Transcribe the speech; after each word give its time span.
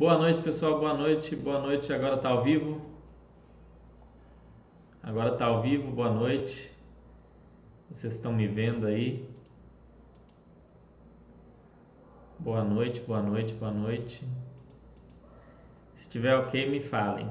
Boa 0.00 0.16
noite, 0.16 0.40
pessoal. 0.40 0.80
Boa 0.80 0.94
noite. 0.94 1.36
Boa 1.36 1.60
noite. 1.60 1.92
Agora 1.92 2.16
está 2.16 2.30
ao 2.30 2.42
vivo. 2.42 2.80
Agora 5.02 5.34
está 5.34 5.44
ao 5.44 5.60
vivo. 5.60 5.92
Boa 5.92 6.08
noite. 6.10 6.74
Vocês 7.90 8.14
estão 8.14 8.32
me 8.32 8.46
vendo 8.46 8.86
aí? 8.86 9.28
Boa 12.38 12.64
noite, 12.64 13.02
boa 13.02 13.20
noite, 13.20 13.52
boa 13.52 13.70
noite. 13.70 14.24
Se 15.92 16.08
tiver 16.08 16.34
ok, 16.34 16.70
me 16.70 16.80
falem. 16.80 17.28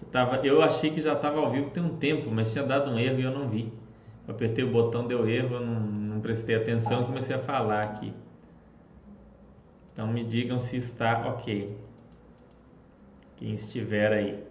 Eu, 0.00 0.08
tava, 0.12 0.36
eu 0.46 0.62
achei 0.62 0.92
que 0.92 1.00
já 1.00 1.14
estava 1.14 1.40
ao 1.40 1.50
vivo 1.50 1.68
tem 1.70 1.82
um 1.82 1.96
tempo, 1.96 2.30
mas 2.30 2.52
tinha 2.52 2.62
dado 2.62 2.92
um 2.92 2.96
erro 2.96 3.18
e 3.18 3.24
eu 3.24 3.32
não 3.32 3.48
vi. 3.48 3.72
Eu 4.28 4.36
apertei 4.36 4.62
o 4.62 4.70
botão, 4.70 5.08
deu 5.08 5.28
erro, 5.28 5.56
eu 5.56 5.66
não, 5.66 5.80
não 5.80 6.20
prestei 6.20 6.54
atenção 6.54 7.02
e 7.02 7.06
comecei 7.06 7.34
a 7.34 7.40
falar 7.40 7.82
aqui. 7.82 8.14
Então 9.96 10.06
me 10.06 10.22
digam 10.22 10.58
se 10.58 10.76
está 10.76 11.26
ok. 11.26 11.74
Quem 13.38 13.54
estiver 13.54 14.12
aí. 14.12 14.44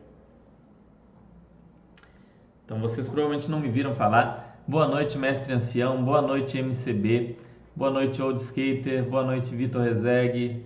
Então 2.66 2.80
vocês 2.80 3.08
provavelmente 3.08 3.48
não 3.48 3.60
me 3.60 3.70
viram 3.70 3.94
falar. 3.94 4.60
Boa 4.68 4.88
noite, 4.88 5.20
mestre 5.20 5.54
ancião. 5.54 6.04
Boa 6.04 6.20
noite, 6.20 6.58
MCB. 6.58 7.38
Boa 7.76 7.92
noite, 7.92 8.20
Old 8.24 8.42
Skater. 8.42 9.08
Boa 9.08 9.24
noite, 9.24 9.54
Vitor 9.56 9.84
Rezegue. 9.84 10.66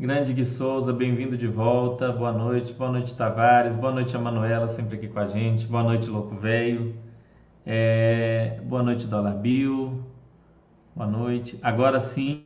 Grande 0.00 0.32
Gui 0.32 0.46
Souza, 0.46 0.90
bem-vindo 0.90 1.36
de 1.36 1.46
volta. 1.46 2.10
Boa 2.10 2.32
noite. 2.32 2.72
Boa 2.72 2.90
noite, 2.90 3.14
Tavares. 3.14 3.76
Boa 3.76 3.92
noite, 3.92 4.16
a 4.16 4.18
Manuela, 4.18 4.68
sempre 4.68 4.96
aqui 4.96 5.08
com 5.08 5.18
a 5.18 5.26
gente. 5.26 5.66
Boa 5.66 5.82
noite, 5.82 6.08
Louco 6.08 6.34
Velho. 6.34 6.94
É... 7.66 8.58
Boa 8.64 8.82
noite, 8.82 9.06
Dólar 9.06 9.34
Bill. 9.34 10.02
Boa 10.96 11.06
noite. 11.06 11.58
Agora 11.62 12.00
sim, 12.00 12.42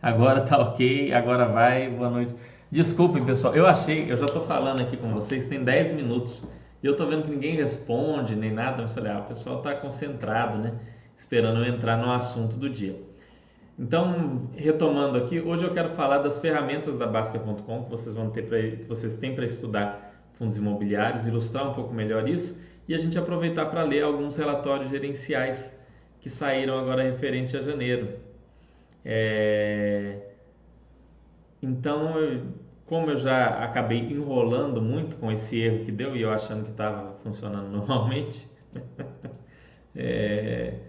agora 0.00 0.40
tá 0.42 0.58
ok, 0.58 1.12
agora 1.12 1.46
vai. 1.46 1.88
Boa 1.90 2.10
noite. 2.10 2.34
Desculpem, 2.70 3.24
pessoal, 3.24 3.54
eu 3.54 3.66
achei, 3.66 4.10
eu 4.10 4.16
já 4.16 4.26
tô 4.26 4.42
falando 4.42 4.80
aqui 4.80 4.96
com 4.96 5.12
vocês, 5.12 5.46
tem 5.46 5.64
10 5.64 5.92
minutos 5.92 6.52
e 6.82 6.86
eu 6.86 6.94
tô 6.94 7.06
vendo 7.06 7.22
que 7.22 7.30
ninguém 7.30 7.56
responde 7.56 8.36
nem 8.36 8.52
nada. 8.52 8.82
Eu 8.82 8.88
falei, 8.88 9.10
ah, 9.10 9.20
o 9.20 9.24
pessoal 9.24 9.62
tá 9.62 9.74
concentrado, 9.74 10.58
né? 10.58 10.74
Esperando 11.16 11.64
eu 11.64 11.74
entrar 11.74 11.96
no 11.96 12.12
assunto 12.12 12.56
do 12.56 12.68
dia. 12.68 13.00
Então, 13.78 14.50
retomando 14.56 15.16
aqui, 15.16 15.40
hoje 15.40 15.64
eu 15.64 15.72
quero 15.72 15.90
falar 15.90 16.18
das 16.18 16.40
ferramentas 16.40 16.98
da 16.98 17.06
Baster.com 17.06 17.84
que 17.84 17.90
vocês 17.90 18.14
vão 18.14 18.28
ter 18.28 18.42
pra, 18.42 18.58
que 18.60 18.84
vocês 18.88 19.14
têm 19.14 19.34
para 19.34 19.44
estudar 19.44 20.08
fundos 20.34 20.56
imobiliários, 20.56 21.26
ilustrar 21.26 21.70
um 21.70 21.74
pouco 21.74 21.94
melhor 21.94 22.28
isso 22.28 22.56
e 22.88 22.94
a 22.94 22.98
gente 22.98 23.18
aproveitar 23.18 23.66
para 23.66 23.82
ler 23.82 24.02
alguns 24.02 24.36
relatórios 24.36 24.90
gerenciais 24.90 25.76
que 26.20 26.28
saíram 26.28 26.78
agora 26.78 27.02
referente 27.02 27.56
a 27.56 27.62
janeiro. 27.62 28.27
É... 29.04 30.18
Então, 31.62 32.14
como 32.86 33.10
eu 33.10 33.16
já 33.16 33.64
acabei 33.64 33.98
enrolando 33.98 34.80
muito 34.80 35.16
com 35.16 35.30
esse 35.32 35.58
erro 35.58 35.84
que 35.84 35.92
deu 35.92 36.16
e 36.16 36.22
eu 36.22 36.32
achando 36.32 36.64
que 36.64 36.70
estava 36.70 37.14
funcionando 37.22 37.68
normalmente, 37.76 38.48
é... 39.94 40.80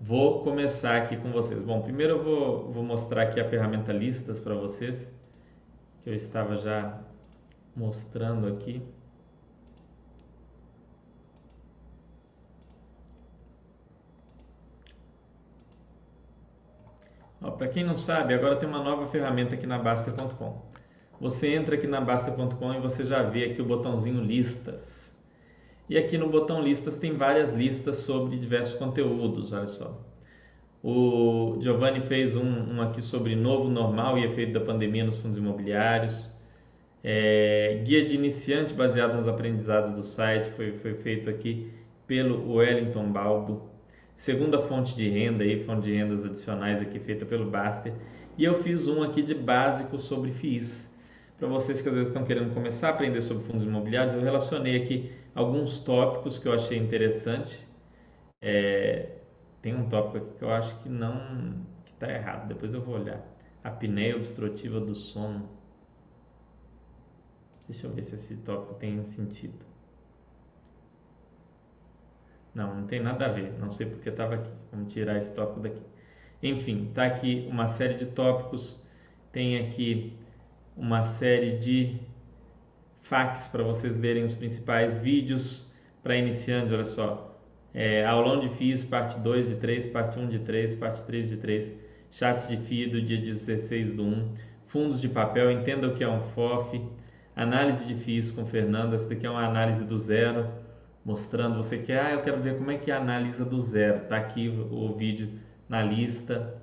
Vou 0.00 0.42
começar 0.42 0.96
aqui 0.96 1.16
com 1.16 1.30
vocês. 1.32 1.62
Bom, 1.62 1.80
primeiro 1.80 2.14
eu 2.14 2.22
vou, 2.22 2.72
vou 2.72 2.82
mostrar 2.82 3.22
aqui 3.22 3.40
a 3.40 3.48
ferramenta 3.48 3.90
listas 3.92 4.38
para 4.38 4.54
vocês, 4.54 5.10
que 6.02 6.10
eu 6.10 6.14
estava 6.14 6.56
já 6.56 7.00
mostrando 7.74 8.46
aqui. 8.46 8.82
Para 17.52 17.68
quem 17.68 17.84
não 17.84 17.96
sabe, 17.96 18.34
agora 18.34 18.56
tem 18.56 18.68
uma 18.68 18.82
nova 18.82 19.06
ferramenta 19.06 19.54
aqui 19.54 19.66
na 19.66 19.78
Basta.com. 19.78 20.62
Você 21.20 21.54
entra 21.54 21.74
aqui 21.76 21.86
na 21.86 22.00
Basta.com 22.00 22.74
e 22.74 22.80
você 22.80 23.04
já 23.04 23.22
vê 23.22 23.44
aqui 23.44 23.62
o 23.62 23.64
botãozinho 23.64 24.22
listas. 24.22 25.04
E 25.88 25.98
aqui 25.98 26.16
no 26.16 26.28
botão 26.28 26.62
listas 26.62 26.96
tem 26.96 27.12
várias 27.12 27.52
listas 27.52 27.98
sobre 27.98 28.36
diversos 28.38 28.74
conteúdos, 28.78 29.52
olha 29.52 29.66
só. 29.66 30.00
O 30.82 31.56
Giovanni 31.60 32.00
fez 32.00 32.34
um, 32.36 32.74
um 32.74 32.82
aqui 32.82 33.00
sobre 33.00 33.34
novo 33.36 33.70
normal 33.70 34.18
e 34.18 34.24
efeito 34.24 34.52
da 34.52 34.60
pandemia 34.60 35.04
nos 35.04 35.16
fundos 35.18 35.36
imobiliários. 35.36 36.30
É, 37.02 37.82
guia 37.84 38.04
de 38.04 38.14
iniciante 38.14 38.72
baseado 38.72 39.14
nos 39.14 39.28
aprendizados 39.28 39.92
do 39.92 40.02
site 40.02 40.50
foi, 40.52 40.72
foi 40.72 40.94
feito 40.94 41.28
aqui 41.28 41.70
pelo 42.06 42.54
Wellington 42.54 43.12
Balbo. 43.12 43.73
Segunda 44.16 44.60
fonte 44.60 44.94
de 44.94 45.08
renda 45.08 45.42
aí, 45.42 45.64
fonte 45.64 45.84
de 45.84 45.94
rendas 45.94 46.24
adicionais 46.24 46.80
aqui 46.80 46.98
feita 46.98 47.26
pelo 47.26 47.50
Baster. 47.50 47.92
E 48.38 48.44
eu 48.44 48.62
fiz 48.62 48.86
um 48.86 49.02
aqui 49.02 49.22
de 49.22 49.34
básico 49.34 49.98
sobre 49.98 50.30
FIIs. 50.30 50.92
Para 51.38 51.48
vocês 51.48 51.82
que 51.82 51.88
às 51.88 51.94
vezes 51.94 52.10
estão 52.10 52.24
querendo 52.24 52.54
começar 52.54 52.88
a 52.88 52.90
aprender 52.90 53.20
sobre 53.20 53.44
fundos 53.44 53.64
imobiliários, 53.64 54.14
eu 54.14 54.22
relacionei 54.22 54.82
aqui 54.82 55.12
alguns 55.34 55.78
tópicos 55.80 56.38
que 56.38 56.46
eu 56.46 56.52
achei 56.52 56.78
interessante. 56.78 57.66
É, 58.40 59.18
tem 59.60 59.74
um 59.74 59.88
tópico 59.88 60.18
aqui 60.18 60.38
que 60.38 60.44
eu 60.44 60.50
acho 60.50 60.78
que 60.80 60.88
não 60.88 61.64
que 61.84 61.92
está 61.92 62.10
errado. 62.10 62.48
Depois 62.48 62.72
eu 62.72 62.80
vou 62.80 62.94
olhar. 62.94 63.20
A 63.62 63.68
apneia 63.68 64.16
obstrutiva 64.16 64.80
do 64.80 64.94
sono. 64.94 65.48
Deixa 67.68 67.86
eu 67.86 67.92
ver 67.92 68.02
se 68.02 68.14
esse 68.14 68.36
tópico 68.36 68.74
tem 68.74 69.02
sentido. 69.04 69.73
Não, 72.54 72.74
não 72.74 72.86
tem 72.86 73.00
nada 73.00 73.26
a 73.26 73.28
ver. 73.28 73.52
Não 73.58 73.70
sei 73.70 73.86
porque 73.86 74.08
estava 74.08 74.36
aqui. 74.36 74.50
Vamos 74.72 74.92
tirar 74.92 75.16
esse 75.16 75.32
tópico 75.32 75.60
daqui. 75.60 75.82
Enfim, 76.42 76.88
está 76.88 77.06
aqui 77.06 77.46
uma 77.50 77.68
série 77.68 77.94
de 77.94 78.06
tópicos. 78.06 78.82
Tem 79.32 79.58
aqui 79.58 80.16
uma 80.76 81.02
série 81.02 81.58
de 81.58 82.00
fax 83.02 83.48
para 83.48 83.62
vocês 83.62 83.96
verem 83.96 84.24
os 84.24 84.34
principais 84.34 84.98
vídeos 84.98 85.70
para 86.02 86.16
iniciantes, 86.16 86.72
olha 86.72 86.84
só. 86.84 87.38
É, 87.72 88.04
aulão 88.04 88.38
de 88.38 88.48
FIIs, 88.50 88.84
parte 88.84 89.18
2 89.18 89.48
de 89.48 89.56
3, 89.56 89.88
parte 89.88 90.18
1 90.18 90.28
de 90.28 90.38
3, 90.40 90.76
parte 90.76 91.02
3 91.02 91.28
de 91.28 91.36
3, 91.38 91.72
chats 92.10 92.46
de 92.48 92.56
FII 92.56 92.86
do 92.88 93.02
dia 93.02 93.18
16 93.18 93.94
do 93.94 94.04
1, 94.04 94.34
fundos 94.66 95.00
de 95.00 95.08
papel, 95.08 95.50
entenda 95.50 95.88
o 95.88 95.94
que 95.94 96.04
é 96.04 96.08
um 96.08 96.20
FOF, 96.20 96.80
análise 97.34 97.84
de 97.84 97.94
FIIs 97.94 98.30
com 98.30 98.46
Fernando, 98.46 98.94
essa 98.94 99.08
daqui 99.08 99.26
é 99.26 99.30
uma 99.30 99.44
análise 99.44 99.84
do 99.84 99.98
zero, 99.98 100.46
mostrando 101.04 101.56
você 101.56 101.78
que, 101.78 101.92
ah, 101.92 102.12
eu 102.12 102.22
quero 102.22 102.40
ver 102.40 102.56
como 102.56 102.70
é 102.70 102.78
que 102.78 102.90
analisa 102.90 103.44
do 103.44 103.60
zero, 103.60 104.06
tá 104.08 104.16
aqui 104.16 104.48
o, 104.48 104.72
o 104.72 104.94
vídeo 104.96 105.28
na 105.68 105.82
lista. 105.82 106.54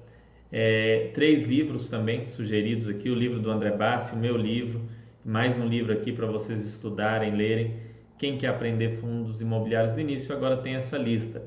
É, 0.52 1.12
três 1.14 1.44
livros 1.44 1.88
também 1.90 2.28
sugeridos 2.28 2.90
aqui, 2.90 3.10
o 3.10 3.16
livro 3.16 3.40
do 3.40 3.50
André 3.50 3.72
Bassi, 3.72 4.14
o 4.14 4.18
meu 4.18 4.36
livro, 4.36 4.82
mais 5.24 5.58
um 5.58 5.66
livro 5.66 5.94
aqui 5.94 6.12
para 6.12 6.26
vocês 6.26 6.66
estudarem, 6.66 7.36
lerem. 7.36 7.76
Quem 8.18 8.38
quer 8.38 8.48
aprender 8.48 8.98
fundos 8.98 9.42
imobiliários 9.42 9.94
do 9.94 10.02
início, 10.02 10.36
agora 10.36 10.58
tem 10.58 10.76
essa 10.76 10.98
lista. 10.98 11.42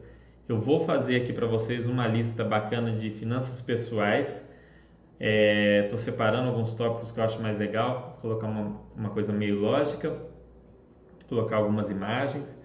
Eu 0.48 0.58
vou 0.58 0.80
fazer 0.80 1.16
aqui 1.16 1.32
para 1.32 1.46
vocês 1.46 1.86
uma 1.86 2.06
lista 2.06 2.44
bacana 2.44 2.92
de 2.92 3.10
finanças 3.10 3.60
pessoais. 3.60 4.46
Estou 5.18 5.98
é, 5.98 6.02
separando 6.02 6.48
alguns 6.48 6.74
tópicos 6.74 7.12
que 7.12 7.18
eu 7.18 7.24
acho 7.24 7.40
mais 7.40 7.56
legal, 7.56 8.18
colocar 8.20 8.46
uma, 8.46 8.80
uma 8.96 9.10
coisa 9.10 9.32
meio 9.32 9.58
lógica, 9.58 10.16
colocar 11.28 11.56
algumas 11.56 11.90
imagens. 11.90 12.58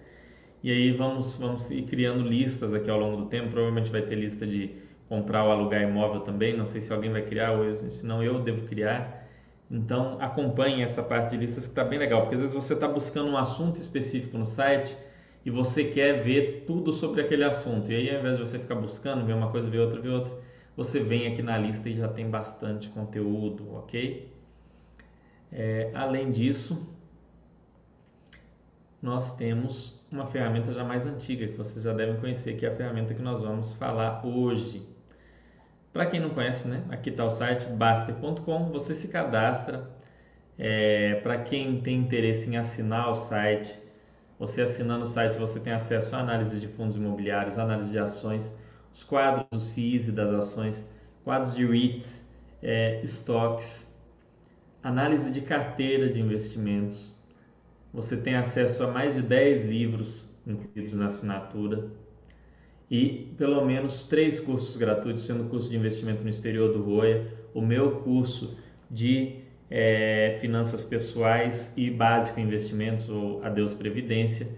E 0.62 0.70
aí 0.70 0.92
vamos, 0.92 1.34
vamos 1.36 1.70
ir 1.70 1.82
criando 1.82 2.22
listas 2.22 2.74
aqui 2.74 2.90
ao 2.90 2.98
longo 2.98 3.16
do 3.22 3.26
tempo. 3.26 3.48
Provavelmente 3.48 3.90
vai 3.90 4.02
ter 4.02 4.14
lista 4.14 4.46
de 4.46 4.70
comprar 5.08 5.44
ou 5.44 5.50
alugar 5.50 5.82
imóvel 5.82 6.20
também. 6.20 6.56
Não 6.56 6.66
sei 6.66 6.80
se 6.80 6.92
alguém 6.92 7.10
vai 7.10 7.22
criar, 7.22 7.52
ou 7.52 7.64
eu, 7.64 7.74
se 7.74 8.04
não 8.04 8.22
eu 8.22 8.40
devo 8.40 8.66
criar 8.66 9.20
então 9.70 10.18
acompanhe 10.20 10.82
essa 10.82 11.02
parte 11.02 11.30
de 11.30 11.36
listas 11.36 11.64
que 11.64 11.70
está 11.70 11.84
bem 11.84 11.98
legal, 11.98 12.22
porque 12.22 12.34
às 12.34 12.40
vezes 12.40 12.54
você 12.54 12.74
está 12.74 12.88
buscando 12.88 13.30
um 13.30 13.36
assunto 13.36 13.80
específico 13.80 14.36
no 14.36 14.44
site 14.44 14.96
e 15.46 15.50
você 15.50 15.84
quer 15.84 16.24
ver 16.24 16.64
tudo 16.66 16.92
sobre 16.92 17.20
aquele 17.20 17.44
assunto. 17.44 17.90
E 17.90 17.94
aí 17.94 18.10
ao 18.10 18.18
invés 18.18 18.36
de 18.36 18.44
você 18.44 18.58
ficar 18.58 18.74
buscando, 18.74 19.24
ver 19.24 19.34
uma 19.34 19.50
coisa, 19.50 19.70
ver 19.70 19.78
outra, 19.78 20.00
ver 20.00 20.08
outra, 20.08 20.36
você 20.76 20.98
vem 20.98 21.28
aqui 21.28 21.40
na 21.40 21.56
lista 21.56 21.88
e 21.88 21.94
já 21.94 22.08
tem 22.08 22.28
bastante 22.28 22.88
conteúdo, 22.88 23.72
ok? 23.76 24.28
É, 25.52 25.90
além 25.94 26.32
disso, 26.32 26.84
nós 29.00 29.36
temos 29.36 29.99
uma 30.12 30.26
ferramenta 30.26 30.72
já 30.72 30.82
mais 30.84 31.06
antiga 31.06 31.46
que 31.46 31.56
vocês 31.56 31.84
já 31.84 31.92
devem 31.92 32.16
conhecer, 32.16 32.56
que 32.56 32.66
é 32.66 32.68
a 32.68 32.74
ferramenta 32.74 33.14
que 33.14 33.22
nós 33.22 33.42
vamos 33.42 33.72
falar 33.74 34.24
hoje. 34.26 34.86
Para 35.92 36.06
quem 36.06 36.20
não 36.20 36.30
conhece, 36.30 36.66
né? 36.68 36.84
aqui 36.90 37.10
está 37.10 37.24
o 37.24 37.30
site 37.30 37.66
baster.com, 37.68 38.70
você 38.70 38.94
se 38.94 39.08
cadastra. 39.08 39.88
É, 40.58 41.14
Para 41.22 41.38
quem 41.38 41.80
tem 41.80 41.96
interesse 41.98 42.48
em 42.48 42.56
assinar 42.56 43.10
o 43.10 43.16
site, 43.16 43.78
você 44.38 44.62
assinando 44.62 45.04
o 45.04 45.06
site 45.06 45.38
você 45.38 45.60
tem 45.60 45.72
acesso 45.72 46.14
à 46.14 46.20
análise 46.20 46.60
de 46.60 46.68
fundos 46.68 46.96
imobiliários, 46.96 47.58
análise 47.58 47.90
de 47.90 47.98
ações, 47.98 48.52
os 48.92 49.04
quadros 49.04 49.46
dos 49.50 49.70
FIIs 49.70 50.08
e 50.08 50.12
das 50.12 50.30
ações, 50.30 50.84
quadros 51.24 51.54
de 51.54 51.64
REITs, 51.64 52.28
é, 52.62 53.00
estoques, 53.02 53.86
análise 54.82 55.30
de 55.30 55.40
carteira 55.40 56.08
de 56.08 56.20
investimentos. 56.20 57.14
Você 57.92 58.16
tem 58.16 58.36
acesso 58.36 58.84
a 58.84 58.86
mais 58.86 59.14
de 59.14 59.22
10 59.22 59.64
livros 59.64 60.28
incluídos 60.46 60.94
na 60.94 61.06
assinatura 61.06 61.90
e 62.90 63.34
pelo 63.36 63.64
menos 63.64 64.04
três 64.04 64.38
cursos 64.38 64.76
gratuitos, 64.76 65.26
sendo 65.26 65.44
o 65.44 65.48
curso 65.48 65.68
de 65.68 65.76
investimento 65.76 66.22
no 66.22 66.30
exterior 66.30 66.72
do 66.72 66.82
Roia, 66.82 67.26
o 67.52 67.60
meu 67.60 68.00
curso 68.00 68.56
de 68.90 69.36
é, 69.70 70.36
finanças 70.40 70.82
pessoais 70.84 71.72
e 71.76 71.90
básico 71.90 72.40
investimentos 72.40 73.08
ou 73.08 73.42
adeus 73.44 73.72
previdência. 73.72 74.48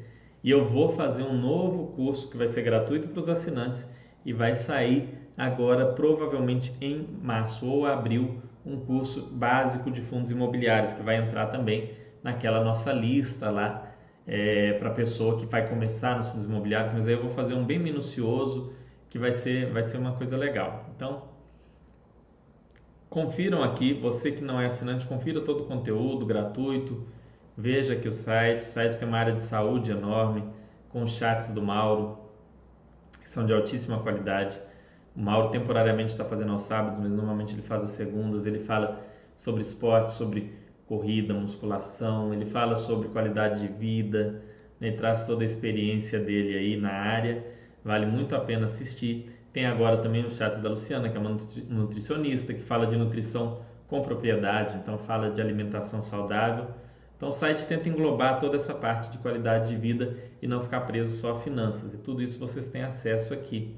E 0.45 0.51
eu 0.51 0.67
vou 0.69 0.91
fazer 0.91 1.23
um 1.23 1.39
novo 1.39 1.89
curso 1.95 2.31
que 2.31 2.37
vai 2.37 2.47
ser 2.47 2.63
gratuito 2.63 3.09
para 3.09 3.21
os 3.21 3.29
assinantes 3.29 3.87
e 4.25 4.33
vai 4.33 4.55
sair 4.55 5.09
agora 5.37 5.87
provavelmente 5.93 6.73
em 6.81 7.07
março 7.23 7.67
ou 7.67 7.87
abril 7.87 8.43
um 8.65 8.79
curso 8.79 9.27
básico 9.27 9.91
de 9.91 10.01
fundos 10.01 10.31
imobiliários 10.31 10.93
que 10.93 11.03
vai 11.03 11.17
entrar 11.17 11.47
também 11.47 11.91
naquela 12.23 12.63
nossa 12.63 12.93
lista 12.93 13.51
lá 13.51 13.93
é, 14.27 14.75
para 14.75 14.89
a 14.91 14.93
pessoa 14.93 15.39
que 15.39 15.47
vai 15.47 15.69
começar 15.69 16.17
nos 16.17 16.29
fundos 16.29 16.45
imobiliários, 16.45 16.93
mas 16.93 17.07
aí 17.07 17.15
eu 17.15 17.21
vou 17.21 17.31
fazer 17.31 17.55
um 17.55 17.65
bem 17.65 17.79
minucioso 17.79 18.73
que 19.11 19.19
vai 19.19 19.33
ser, 19.33 19.71
vai 19.73 19.83
ser 19.83 19.99
uma 19.99 20.13
coisa 20.13 20.37
legal. 20.37 20.87
Então, 20.95 21.25
confiram 23.11 23.63
aqui, 23.63 23.93
você 23.93 24.33
que 24.33 24.43
não 24.43 24.61
é 24.61 24.67
assinante, 24.67 25.07
confira 25.07 25.41
todo 25.41 25.65
o 25.65 25.67
conteúdo 25.67 26.25
gratuito, 26.25 27.07
veja 27.57 27.93
aqui 27.95 28.09
o 28.09 28.13
site, 28.13 28.65
o 28.65 28.69
site 28.69 28.97
tem 28.97 29.07
uma 29.07 29.19
área 29.19 29.35
de 29.35 29.41
saúde 29.41 29.91
enorme, 29.91 30.45
com 30.89 31.03
os 31.03 31.11
chats 31.11 31.49
do 31.51 31.61
Mauro, 31.61 32.19
que 33.21 33.29
são 33.29 33.45
de 33.45 33.53
altíssima 33.53 33.99
qualidade. 34.01 34.61
O 35.15 35.21
Mauro 35.21 35.51
temporariamente 35.51 36.11
está 36.11 36.25
fazendo 36.25 36.53
aos 36.53 36.63
sábados, 36.63 36.99
mas 36.99 37.11
normalmente 37.11 37.55
ele 37.55 37.63
faz 37.63 37.83
às 37.83 37.91
segundas, 37.91 38.47
ele 38.47 38.61
fala 38.61 39.01
sobre 39.37 39.63
esporte, 39.63 40.13
sobre 40.13 40.55
corrida, 40.93 41.33
musculação, 41.33 42.35
ele 42.35 42.45
fala 42.45 42.77
sobre 42.77 43.09
qualidade 43.09 43.67
de 43.67 43.73
vida, 43.73 44.43
né, 44.79 44.91
traz 44.91 45.25
toda 45.25 45.43
a 45.43 45.47
experiência 45.47 46.21
dele 46.21 46.55
aí 46.55 46.77
na 46.77 46.91
área, 46.91 47.43
vale 47.83 48.05
muito 48.05 48.37
a 48.37 48.41
pena 48.41 48.67
assistir. 48.67 49.33
Tem 49.55 49.65
agora 49.65 49.97
também 49.97 50.23
o 50.23 50.31
chat 50.31 50.59
da 50.59 50.69
Luciana, 50.69 51.09
que 51.09 51.17
é 51.17 51.21
uma 51.21 51.39
nutricionista, 51.71 52.53
que 52.53 52.61
fala 52.61 52.87
de 52.87 52.95
nutrição 52.95 53.63
com 53.89 54.03
propriedade, 54.03 54.77
então 54.77 54.99
fala 54.99 55.31
de 55.31 55.41
alimentação 55.41 56.03
saudável. 56.03 56.69
Então 57.17 57.31
o 57.31 57.33
site 57.33 57.65
tenta 57.65 57.89
englobar 57.89 58.39
toda 58.39 58.59
essa 58.59 58.75
parte 58.75 59.11
de 59.11 59.17
qualidade 59.17 59.71
de 59.71 59.77
vida 59.77 60.15
e 60.43 60.47
não 60.47 60.61
ficar 60.61 60.83
preso 60.83 61.17
só 61.19 61.31
a 61.31 61.41
finanças. 61.41 61.95
E 61.95 61.97
tudo 61.97 62.21
isso 62.21 62.39
vocês 62.39 62.69
têm 62.69 62.83
acesso 62.83 63.33
aqui. 63.33 63.75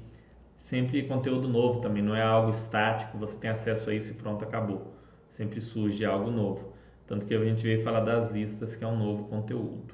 Sempre 0.57 1.03
conteúdo 1.03 1.47
novo 1.47 1.79
também, 1.79 2.03
não 2.03 2.13
é 2.13 2.21
algo 2.21 2.49
estático, 2.49 3.17
você 3.17 3.37
tem 3.37 3.49
acesso 3.49 3.89
a 3.89 3.93
isso 3.93 4.11
e 4.11 4.15
pronto, 4.15 4.43
acabou. 4.43 4.93
Sempre 5.29 5.61
surge 5.61 6.03
algo 6.03 6.29
novo. 6.29 6.74
Tanto 7.07 7.25
que 7.25 7.35
a 7.35 7.43
gente 7.43 7.63
veio 7.63 7.83
falar 7.83 7.99
das 7.99 8.31
listas, 8.31 8.75
que 8.75 8.83
é 8.83 8.87
um 8.87 8.97
novo 8.97 9.25
conteúdo. 9.25 9.93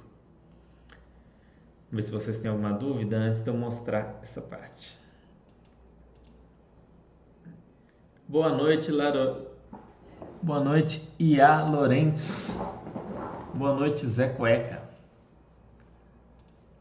Vamos 1.90 1.92
ver 1.92 2.04
se 2.04 2.12
vocês 2.12 2.38
têm 2.38 2.50
alguma 2.50 2.72
dúvida 2.72 3.18
antes 3.18 3.44
de 3.44 3.50
eu 3.50 3.54
mostrar 3.54 4.18
essa 4.24 4.42
parte. 4.42 4.98
Boa 8.25 8.50
noite, 8.50 8.90
Laro. 8.92 9.48
Boa 10.42 10.63
noite, 10.63 11.13
Ia 11.19 11.66
Lorentes. 11.66 12.58
Boa 13.54 13.75
noite, 13.75 14.07
Zé 14.07 14.30
Cueca. 14.30 14.81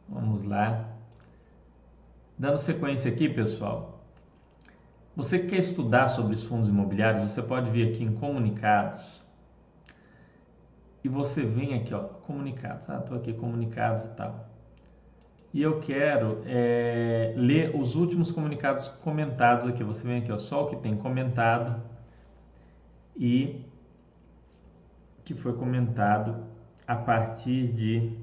Vamos 0.09 0.45
lá. 0.45 0.89
Dando 2.39 2.59
sequência 2.59 3.11
aqui, 3.11 3.29
pessoal. 3.29 4.01
Você 5.17 5.41
que 5.41 5.49
quer 5.49 5.59
estudar 5.59 6.07
sobre 6.07 6.35
os 6.35 6.45
fundos 6.45 6.69
imobiliários, 6.69 7.33
você 7.33 7.43
pode 7.43 7.69
vir 7.69 7.93
aqui 7.93 8.05
em 8.05 8.15
comunicados 8.15 9.29
e 11.03 11.09
você 11.09 11.43
vem 11.43 11.75
aqui, 11.75 11.95
ó, 11.95 12.01
comunicados. 12.01 12.89
Ah, 12.91 12.99
estou 12.99 13.17
aqui, 13.17 13.33
comunicados 13.33 14.05
e 14.05 14.09
tal. 14.09 14.49
E 15.53 15.63
eu 15.63 15.81
quero 15.81 16.43
é, 16.47 17.35
ler 17.37 17.75
os 17.75 17.97
últimos 17.97 18.31
comunicados 18.31 18.87
comentados 18.87 19.67
aqui. 19.67 19.83
Você 19.83 20.07
vem 20.07 20.19
aqui, 20.19 20.31
ó, 20.31 20.39
só 20.39 20.65
o 20.65 20.67
que 20.69 20.77
tem 20.77 20.97
comentado 20.97 21.83
e 23.17 23.65
que 25.25 25.35
foi 25.35 25.53
comentado 25.55 26.45
a 26.87 26.95
partir 26.95 27.69
de 27.69 28.17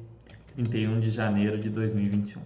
31 0.56 1.00
de 1.00 1.12
janeiro 1.12 1.60
de 1.60 1.70
2021. 1.70 2.42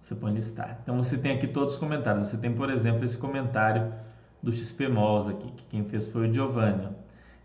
Você 0.00 0.14
põe 0.14 0.32
listar. 0.32 0.78
Então 0.82 0.96
você 0.96 1.18
tem 1.18 1.36
aqui 1.36 1.46
todos 1.46 1.74
os 1.74 1.80
comentários. 1.80 2.28
Você 2.28 2.38
tem, 2.38 2.54
por 2.54 2.70
exemplo, 2.70 3.04
esse 3.04 3.18
comentário 3.18 3.92
do 4.42 4.50
XP 4.50 4.88
Malls 4.88 5.28
aqui, 5.28 5.50
que 5.52 5.64
quem 5.64 5.84
fez 5.84 6.06
foi 6.06 6.28
o 6.28 6.32
Giovanni. 6.32 6.88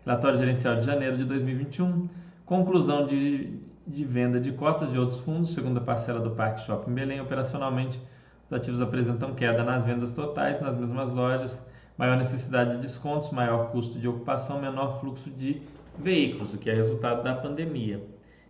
Relatório 0.04 0.38
gerencial 0.38 0.76
de 0.76 0.84
janeiro 0.84 1.16
de 1.16 1.24
2021. 1.24 2.10
Conclusão 2.44 3.06
de, 3.06 3.58
de 3.86 4.04
venda 4.04 4.38
de 4.38 4.52
cotas 4.52 4.92
de 4.92 4.98
outros 4.98 5.18
fundos, 5.20 5.54
segunda 5.54 5.80
parcela 5.80 6.20
do 6.20 6.32
Parque 6.32 6.60
Shopping 6.60 6.92
Belém. 6.92 7.22
Operacionalmente, 7.22 7.98
os 8.46 8.52
ativos 8.52 8.82
apresentam 8.82 9.34
queda 9.34 9.64
nas 9.64 9.86
vendas 9.86 10.12
totais 10.12 10.60
nas 10.60 10.76
mesmas 10.76 11.10
lojas, 11.10 11.58
maior 11.96 12.18
necessidade 12.18 12.72
de 12.72 12.82
descontos, 12.82 13.30
maior 13.30 13.70
custo 13.70 13.98
de 13.98 14.06
ocupação, 14.06 14.60
menor 14.60 15.00
fluxo 15.00 15.30
de 15.30 15.62
veículos, 15.98 16.52
o 16.52 16.58
que 16.58 16.68
é 16.68 16.74
resultado 16.74 17.24
da 17.24 17.34
pandemia. 17.34 18.04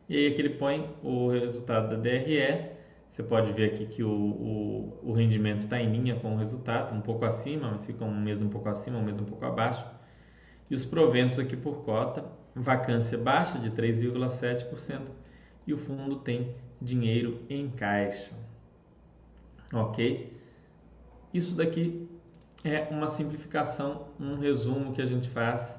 E 0.09 0.17
aí 0.17 0.27
aqui 0.27 0.41
ele 0.41 0.51
põe 0.51 0.91
o 1.05 1.29
resultado 1.29 1.91
da 1.91 1.95
DRE. 1.95 2.75
Você 3.09 3.23
pode 3.23 3.53
ver 3.53 3.75
aqui 3.75 3.87
que 3.87 4.03
o, 4.03 4.11
o, 4.11 4.99
o 5.05 5.13
rendimento 5.13 5.61
está 5.61 5.81
em 5.81 5.89
linha 5.89 6.17
com 6.17 6.35
o 6.35 6.37
resultado, 6.37 6.93
um 6.93 7.01
pouco 7.01 7.25
acima, 7.25 7.71
mas 7.71 7.87
fica 7.87 8.05
um 8.05 8.21
mês 8.21 8.43
um 8.43 8.49
pouco 8.49 8.69
acima, 8.69 8.99
um 8.99 9.05
mês 9.05 9.21
um 9.21 9.25
pouco 9.25 9.45
abaixo. 9.45 9.85
E 10.71 10.75
os 10.75 10.85
proventos 10.85 11.39
aqui 11.39 11.57
por 11.57 11.85
cota, 11.85 12.25
vacância 12.55 13.19
baixa 13.19 13.59
de 13.59 13.71
3,7% 13.71 15.01
e 15.67 15.75
o 15.75 15.79
fundo 15.79 16.17
tem 16.17 16.55
dinheiro 16.81 17.41
em 17.49 17.71
caixa. 17.71 18.33
Ok? 19.73 20.33
Isso 21.33 21.55
daqui 21.57 22.09
é 22.63 22.89
uma 22.91 23.09
simplificação, 23.09 24.07
um 24.19 24.37
resumo 24.37 24.93
que 24.93 25.03
a 25.03 25.07
gente 25.07 25.29
faz. 25.29 25.75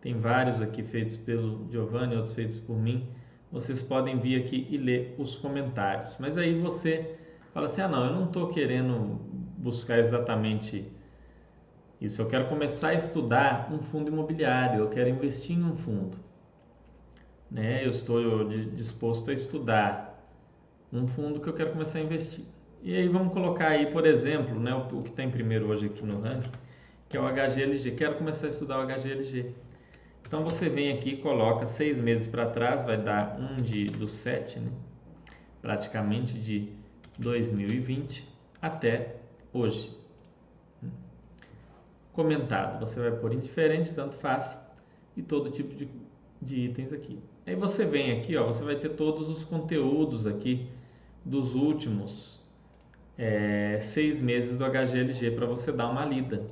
Tem 0.00 0.18
vários 0.18 0.62
aqui 0.62 0.82
feitos 0.82 1.16
pelo 1.16 1.70
Giovanni, 1.70 2.16
outros 2.16 2.34
feitos 2.34 2.58
por 2.58 2.76
mim. 2.76 3.06
Vocês 3.50 3.82
podem 3.82 4.18
vir 4.18 4.42
aqui 4.42 4.66
e 4.70 4.76
ler 4.76 5.14
os 5.18 5.36
comentários. 5.36 6.16
Mas 6.18 6.36
aí 6.36 6.58
você 6.58 7.18
fala 7.52 7.66
assim: 7.66 7.80
ah, 7.80 7.88
não, 7.88 8.06
eu 8.06 8.12
não 8.12 8.24
estou 8.24 8.48
querendo 8.48 9.20
buscar 9.58 9.98
exatamente 9.98 10.90
isso, 12.00 12.20
eu 12.20 12.28
quero 12.28 12.46
começar 12.48 12.88
a 12.88 12.94
estudar 12.94 13.72
um 13.72 13.78
fundo 13.78 14.10
imobiliário, 14.10 14.80
eu 14.80 14.88
quero 14.90 15.08
investir 15.08 15.56
em 15.56 15.64
um 15.64 15.74
fundo. 15.74 16.18
Né? 17.50 17.84
Eu 17.84 17.90
estou 17.90 18.48
disposto 18.48 19.30
a 19.30 19.34
estudar 19.34 20.14
um 20.92 21.06
fundo 21.06 21.40
que 21.40 21.48
eu 21.48 21.54
quero 21.54 21.72
começar 21.72 21.98
a 21.98 22.02
investir. 22.02 22.44
E 22.82 22.94
aí 22.94 23.08
vamos 23.08 23.32
colocar 23.32 23.68
aí, 23.68 23.86
por 23.86 24.06
exemplo, 24.06 24.60
né, 24.60 24.74
o, 24.74 25.02
que 25.02 25.08
está 25.08 25.22
em 25.22 25.30
primeiro 25.30 25.68
hoje 25.68 25.86
aqui 25.86 26.04
no 26.04 26.20
ranking, 26.20 26.52
que 27.08 27.16
é 27.16 27.20
o 27.20 27.24
HGLG. 27.24 27.92
Quero 27.92 28.16
começar 28.16 28.46
a 28.46 28.50
estudar 28.50 28.78
o 28.78 28.86
HGLG. 28.86 29.54
Então 30.26 30.44
você 30.44 30.68
vem 30.68 30.92
aqui 30.92 31.16
coloca 31.16 31.64
seis 31.64 31.98
meses 31.98 32.26
para 32.26 32.46
trás, 32.46 32.84
vai 32.84 33.00
dar 33.00 33.38
um 33.40 33.56
de 33.56 33.86
do 33.86 34.06
7, 34.06 34.58
né? 34.58 34.70
praticamente 35.62 36.38
de 36.38 36.68
2020 37.18 38.28
até 38.60 39.16
hoje 39.52 39.95
comentado. 42.16 42.80
Você 42.80 42.98
vai 42.98 43.12
por 43.12 43.32
indiferente, 43.32 43.94
tanto 43.94 44.16
faz, 44.16 44.58
e 45.16 45.22
todo 45.22 45.50
tipo 45.50 45.74
de, 45.74 45.88
de 46.42 46.60
itens 46.62 46.92
aqui. 46.92 47.20
Aí 47.46 47.54
você 47.54 47.84
vem 47.84 48.18
aqui, 48.18 48.36
ó, 48.36 48.46
você 48.46 48.64
vai 48.64 48.76
ter 48.76 48.88
todos 48.90 49.28
os 49.28 49.44
conteúdos 49.44 50.26
aqui 50.26 50.68
dos 51.24 51.54
últimos 51.54 52.40
é, 53.16 53.78
seis 53.80 54.20
meses 54.20 54.58
do 54.58 54.64
HGLG 54.64 55.30
para 55.32 55.46
você 55.46 55.70
dar 55.70 55.88
uma 55.88 56.04
lida. 56.04 56.44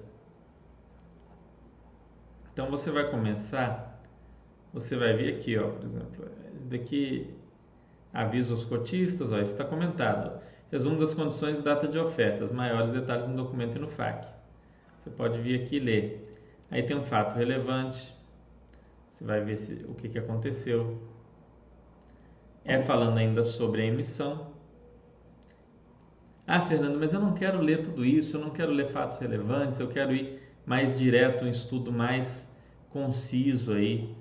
Então 2.53 2.71
você 2.71 2.91
vai 2.91 3.11
começar, 3.11 4.01
você 4.73 4.97
vai 4.97 5.17
vir 5.17 5.35
aqui, 5.35 5.59
ó, 5.59 5.71
por 5.71 5.85
exemplo, 5.85 6.29
esse 6.55 6.65
daqui 6.67 7.35
avisa 8.13 8.55
os 8.55 8.65
cotistas, 8.65 9.33
ó, 9.33 9.41
está 9.41 9.65
comentado. 9.65 10.41
Resumo 10.71 10.99
das 10.99 11.13
condições 11.15 11.59
e 11.59 11.63
data 11.63 11.89
de 11.89 11.99
ofertas, 11.99 12.53
maiores 12.53 12.91
detalhes 12.91 13.27
no 13.27 13.35
documento 13.35 13.77
e 13.77 13.81
no 13.81 13.89
FAQ. 13.89 14.27
Você 15.05 15.11
pode 15.11 15.39
vir 15.39 15.63
aqui 15.63 15.77
e 15.77 15.81
ler. 15.81 16.39
Aí 16.71 16.83
tem 16.83 16.97
um 16.97 17.05
fato 17.05 17.37
relevante. 17.37 18.15
Você 19.11 19.23
vai 19.23 19.45
ver 19.45 19.59
se, 19.59 19.85
o 19.87 19.95
que, 19.95 20.09
que 20.09 20.19
aconteceu. 20.19 20.99
É 22.65 22.81
falando 22.81 23.19
ainda 23.19 23.45
sobre 23.45 23.83
a 23.83 23.85
emissão. 23.85 24.55
Ah, 26.47 26.63
Fernando, 26.63 26.99
mas 26.99 27.13
eu 27.13 27.21
não 27.21 27.35
quero 27.35 27.61
ler 27.61 27.83
tudo 27.83 28.03
isso, 28.03 28.39
eu 28.39 28.41
não 28.41 28.49
quero 28.49 28.73
ler 28.73 28.89
fatos 28.89 29.19
relevantes, 29.19 29.79
eu 29.79 29.89
quero 29.89 30.15
ir 30.15 30.43
mais 30.65 30.99
direto, 30.99 31.45
um 31.45 31.49
estudo 31.49 31.93
mais 31.93 32.49
conciso 32.89 33.75
aí 33.75 34.15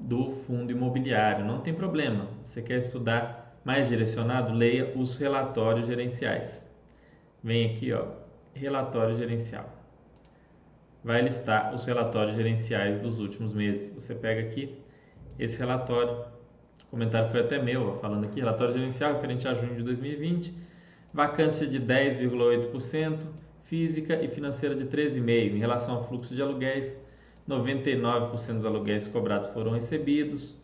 do 0.00 0.32
fundo 0.32 0.72
imobiliário. 0.72 1.44
Não 1.44 1.60
tem 1.60 1.72
problema. 1.72 2.26
Você 2.44 2.60
quer 2.60 2.78
estudar 2.78 3.56
mais 3.64 3.86
direcionado? 3.86 4.52
Leia 4.52 4.98
os 4.98 5.16
relatórios 5.16 5.86
gerenciais. 5.86 6.68
Vem 7.40 7.70
aqui, 7.70 7.92
ó, 7.92 8.06
relatório 8.52 9.16
gerencial 9.16 9.81
vai 11.04 11.20
listar 11.22 11.74
os 11.74 11.84
relatórios 11.84 12.36
gerenciais 12.36 12.98
dos 12.98 13.18
últimos 13.18 13.52
meses. 13.52 13.90
Você 13.94 14.14
pega 14.14 14.40
aqui 14.40 14.76
esse 15.38 15.58
relatório, 15.58 16.24
o 16.86 16.90
comentário 16.90 17.30
foi 17.30 17.40
até 17.40 17.60
meu, 17.60 17.98
falando 18.00 18.24
aqui, 18.24 18.40
relatório 18.40 18.74
gerencial 18.74 19.14
referente 19.14 19.48
a 19.48 19.54
junho 19.54 19.74
de 19.74 19.82
2020, 19.82 20.54
vacância 21.12 21.66
de 21.66 21.80
10,8%, 21.80 23.26
física 23.64 24.22
e 24.22 24.28
financeira 24.28 24.74
de 24.74 24.84
13,5%. 24.84 25.54
Em 25.54 25.58
relação 25.58 25.96
ao 25.96 26.08
fluxo 26.08 26.34
de 26.34 26.42
aluguéis, 26.42 26.96
99% 27.48 28.56
dos 28.56 28.64
aluguéis 28.64 29.08
cobrados 29.08 29.48
foram 29.48 29.72
recebidos, 29.72 30.60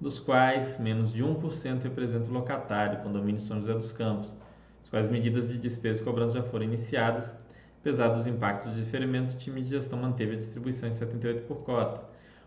dos 0.00 0.18
quais 0.18 0.78
menos 0.78 1.12
de 1.12 1.22
1% 1.22 1.82
representa 1.82 2.30
o 2.30 2.32
locatário, 2.32 3.02
condomínio 3.02 3.40
São 3.40 3.58
José 3.58 3.74
dos 3.74 3.92
Campos, 3.92 4.34
as 4.82 4.88
quais 4.88 5.08
medidas 5.08 5.48
de 5.48 5.58
despesa 5.58 6.00
e 6.00 6.04
cobrança 6.04 6.34
já 6.34 6.42
foram 6.42 6.64
iniciadas. 6.64 7.34
Apesar 7.80 8.08
dos 8.08 8.26
impactos 8.26 8.74
de 8.74 8.84
diferimento, 8.84 9.32
o 9.32 9.36
time 9.36 9.62
de 9.62 9.70
gestão 9.70 9.98
manteve 9.98 10.32
a 10.32 10.36
distribuição 10.36 10.88
em 10.88 10.92
78 10.92 11.46
por 11.46 11.62
cota. 11.62 12.02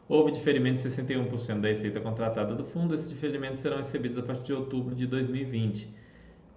Houve 0.07 0.31
diferimento 0.31 0.81
de 0.81 0.89
61% 0.89 1.59
da 1.59 1.69
receita 1.69 1.99
contratada 1.99 2.53
do 2.53 2.63
fundo, 2.63 2.93
esses 2.93 3.09
diferimentos 3.09 3.59
serão 3.59 3.77
recebidos 3.77 4.17
a 4.17 4.21
partir 4.21 4.47
de 4.47 4.53
outubro 4.53 4.93
de 4.93 5.07
2020, 5.07 5.89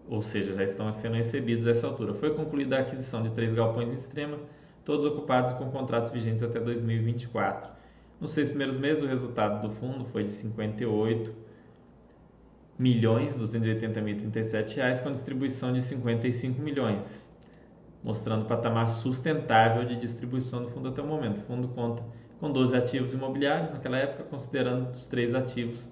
ou 0.08 0.20
seja, 0.20 0.52
já 0.52 0.64
estão 0.64 0.92
sendo 0.92 1.14
recebidos 1.14 1.66
a 1.66 1.70
essa 1.70 1.86
altura. 1.86 2.12
Foi 2.12 2.34
concluída 2.34 2.76
a 2.76 2.80
aquisição 2.80 3.22
de 3.22 3.30
três 3.30 3.54
galpões 3.54 3.88
em 3.88 3.94
extrema, 3.94 4.38
todos 4.84 5.06
ocupados 5.06 5.52
com 5.52 5.70
contratos 5.70 6.10
vigentes 6.10 6.42
até 6.42 6.60
2024. 6.60 7.70
Nos 8.20 8.32
seis 8.32 8.48
primeiros 8.48 8.76
meses, 8.76 9.02
o 9.02 9.06
resultado 9.06 9.66
do 9.66 9.74
fundo 9.74 10.04
foi 10.04 10.24
de 10.24 10.32
58 10.32 11.32
milhões 12.78 13.38
280.037 13.38 14.74
reais, 14.76 15.00
com 15.00 15.10
distribuição 15.10 15.72
de 15.72 15.80
55 15.80 16.60
milhões, 16.60 17.25
mostrando 18.06 18.42
o 18.42 18.44
patamar 18.44 18.88
sustentável 18.92 19.84
de 19.84 19.96
distribuição 19.96 20.62
do 20.62 20.70
fundo 20.70 20.90
até 20.90 21.02
o 21.02 21.06
momento. 21.06 21.38
O 21.38 21.42
fundo 21.42 21.66
conta 21.66 22.04
com 22.38 22.52
12 22.52 22.76
ativos 22.76 23.12
imobiliários 23.12 23.72
naquela 23.72 23.96
época, 23.96 24.22
considerando 24.22 24.92
os 24.92 25.08
três 25.08 25.34
ativos 25.34 25.88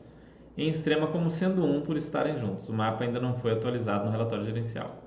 em 0.57 0.69
extrema 0.69 1.09
como 1.09 1.29
sendo 1.29 1.65
um 1.65 1.81
por 1.81 1.97
estarem 1.97 2.39
juntos. 2.39 2.69
O 2.69 2.73
mapa 2.73 3.03
ainda 3.03 3.19
não 3.19 3.35
foi 3.35 3.51
atualizado 3.51 4.05
no 4.05 4.13
relatório 4.13 4.45
gerencial. 4.45 5.03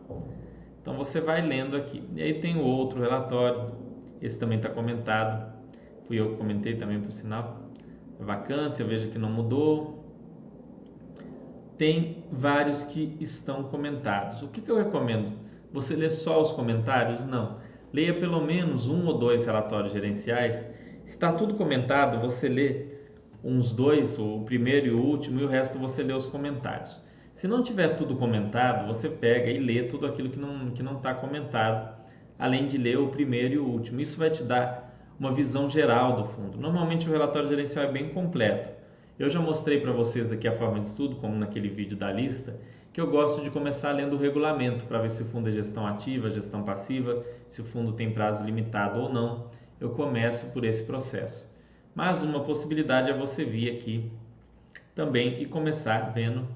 Então 0.81 0.97
você 0.97 1.21
vai 1.21 1.41
lendo 1.41 1.77
aqui. 1.77 2.03
E 2.13 2.21
aí 2.21 2.33
tem 2.41 2.57
o 2.57 2.65
outro 2.65 2.99
relatório, 2.99 3.71
esse 4.21 4.37
também 4.37 4.57
está 4.57 4.69
comentado, 4.69 5.49
fui 6.07 6.19
eu 6.19 6.31
que 6.31 6.35
comentei 6.35 6.75
também 6.75 6.99
por 6.99 7.13
sinal. 7.13 7.61
Vacância, 8.19 8.83
veja 8.83 9.07
que 9.07 9.17
não 9.17 9.31
mudou. 9.31 10.03
Tem 11.77 12.25
vários 12.29 12.83
que 12.83 13.15
estão 13.21 13.63
comentados. 13.63 14.41
O 14.41 14.49
que, 14.49 14.59
que 14.59 14.69
eu 14.69 14.75
recomendo? 14.75 15.47
Você 15.77 15.96
lê 15.96 16.10
só 16.10 16.41
os 16.41 16.51
comentários? 16.51 17.24
Não. 17.24 17.57
Leia 17.93 18.12
pelo 18.12 18.41
menos 18.43 18.88
um 18.88 19.05
ou 19.05 19.19
dois 19.19 19.46
relatórios 19.46 19.93
gerenciais. 19.93 20.55
Se 21.05 21.13
está 21.13 21.31
tudo 21.31 21.53
comentado, 21.53 22.19
você 22.19 22.50
lê 22.50 22.88
uns 23.43 23.75
dois, 23.75 24.17
o 24.17 24.41
primeiro 24.41 24.88
e 24.88 24.89
o 24.89 25.00
último, 25.00 25.39
e 25.39 25.43
o 25.43 25.48
resto 25.48 25.77
você 25.77 26.01
lê 26.01 26.13
os 26.13 26.25
comentários. 26.25 27.00
Se 27.31 27.48
não 27.48 27.62
tiver 27.62 27.89
tudo 27.89 28.15
comentado, 28.15 28.88
você 28.88 29.07
pega 29.07 29.51
e 29.51 29.60
lê 29.60 29.84
tudo 29.84 30.07
aquilo 30.07 30.31
que 30.31 30.39
não 30.39 30.72
que 30.72 30.81
não 30.81 30.98
está 30.98 31.13
comentado, 31.13 31.96
além 32.39 32.65
de 32.65 32.79
ler 32.79 32.98
o 32.98 33.10
primeiro 33.10 33.53
e 33.53 33.57
o 33.60 33.65
último. 33.65 34.01
Isso 34.01 34.17
vai 34.17 34.31
te 34.31 34.41
dar 34.41 35.00
uma 35.19 35.31
visão 35.31 35.69
geral 35.69 36.15
do 36.15 36.25
fundo. 36.25 36.57
Normalmente 36.57 37.07
o 37.07 37.12
relatório 37.12 37.48
gerencial 37.48 37.86
é 37.86 37.91
bem 37.91 38.10
completo. 38.10 38.67
Eu 39.19 39.29
já 39.29 39.39
mostrei 39.39 39.79
para 39.79 39.91
vocês 39.91 40.31
aqui 40.31 40.48
a 40.48 40.57
forma 40.57 40.79
de 40.79 40.88
estudo, 40.88 41.17
como 41.17 41.36
naquele 41.36 41.69
vídeo 41.69 41.96
da 41.96 42.12
lista, 42.12 42.60
que 42.98 43.01
eu 43.01 43.12
gosto 43.12 43.44
de 43.44 43.51
começar 43.51 43.92
lendo 43.92 44.16
o 44.16 44.18
regulamento 44.18 44.84
para 44.86 44.98
ver 44.98 45.12
se 45.12 45.22
o 45.22 45.25
fundo 45.25 45.48
é 45.50 45.51
gestão 45.51 45.86
ativa, 45.86 46.32
gestão 46.32 46.63
passiva, 46.63 47.24
se 47.48 47.62
o 47.62 47.63
fundo 47.63 47.94
tem 47.94 48.10
prazo 48.10 48.44
limitado 48.44 49.00
ou 49.00 49.13
não. 49.13 49.51
Eu 49.80 49.92
começo 49.92 50.48
por 50.48 50.66
esse 50.66 50.82
processo. 50.82 51.48
Mas 51.94 52.24
uma 52.24 52.44
possibilidade 52.44 53.12
é 53.12 53.13
você 53.13 53.46
vir 53.46 53.77
aqui 53.77 54.12
também 54.96 55.39
e 55.39 55.46
começar 55.46 56.12
vendo 56.12 56.48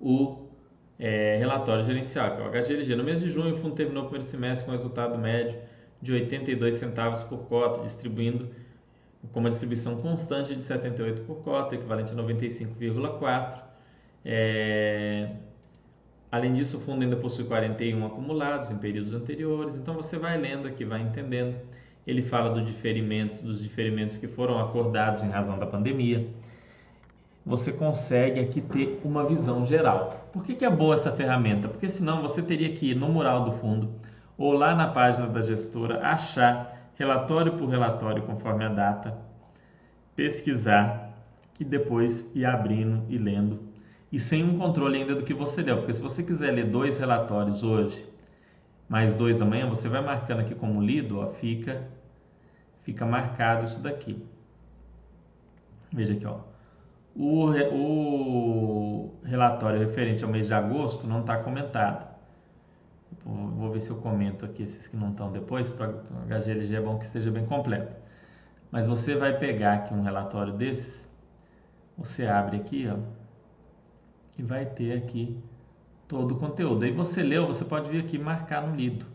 o 0.00 0.48
é, 0.98 1.36
relatório 1.36 1.84
gerencial, 1.84 2.34
que 2.34 2.42
é 2.42 2.44
o 2.44 2.50
HGLG. 2.50 2.96
No 2.96 3.04
mês 3.04 3.20
de 3.20 3.28
junho, 3.28 3.54
o 3.54 3.56
fundo 3.56 3.76
terminou 3.76 4.02
o 4.02 4.06
primeiro 4.06 4.26
semestre 4.26 4.66
com 4.66 4.72
resultado 4.72 5.16
médio 5.16 5.56
de 6.02 6.14
82 6.14 6.74
centavos 6.74 7.22
por 7.22 7.46
cota, 7.46 7.80
distribuindo 7.80 8.50
com 9.32 9.38
uma 9.38 9.50
distribuição 9.50 10.02
constante 10.02 10.52
de 10.52 10.64
78 10.64 11.22
por 11.22 11.44
cota, 11.44 11.76
equivalente 11.76 12.10
a 12.10 12.16
95,4. 12.16 13.65
É... 14.28 15.30
Além 16.30 16.52
disso, 16.52 16.78
o 16.78 16.80
fundo 16.80 17.02
ainda 17.02 17.16
possui 17.16 17.44
41 17.44 18.04
acumulados 18.04 18.70
em 18.70 18.76
períodos 18.76 19.14
anteriores. 19.14 19.76
Então 19.76 19.94
você 19.94 20.18
vai 20.18 20.36
lendo 20.36 20.66
aqui, 20.66 20.84
vai 20.84 21.00
entendendo 21.00 21.56
ele 22.06 22.22
fala 22.22 22.50
do 22.50 22.62
diferimento, 22.62 23.42
dos 23.42 23.60
diferimentos 23.60 24.16
que 24.16 24.28
foram 24.28 24.60
acordados 24.60 25.22
em 25.22 25.28
razão 25.28 25.58
da 25.58 25.66
pandemia. 25.66 26.28
Você 27.44 27.72
consegue 27.72 28.40
aqui 28.40 28.60
ter 28.60 29.00
uma 29.04 29.26
visão 29.26 29.66
geral. 29.66 30.28
Por 30.32 30.44
que, 30.44 30.54
que 30.54 30.64
é 30.64 30.70
boa 30.70 30.94
essa 30.94 31.10
ferramenta? 31.12 31.68
Porque 31.68 31.88
senão 31.88 32.22
você 32.22 32.42
teria 32.42 32.72
que 32.74 32.90
ir 32.90 32.94
no 32.94 33.08
mural 33.08 33.44
do 33.44 33.52
fundo 33.52 33.90
ou 34.38 34.52
lá 34.52 34.74
na 34.74 34.88
página 34.88 35.26
da 35.26 35.42
gestora 35.42 36.00
achar 36.00 36.90
relatório 36.94 37.52
por 37.52 37.68
relatório 37.68 38.22
conforme 38.22 38.64
a 38.64 38.68
data, 38.68 39.16
pesquisar 40.14 41.12
e 41.58 41.64
depois 41.64 42.30
ir 42.34 42.44
abrindo 42.44 43.02
e 43.08 43.18
lendo 43.18 43.65
e 44.16 44.20
sem 44.20 44.42
um 44.42 44.56
controle 44.56 44.96
ainda 44.96 45.14
do 45.14 45.22
que 45.22 45.34
você 45.34 45.60
leu, 45.60 45.76
porque 45.76 45.92
se 45.92 46.00
você 46.00 46.22
quiser 46.22 46.50
ler 46.50 46.70
dois 46.70 46.98
relatórios 46.98 47.62
hoje, 47.62 48.02
mais 48.88 49.14
dois 49.14 49.42
amanhã, 49.42 49.68
você 49.68 49.90
vai 49.90 50.02
marcando 50.02 50.40
aqui 50.40 50.54
como 50.54 50.80
lido, 50.80 51.20
ó, 51.20 51.28
fica 51.32 51.86
fica 52.80 53.04
marcado 53.04 53.66
isso 53.66 53.78
daqui. 53.78 54.24
Veja 55.92 56.14
aqui, 56.14 56.24
ó. 56.24 56.38
O, 57.14 57.50
o 57.74 59.14
relatório 59.22 59.80
referente 59.80 60.24
ao 60.24 60.30
mês 60.30 60.46
de 60.46 60.54
agosto 60.54 61.06
não 61.06 61.20
está 61.20 61.36
comentado. 61.36 62.08
Vou 63.22 63.70
ver 63.70 63.82
se 63.82 63.90
eu 63.90 63.96
comento 63.96 64.46
aqui 64.46 64.62
esses 64.62 64.88
que 64.88 64.96
não 64.96 65.10
estão 65.10 65.30
depois, 65.30 65.70
para 65.70 65.90
o 65.90 66.26
HGLG 66.26 66.74
é 66.74 66.80
bom 66.80 66.98
que 66.98 67.04
esteja 67.04 67.30
bem 67.30 67.44
completo. 67.44 67.94
Mas 68.70 68.86
você 68.86 69.14
vai 69.14 69.38
pegar 69.38 69.74
aqui 69.74 69.92
um 69.92 70.00
relatório 70.00 70.54
desses, 70.54 71.06
você 71.98 72.26
abre 72.26 72.56
aqui, 72.56 72.88
ó, 72.90 72.96
e 74.38 74.42
vai 74.42 74.66
ter 74.66 74.96
aqui 74.96 75.36
todo 76.08 76.34
o 76.34 76.38
conteúdo. 76.38 76.84
Aí 76.84 76.92
você 76.92 77.22
leu, 77.22 77.46
você 77.46 77.64
pode 77.64 77.90
vir 77.90 78.00
aqui 78.00 78.18
marcar 78.18 78.66
no 78.66 78.74
lido. 78.74 79.06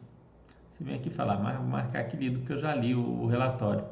Você 0.74 0.84
vem 0.84 0.96
aqui 0.96 1.10
falar, 1.10 1.40
marcar 1.40 2.00
aqui 2.00 2.18
lido, 2.18 2.40
porque 2.40 2.54
eu 2.54 2.60
já 2.60 2.74
li 2.76 2.96
o, 2.96 3.02
o, 3.02 3.28
relatório. 3.28 3.86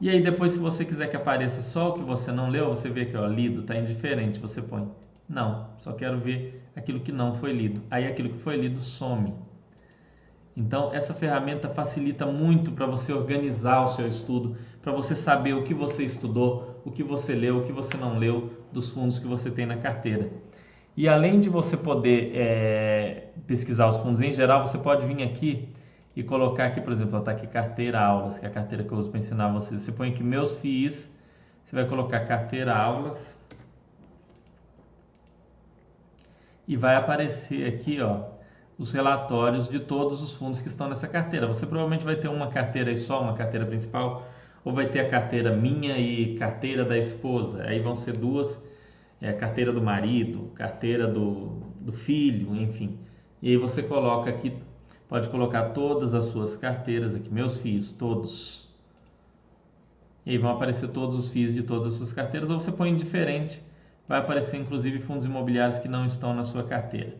E 0.00 0.08
aí 0.10 0.22
depois, 0.22 0.52
se 0.52 0.58
você 0.58 0.84
quiser 0.84 1.08
que 1.08 1.16
apareça 1.16 1.60
só 1.62 1.90
o 1.90 1.92
que 1.94 2.02
você 2.02 2.30
não 2.30 2.48
leu, 2.48 2.68
você 2.68 2.88
vê 2.88 3.06
que 3.06 3.16
ó, 3.16 3.26
lido 3.26 3.62
está 3.62 3.76
indiferente, 3.76 4.38
você 4.38 4.60
põe 4.62 4.88
não, 5.28 5.70
só 5.78 5.92
quero 5.92 6.18
ver 6.18 6.62
aquilo 6.76 7.00
que 7.00 7.10
não 7.10 7.34
foi 7.34 7.52
lido. 7.52 7.82
Aí 7.90 8.06
aquilo 8.06 8.30
que 8.30 8.38
foi 8.38 8.56
lido 8.56 8.80
some. 8.80 9.34
Então, 10.56 10.94
essa 10.94 11.12
ferramenta 11.12 11.68
facilita 11.68 12.24
muito 12.24 12.72
para 12.72 12.86
você 12.86 13.12
organizar 13.12 13.84
o 13.84 13.88
seu 13.88 14.06
estudo, 14.06 14.56
para 14.80 14.92
você 14.92 15.14
saber 15.14 15.54
o 15.54 15.64
que 15.64 15.74
você 15.74 16.04
estudou, 16.04 16.80
o 16.84 16.90
que 16.90 17.02
você 17.02 17.34
leu, 17.34 17.58
o 17.58 17.64
que 17.64 17.72
você 17.72 17.96
não 17.96 18.18
leu 18.18 18.55
dos 18.76 18.90
fundos 18.90 19.18
que 19.18 19.26
você 19.26 19.50
tem 19.50 19.64
na 19.64 19.78
carteira. 19.78 20.30
E 20.94 21.08
além 21.08 21.40
de 21.40 21.48
você 21.48 21.76
poder 21.76 22.32
é, 22.34 23.28
pesquisar 23.46 23.88
os 23.88 23.96
fundos 23.96 24.20
em 24.20 24.32
geral, 24.32 24.66
você 24.66 24.76
pode 24.76 25.06
vir 25.06 25.22
aqui 25.22 25.68
e 26.14 26.22
colocar 26.22 26.66
aqui, 26.66 26.80
por 26.80 26.92
exemplo, 26.92 27.18
está 27.18 27.32
aqui 27.32 27.46
carteira 27.46 27.98
aulas, 28.00 28.38
que 28.38 28.44
é 28.44 28.48
a 28.48 28.52
carteira 28.52 28.84
que 28.84 28.92
eu 28.92 28.98
uso 28.98 29.08
para 29.08 29.18
ensinar 29.18 29.50
vocês. 29.52 29.80
Você 29.80 29.92
põe 29.92 30.10
aqui 30.10 30.22
meus 30.22 30.58
FIIs, 30.60 31.10
você 31.64 31.74
vai 31.74 31.86
colocar 31.86 32.20
carteira 32.20 32.74
aulas 32.74 33.36
e 36.68 36.76
vai 36.76 36.96
aparecer 36.96 37.66
aqui, 37.66 38.00
ó, 38.00 38.24
os 38.78 38.92
relatórios 38.92 39.68
de 39.68 39.80
todos 39.80 40.22
os 40.22 40.34
fundos 40.34 40.60
que 40.60 40.68
estão 40.68 40.88
nessa 40.88 41.08
carteira. 41.08 41.46
Você 41.46 41.66
provavelmente 41.66 42.04
vai 42.04 42.16
ter 42.16 42.28
uma 42.28 42.48
carteira 42.48 42.90
aí 42.90 42.98
só, 42.98 43.22
uma 43.22 43.34
carteira 43.34 43.64
principal, 43.64 44.26
ou 44.62 44.72
vai 44.72 44.86
ter 44.86 45.00
a 45.00 45.08
carteira 45.08 45.54
minha 45.54 45.96
e 45.96 46.34
carteira 46.36 46.84
da 46.84 46.98
esposa. 46.98 47.62
Aí 47.64 47.80
vão 47.80 47.96
ser 47.96 48.12
duas, 48.14 48.65
é, 49.20 49.32
carteira 49.32 49.72
do 49.72 49.82
marido, 49.82 50.50
carteira 50.54 51.06
do, 51.06 51.62
do 51.80 51.92
filho, 51.92 52.54
enfim. 52.54 52.98
E 53.42 53.50
aí 53.50 53.56
você 53.56 53.82
coloca 53.82 54.30
aqui 54.30 54.52
Pode 55.08 55.28
colocar 55.28 55.70
todas 55.70 56.14
as 56.14 56.26
suas 56.26 56.56
carteiras 56.56 57.14
aqui, 57.14 57.32
meus 57.32 57.58
FIIs, 57.58 57.92
todos. 57.92 58.68
E 60.24 60.32
aí 60.32 60.38
vão 60.38 60.50
aparecer 60.50 60.88
todos 60.88 61.16
os 61.16 61.30
FIIs 61.30 61.54
de 61.54 61.62
todas 61.62 61.86
as 61.86 61.94
suas 61.94 62.12
carteiras, 62.12 62.50
ou 62.50 62.58
você 62.58 62.72
põe 62.72 62.90
indiferente, 62.90 63.62
vai 64.08 64.18
aparecer 64.18 64.56
inclusive 64.56 64.98
fundos 64.98 65.24
imobiliários 65.24 65.78
que 65.78 65.86
não 65.86 66.04
estão 66.04 66.34
na 66.34 66.42
sua 66.42 66.64
carteira. 66.64 67.14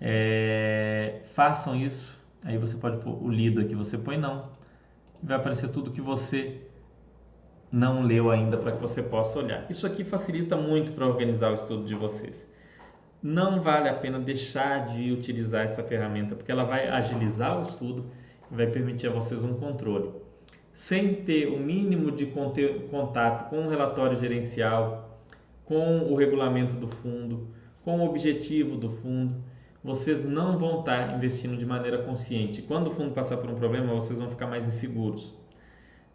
É, 0.00 1.22
façam 1.32 1.76
isso, 1.76 2.18
aí 2.42 2.58
você 2.58 2.76
pode 2.76 2.98
pôr 2.98 3.22
o 3.22 3.30
lido 3.30 3.60
aqui, 3.60 3.74
você 3.76 3.96
põe 3.96 4.18
não, 4.18 4.50
vai 5.22 5.36
aparecer 5.36 5.68
tudo 5.68 5.92
que 5.92 6.00
você 6.00 6.60
não 7.70 8.02
leu 8.02 8.30
ainda 8.30 8.56
para 8.56 8.72
que 8.72 8.80
você 8.80 9.02
possa 9.02 9.38
olhar. 9.38 9.66
Isso 9.70 9.86
aqui 9.86 10.04
facilita 10.04 10.56
muito 10.56 10.92
para 10.92 11.06
organizar 11.06 11.50
o 11.50 11.54
estudo 11.54 11.84
de 11.84 11.94
vocês 11.94 12.46
não 13.26 13.60
vale 13.60 13.88
a 13.88 13.94
pena 13.94 14.20
deixar 14.20 14.86
de 14.86 15.10
utilizar 15.10 15.64
essa 15.64 15.82
ferramenta, 15.82 16.36
porque 16.36 16.52
ela 16.52 16.64
vai 16.64 16.88
agilizar 16.88 17.58
o 17.58 17.62
estudo 17.62 18.06
e 18.50 18.54
vai 18.54 18.68
permitir 18.68 19.08
a 19.08 19.10
vocês 19.10 19.42
um 19.42 19.54
controle. 19.54 20.10
Sem 20.72 21.14
ter 21.14 21.48
o 21.48 21.58
mínimo 21.58 22.12
de 22.12 22.26
contato 22.26 23.50
com 23.50 23.66
o 23.66 23.68
relatório 23.68 24.18
gerencial, 24.18 25.20
com 25.64 26.00
o 26.00 26.14
regulamento 26.14 26.74
do 26.74 26.86
fundo, 26.86 27.48
com 27.84 27.98
o 27.98 28.06
objetivo 28.06 28.76
do 28.76 28.90
fundo, 28.90 29.34
vocês 29.82 30.24
não 30.24 30.58
vão 30.58 30.80
estar 30.80 31.16
investindo 31.16 31.56
de 31.56 31.64
maneira 31.64 31.98
consciente. 31.98 32.62
Quando 32.62 32.88
o 32.88 32.90
fundo 32.90 33.12
passar 33.12 33.38
por 33.38 33.50
um 33.50 33.54
problema, 33.54 33.94
vocês 33.94 34.18
vão 34.18 34.28
ficar 34.28 34.46
mais 34.46 34.64
inseguros. 34.64 35.34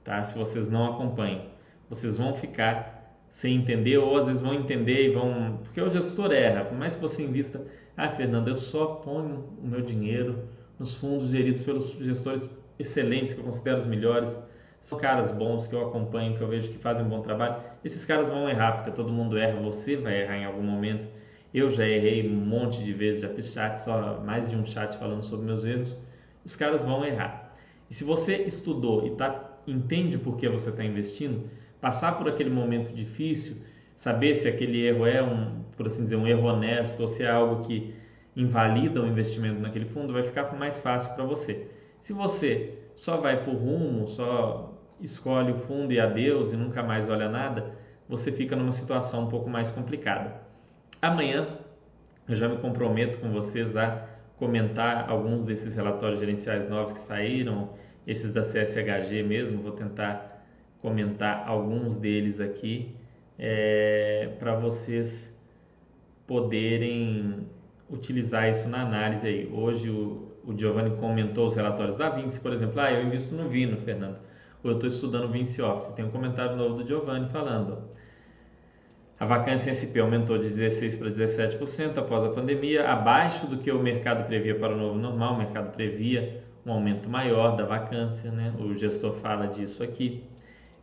Tá? 0.03 0.23
Se 0.23 0.37
vocês 0.37 0.69
não 0.69 0.93
acompanham, 0.93 1.45
vocês 1.89 2.17
vão 2.17 2.33
ficar 2.33 3.15
sem 3.29 3.55
entender 3.55 3.97
ou 3.97 4.17
às 4.17 4.27
vezes 4.27 4.41
vão 4.41 4.53
entender 4.53 5.07
e 5.07 5.13
vão, 5.13 5.59
porque 5.63 5.81
o 5.81 5.89
gestor 5.89 6.31
erra, 6.31 6.65
por 6.65 6.77
mais 6.77 6.95
que 6.95 7.01
você 7.01 7.23
invista, 7.23 7.61
ah, 7.95 8.09
Fernando, 8.09 8.49
eu 8.49 8.55
só 8.55 8.85
ponho 8.95 9.49
o 9.61 9.67
meu 9.67 9.81
dinheiro 9.81 10.47
nos 10.77 10.95
fundos 10.95 11.29
geridos 11.29 11.61
pelos 11.61 11.91
gestores 11.99 12.49
excelentes 12.77 13.33
que 13.33 13.39
eu 13.39 13.45
considero 13.45 13.77
os 13.77 13.85
melhores 13.85 14.37
são 14.81 14.97
caras 14.97 15.31
bons 15.31 15.67
que 15.67 15.75
eu 15.75 15.87
acompanho, 15.87 16.35
que 16.35 16.41
eu 16.41 16.47
vejo 16.47 16.69
que 16.69 16.77
fazem 16.77 17.05
um 17.05 17.09
bom 17.09 17.21
trabalho. 17.21 17.61
Esses 17.83 18.03
caras 18.03 18.27
vão 18.27 18.49
errar, 18.49 18.73
porque 18.73 18.91
todo 18.91 19.11
mundo 19.11 19.37
erra, 19.37 19.59
você 19.61 19.95
vai 19.95 20.21
errar 20.21 20.37
em 20.37 20.45
algum 20.45 20.63
momento. 20.63 21.07
Eu 21.53 21.69
já 21.69 21.85
errei 21.85 22.27
um 22.27 22.33
monte 22.33 22.83
de 22.83 22.91
vezes, 22.91 23.21
já 23.21 23.29
fiz 23.29 23.53
chat, 23.53 23.77
só 23.77 24.19
mais 24.21 24.49
de 24.49 24.55
um 24.55 24.65
chat 24.65 24.97
falando 24.97 25.23
sobre 25.23 25.45
meus 25.45 25.63
erros. 25.63 25.97
Os 26.43 26.55
caras 26.55 26.83
vão 26.83 27.05
errar. 27.05 27.53
E 27.89 27.93
se 27.93 28.03
você 28.03 28.37
estudou 28.37 29.05
e 29.05 29.11
tá, 29.11 29.29
entende 29.67 30.17
por 30.17 30.37
que 30.37 30.47
você 30.49 30.69
está 30.69 30.83
investindo, 30.83 31.49
passar 31.79 32.17
por 32.17 32.27
aquele 32.27 32.49
momento 32.49 32.93
difícil, 32.93 33.57
saber 33.95 34.35
se 34.35 34.47
aquele 34.47 34.85
erro 34.85 35.05
é 35.05 35.21
um, 35.21 35.63
por 35.75 35.87
assim 35.87 36.03
dizer, 36.03 36.15
um 36.15 36.27
erro 36.27 36.47
honesto 36.47 36.99
ou 36.99 37.07
se 37.07 37.23
é 37.23 37.29
algo 37.29 37.65
que 37.65 37.93
invalida 38.35 39.01
o 39.01 39.07
investimento 39.07 39.59
naquele 39.59 39.85
fundo, 39.85 40.13
vai 40.13 40.23
ficar 40.23 40.53
mais 40.57 40.79
fácil 40.79 41.13
para 41.13 41.25
você. 41.25 41.67
Se 41.99 42.13
você 42.13 42.79
só 42.95 43.17
vai 43.17 43.43
por 43.43 43.53
rumo, 43.53 44.07
só 44.07 44.73
escolhe 44.99 45.51
o 45.51 45.55
fundo 45.55 45.91
e 45.91 45.99
adeus 45.99 46.53
e 46.53 46.55
nunca 46.55 46.81
mais 46.83 47.09
olha 47.09 47.29
nada, 47.29 47.71
você 48.07 48.31
fica 48.31 48.55
numa 48.55 48.71
situação 48.71 49.23
um 49.23 49.27
pouco 49.27 49.49
mais 49.49 49.71
complicada. 49.71 50.41
Amanhã 51.01 51.47
eu 52.27 52.35
já 52.35 52.47
me 52.47 52.57
comprometo 52.57 53.17
com 53.19 53.31
vocês 53.31 53.75
a 53.75 54.07
comentar 54.37 55.09
alguns 55.09 55.45
desses 55.45 55.75
relatórios 55.75 56.19
gerenciais 56.19 56.69
novos 56.69 56.93
que 56.93 56.99
saíram, 56.99 57.69
esses 58.05 58.33
da 58.33 58.41
CSHG 58.41 59.23
mesmo, 59.23 59.61
vou 59.61 59.71
tentar 59.71 60.43
comentar 60.81 61.47
alguns 61.47 61.97
deles 61.97 62.39
aqui 62.39 62.95
é, 63.37 64.29
para 64.39 64.55
vocês 64.55 65.31
poderem 66.25 67.47
utilizar 67.89 68.49
isso 68.49 68.67
na 68.67 68.81
análise 68.81 69.27
aí. 69.27 69.49
Hoje 69.53 69.89
o, 69.89 70.31
o 70.45 70.57
Giovanni 70.57 70.95
comentou 70.97 71.47
os 71.47 71.55
relatórios 71.55 71.95
da 71.95 72.09
Vinci, 72.09 72.39
por 72.39 72.53
exemplo, 72.53 72.79
ah, 72.79 72.91
eu 72.91 73.05
invisto 73.05 73.35
no 73.35 73.49
Vino, 73.49 73.77
Fernando, 73.77 74.17
ou 74.63 74.71
eu 74.71 74.75
estou 74.75 74.89
estudando 74.89 75.31
Vinci 75.31 75.61
Office. 75.61 75.93
Tem 75.93 76.05
um 76.05 76.11
comentário 76.11 76.55
novo 76.55 76.75
do 76.75 76.87
Giovanni 76.87 77.29
falando. 77.29 77.89
A 79.19 79.25
vacância 79.25 79.69
em 79.69 79.73
SP 79.77 80.01
aumentou 80.01 80.39
de 80.39 80.49
16% 80.49 80.97
para 80.97 81.11
17% 81.11 81.97
após 81.97 82.23
a 82.23 82.29
pandemia, 82.29 82.89
abaixo 82.89 83.45
do 83.45 83.57
que 83.57 83.71
o 83.71 83.77
mercado 83.77 84.25
previa 84.25 84.55
para 84.55 84.73
o 84.73 84.77
novo 84.77 84.97
normal. 84.97 85.35
O 85.35 85.37
mercado 85.37 85.71
previa 85.73 86.43
um 86.65 86.71
aumento 86.71 87.09
maior 87.09 87.55
da 87.55 87.65
vacância, 87.65 88.31
né? 88.31 88.53
o 88.59 88.75
gestor 88.77 89.13
fala 89.13 89.47
disso 89.47 89.83
aqui. 89.83 90.23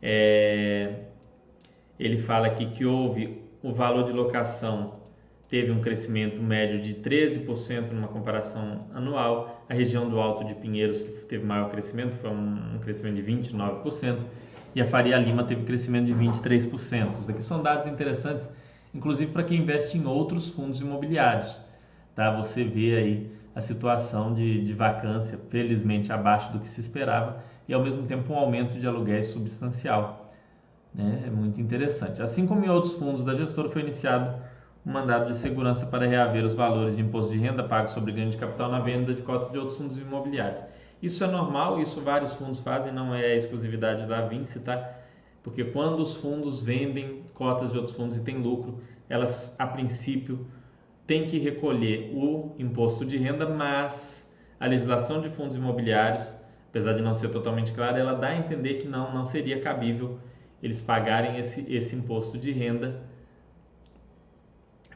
É... 0.03 1.05
Ele 1.99 2.19
fala 2.19 2.47
aqui 2.47 2.67
que 2.67 2.85
houve 2.85 3.43
o 3.63 3.73
valor 3.73 4.05
de 4.05 4.13
locação 4.13 4.99
teve 5.49 5.73
um 5.73 5.81
crescimento 5.81 6.41
médio 6.43 6.81
de 6.81 6.95
13% 6.95 7.91
numa 7.91 8.09
comparação 8.09 8.87
anual. 8.95 9.65
A 9.69 9.75
região 9.75 10.09
do 10.09 10.21
Alto 10.21 10.45
de 10.45 10.55
Pinheiros, 10.55 11.03
que 11.03 11.27
teve 11.27 11.45
maior 11.45 11.71
crescimento, 11.71 12.15
foi 12.17 12.31
um, 12.31 12.79
crescimento 12.81 13.17
de 13.17 13.23
29%, 13.23 14.19
e 14.75 14.81
a 14.81 14.87
Faria 14.87 15.17
Lima 15.17 15.45
teve 15.45 15.63
um 15.63 15.65
crescimento 15.65 16.07
de 16.07 16.15
23%. 16.15 17.13
Isso 17.13 17.27
daqui 17.27 17.43
são 17.43 17.63
dados 17.63 17.87
interessantes, 17.87 18.49
inclusive 18.95 19.33
para 19.33 19.43
quem 19.43 19.61
investe 19.61 19.97
em 19.97 20.07
outros 20.07 20.51
fundos 20.51 20.81
imobiliários. 20.81 21.59
Tá? 22.15 22.31
Você 22.37 22.65
vê 22.65 22.97
aí 22.97 23.38
a 23.59 23.61
situação 23.61 24.33
de, 24.33 24.63
de 24.63 24.73
vacância, 24.73 25.37
felizmente 25.51 26.13
abaixo 26.13 26.53
do 26.53 26.61
que 26.61 26.69
se 26.69 26.81
esperava, 26.81 27.43
e 27.67 27.75
ao 27.75 27.83
mesmo 27.83 28.07
tempo 28.07 28.33
um 28.33 28.37
aumento 28.37 28.79
de 28.79 28.87
aluguéis 28.87 29.27
substancial. 29.27 30.33
Né? 30.95 31.25
É 31.27 31.31
muito 31.31 31.61
interessante. 31.61 32.23
Assim 32.23 32.47
como 32.47 32.65
em 32.65 32.69
outros 32.69 32.93
fundos 32.93 33.25
da 33.25 33.35
gestora, 33.35 33.69
foi 33.69 33.83
iniciado 33.83 34.33
um 34.87 34.93
mandado 34.93 35.27
de 35.27 35.37
segurança 35.37 35.85
para 35.87 36.07
reaver 36.07 36.45
os 36.45 36.55
valores 36.55 36.95
de 36.95 37.03
imposto 37.03 37.33
de 37.33 37.39
renda 37.41 37.65
pagos 37.65 37.91
sobre 37.91 38.13
ganho 38.13 38.31
de 38.31 38.37
capital 38.37 38.71
na 38.71 38.79
venda 38.79 39.13
de 39.13 39.23
cotas 39.23 39.51
de 39.51 39.59
outros 39.59 39.77
fundos 39.77 39.99
imobiliários. 39.99 40.63
Isso 41.03 41.25
é 41.25 41.27
normal, 41.27 41.81
isso 41.81 42.01
vários 42.01 42.33
fundos 42.35 42.61
fazem, 42.61 42.93
não 42.93 43.13
é 43.13 43.35
exclusividade 43.35 44.07
da 44.07 44.21
Vinci, 44.21 44.61
tá? 44.61 44.89
Porque 45.43 45.65
quando 45.65 45.99
os 45.99 46.15
fundos 46.15 46.63
vendem 46.63 47.25
cotas 47.35 47.73
de 47.73 47.77
outros 47.77 47.97
fundos 47.97 48.17
e 48.17 48.21
tem 48.21 48.39
lucro, 48.39 48.79
elas 49.09 49.53
a 49.59 49.67
princípio 49.67 50.47
têm 51.09 51.27
que 51.27 51.39
recolher 51.39 52.13
o 52.15 52.55
imposto 52.59 53.05
de 53.05 53.17
renda, 53.17 53.49
mas 53.49 54.23
a 54.61 54.67
legislação 54.67 55.23
de 55.23 55.31
fundos 55.31 55.57
imobiliários, 55.57 56.23
apesar 56.69 56.93
de 56.93 57.03
não 57.03 57.15
ser 57.15 57.31
totalmente 57.31 57.73
clara, 57.73 57.99
ela 57.99 58.13
dá 58.13 58.29
a 58.29 58.37
entender 58.37 58.75
que 58.75 58.87
não, 58.87 59.13
não 59.13 59.25
seria 59.25 59.59
cabível 59.59 60.19
eles 60.63 60.83
pagarem 60.83 61.39
esse, 61.39 61.65
esse 61.73 61.97
imposto 61.97 62.37
de 62.37 62.53
renda 62.53 63.01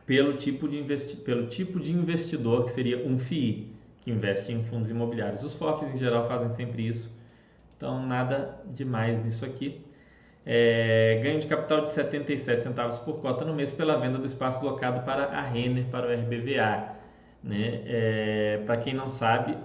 pelo 0.05 0.37
tipo 0.37 0.68
de, 0.68 0.83
pelo 1.25 1.46
tipo 1.46 1.81
de 1.81 1.92
investidor 1.92 2.64
que 2.64 2.72
seria 2.72 3.07
um 3.07 3.18
FII, 3.18 3.72
que 4.03 4.11
investe 4.11 4.53
em 4.53 4.62
fundos 4.64 4.90
imobiliários. 4.90 5.42
Os 5.42 5.55
FOFs 5.55 5.94
em 5.94 5.96
geral 5.96 6.29
fazem 6.29 6.51
sempre 6.51 6.87
isso, 6.87 7.11
então 7.77 8.05
nada 8.05 8.61
demais 8.66 9.25
nisso 9.25 9.46
aqui. 9.46 9.81
É, 10.45 11.21
ganho 11.23 11.39
de 11.39 11.47
capital 11.47 11.83
de 11.83 11.91
77 11.91 12.63
centavos 12.63 12.99
por 12.99 13.21
cota 13.21 13.45
no 13.45 13.55
mês 13.55 13.73
pela 13.73 13.97
venda 13.97 14.19
do 14.19 14.27
espaço 14.27 14.65
locado 14.65 15.05
para 15.05 15.27
a 15.27 15.41
Renner, 15.41 15.85
para 15.87 16.09
o 16.09 16.13
RBVA. 16.13 16.97
Né? 17.43 17.83
É, 17.87 18.63
para 18.67 18.77
quem 18.77 18.95
não 18.95 19.09
sabe, 19.09 19.57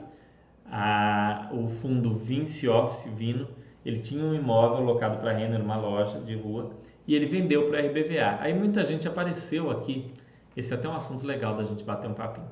a, 0.65 1.49
o 1.51 1.67
fundo 1.67 2.11
Vinci 2.11 2.67
Office 2.67 3.11
Vino, 3.13 3.47
ele 3.85 3.99
tinha 3.99 4.23
um 4.23 4.35
imóvel 4.35 4.83
locado 4.83 5.19
para 5.19 5.31
a 5.31 5.33
Renner, 5.33 5.61
uma 5.61 5.77
loja 5.77 6.19
de 6.19 6.35
rua, 6.35 6.71
e 7.07 7.15
ele 7.15 7.25
vendeu 7.25 7.69
para 7.69 7.81
o 7.81 7.87
RBVA. 7.87 8.37
Aí 8.41 8.53
muita 8.53 8.85
gente 8.85 9.07
apareceu 9.07 9.71
aqui 9.71 10.13
esse 10.57 10.73
é 10.73 10.75
até 10.75 10.89
um 10.89 10.95
assunto 10.95 11.23
legal 11.23 11.55
da 11.55 11.63
gente 11.63 11.83
bater 11.83 12.09
um 12.09 12.15
papinho. 12.15 12.49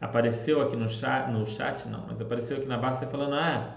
Apareceu 0.00 0.62
aqui 0.62 0.74
no 0.74 0.88
chat, 0.88 1.30
no 1.30 1.46
chat 1.46 1.86
não, 1.86 2.06
mas 2.06 2.18
apareceu 2.18 2.56
aqui 2.56 2.66
na 2.66 2.78
base 2.78 3.04
falando: 3.06 3.34
ah, 3.34 3.76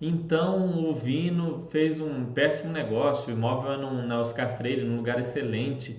então 0.00 0.88
o 0.88 0.92
Vino 0.92 1.66
fez 1.70 2.00
um 2.00 2.26
péssimo 2.26 2.72
negócio, 2.72 3.32
o 3.32 3.36
imóvel 3.36 3.78
num, 3.78 4.06
na 4.06 4.20
Oscar 4.20 4.56
Freire, 4.56 4.84
num 4.84 4.96
lugar 4.96 5.18
excelente, 5.18 5.96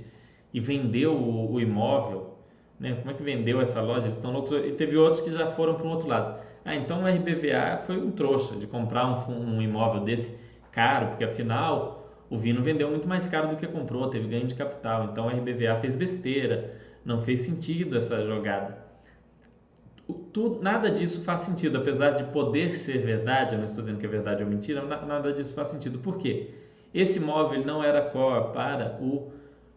e 0.54 0.60
vendeu 0.60 1.14
o, 1.14 1.54
o 1.54 1.62
imóvel. 1.62 2.38
Né? 2.80 2.94
Como 2.94 3.12
é 3.12 3.14
que 3.14 3.24
vendeu 3.24 3.60
essa 3.60 3.82
loja? 3.82 4.06
Eles 4.06 4.16
estão 4.16 4.32
loucos. 4.32 4.52
E 4.52 4.72
teve 4.72 4.96
outros 4.96 5.22
que 5.22 5.32
já 5.32 5.52
foram 5.52 5.76
para 5.76 5.86
o 5.86 5.90
outro 5.90 6.08
lado. 6.08 6.40
Ah, 6.64 6.76
então 6.76 7.04
o 7.04 7.08
RBVA 7.08 7.82
foi 7.86 7.98
um 7.98 8.12
trouxa 8.12 8.56
de 8.56 8.68
comprar 8.68 9.06
um, 9.30 9.58
um 9.58 9.62
imóvel 9.62 10.02
desse 10.02 10.34
caro, 10.72 11.08
porque 11.08 11.24
afinal 11.24 12.10
o 12.30 12.38
Vino 12.38 12.62
vendeu 12.62 12.90
muito 12.90 13.08
mais 13.08 13.28
caro 13.28 13.50
do 13.50 13.56
que 13.56 13.68
comprou, 13.68 14.10
teve 14.10 14.28
ganho 14.28 14.48
de 14.48 14.56
capital. 14.56 15.10
Então 15.12 15.28
o 15.28 15.30
RBVA 15.30 15.76
fez 15.82 15.96
besteira 15.96 16.80
não 17.04 17.22
fez 17.24 17.42
sentido 17.42 17.98
essa 17.98 18.24
jogada. 18.26 18.78
Tudo, 20.34 20.62
nada 20.62 20.90
disso 20.90 21.24
faz 21.24 21.42
sentido, 21.42 21.78
apesar 21.78 22.12
de 22.12 22.24
poder 22.32 22.76
ser 22.76 23.00
verdade, 23.00 23.54
eu 23.54 23.60
não 23.60 23.66
estou 23.66 23.84
dizendo 23.84 24.00
que 24.00 24.06
é 24.06 24.10
verdade 24.10 24.44
ou 24.44 24.50
mentira, 24.50 24.84
nada 24.84 25.32
disso 25.34 25.54
faz 25.54 25.68
sentido. 25.68 26.00
Por 26.00 26.18
quê? 26.18 26.52
Esse 26.94 27.20
imóvel 27.20 27.64
não 27.66 27.84
era 27.84 28.02
core 28.02 28.52
para 28.52 28.98
o 29.02 29.32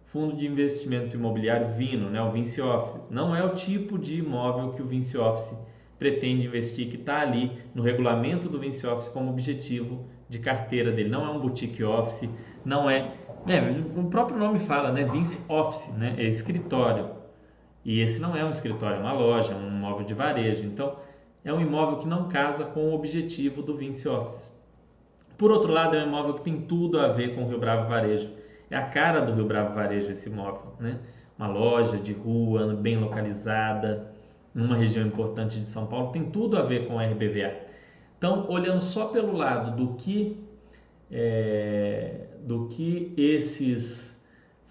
fundo 0.06 0.36
de 0.36 0.46
investimento 0.46 1.16
imobiliário 1.16 1.68
Vino, 1.68 2.08
né, 2.08 2.22
o 2.22 2.30
Vinci 2.30 2.60
Office. 2.60 3.08
Não 3.10 3.34
é 3.34 3.44
o 3.44 3.54
tipo 3.54 3.98
de 3.98 4.18
imóvel 4.18 4.72
que 4.72 4.82
o 4.82 4.86
Vinci 4.86 5.16
Office 5.18 5.56
pretende 5.98 6.46
investir, 6.46 6.88
que 6.88 6.96
está 6.96 7.20
ali 7.20 7.52
no 7.74 7.82
regulamento 7.82 8.48
do 8.48 8.58
Vinci 8.58 8.86
Office 8.86 9.08
como 9.08 9.30
objetivo 9.30 10.04
de 10.28 10.38
carteira 10.38 10.90
dele. 10.92 11.10
Não 11.10 11.26
é 11.26 11.30
um 11.30 11.40
boutique 11.40 11.84
office, 11.84 12.28
não 12.64 12.88
é 12.88 13.12
é, 13.46 13.60
o 13.98 14.04
próprio 14.04 14.38
nome 14.38 14.60
fala, 14.60 14.92
né? 14.92 15.04
Vince 15.04 15.38
Office, 15.48 15.92
né? 15.94 16.14
É 16.16 16.28
escritório. 16.28 17.21
E 17.84 18.00
esse 18.00 18.20
não 18.20 18.36
é 18.36 18.44
um 18.44 18.50
escritório, 18.50 18.96
é 18.96 19.00
uma 19.00 19.12
loja, 19.12 19.52
é 19.52 19.56
um 19.56 19.68
imóvel 19.68 20.06
de 20.06 20.14
varejo. 20.14 20.64
Então, 20.64 20.96
é 21.44 21.52
um 21.52 21.60
imóvel 21.60 21.98
que 21.98 22.06
não 22.06 22.28
casa 22.28 22.64
com 22.64 22.90
o 22.90 22.94
objetivo 22.94 23.62
do 23.62 23.76
Vince 23.76 24.08
Office. 24.08 24.52
Por 25.36 25.50
outro 25.50 25.72
lado, 25.72 25.96
é 25.96 26.04
um 26.04 26.06
imóvel 26.06 26.34
que 26.34 26.42
tem 26.42 26.60
tudo 26.60 27.00
a 27.00 27.08
ver 27.08 27.34
com 27.34 27.42
o 27.42 27.48
Rio 27.48 27.58
Bravo 27.58 27.88
Varejo. 27.88 28.30
É 28.70 28.76
a 28.76 28.86
cara 28.86 29.20
do 29.20 29.32
Rio 29.32 29.44
Bravo 29.44 29.74
Varejo 29.74 30.10
esse 30.10 30.28
imóvel, 30.28 30.74
né? 30.78 31.00
Uma 31.36 31.48
loja 31.48 31.96
de 31.98 32.12
rua, 32.12 32.74
bem 32.74 32.96
localizada, 32.96 34.12
numa 34.54 34.76
região 34.76 35.04
importante 35.04 35.58
de 35.58 35.66
São 35.66 35.86
Paulo, 35.86 36.12
tem 36.12 36.24
tudo 36.30 36.56
a 36.56 36.62
ver 36.62 36.86
com 36.86 36.98
a 36.98 37.04
RBVA. 37.04 37.54
Então, 38.18 38.46
olhando 38.48 38.80
só 38.80 39.06
pelo 39.06 39.32
lado 39.32 39.74
do 39.76 39.94
que 39.94 40.38
é, 41.10 42.28
do 42.42 42.68
que 42.68 43.12
esses 43.16 44.11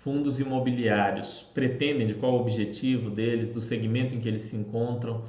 fundos 0.03 0.39
imobiliários 0.39 1.47
pretendem, 1.53 2.07
de 2.07 2.15
qual 2.15 2.33
o 2.33 2.41
objetivo 2.41 3.09
deles, 3.09 3.51
do 3.51 3.61
segmento 3.61 4.15
em 4.15 4.19
que 4.19 4.27
eles 4.27 4.41
se 4.41 4.55
encontram, 4.55 5.25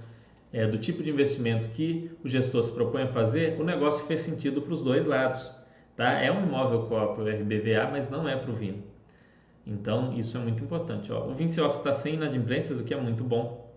é, 0.52 0.66
do 0.66 0.78
tipo 0.78 1.02
de 1.02 1.10
investimento 1.10 1.68
que 1.68 2.10
o 2.24 2.28
gestor 2.28 2.62
se 2.62 2.72
propõe 2.72 3.02
a 3.02 3.08
fazer, 3.08 3.60
o 3.60 3.64
negócio 3.64 4.06
fez 4.06 4.20
sentido 4.20 4.62
para 4.62 4.72
os 4.72 4.82
dois 4.82 5.06
lados. 5.06 5.52
Tá? 5.94 6.12
É 6.12 6.32
um 6.32 6.42
imóvel 6.42 6.84
para 6.84 7.22
o 7.22 7.28
RBVA, 7.28 7.90
mas 7.90 8.08
não 8.08 8.26
é 8.26 8.34
para 8.34 8.50
o 8.50 8.54
Vino. 8.54 8.82
Então, 9.66 10.14
isso 10.14 10.36
é 10.38 10.40
muito 10.40 10.64
importante. 10.64 11.12
Ó, 11.12 11.26
o 11.28 11.34
Vinci 11.34 11.60
Office 11.60 11.78
está 11.78 11.92
sem 11.92 12.14
inadimplências, 12.14 12.80
o 12.80 12.84
que 12.84 12.94
é 12.94 13.00
muito 13.00 13.22
bom. 13.22 13.70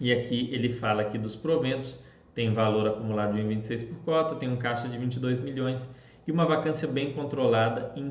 E 0.00 0.12
aqui 0.12 0.48
ele 0.52 0.68
fala 0.68 1.02
aqui 1.02 1.18
dos 1.18 1.34
proventos, 1.34 1.98
tem 2.34 2.52
valor 2.52 2.86
acumulado 2.86 3.34
de 3.34 3.42
26 3.42 3.82
por 3.84 3.96
cota, 4.04 4.36
tem 4.36 4.48
um 4.48 4.56
caixa 4.56 4.88
de 4.88 4.96
22 4.96 5.40
milhões 5.40 5.88
e 6.26 6.30
uma 6.30 6.44
vacância 6.44 6.86
bem 6.86 7.12
controlada 7.12 7.92
em 7.96 8.10